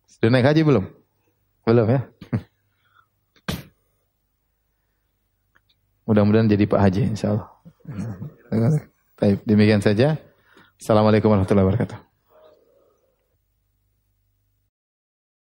Sudah 0.07 0.31
naik 0.31 0.47
haji 0.47 0.63
belum? 0.63 0.87
Belum 1.67 1.85
ya? 1.85 2.07
Mudah-mudahan 6.07 6.49
jadi 6.49 6.65
Pak 6.65 6.81
Haji 6.81 7.13
insya 7.13 7.35
Allah. 7.35 7.47
Baik, 9.19 9.43
demikian 9.43 9.83
saja. 9.83 10.15
Assalamualaikum 10.79 11.29
warahmatullahi 11.29 11.67
wabarakatuh. 11.69 12.08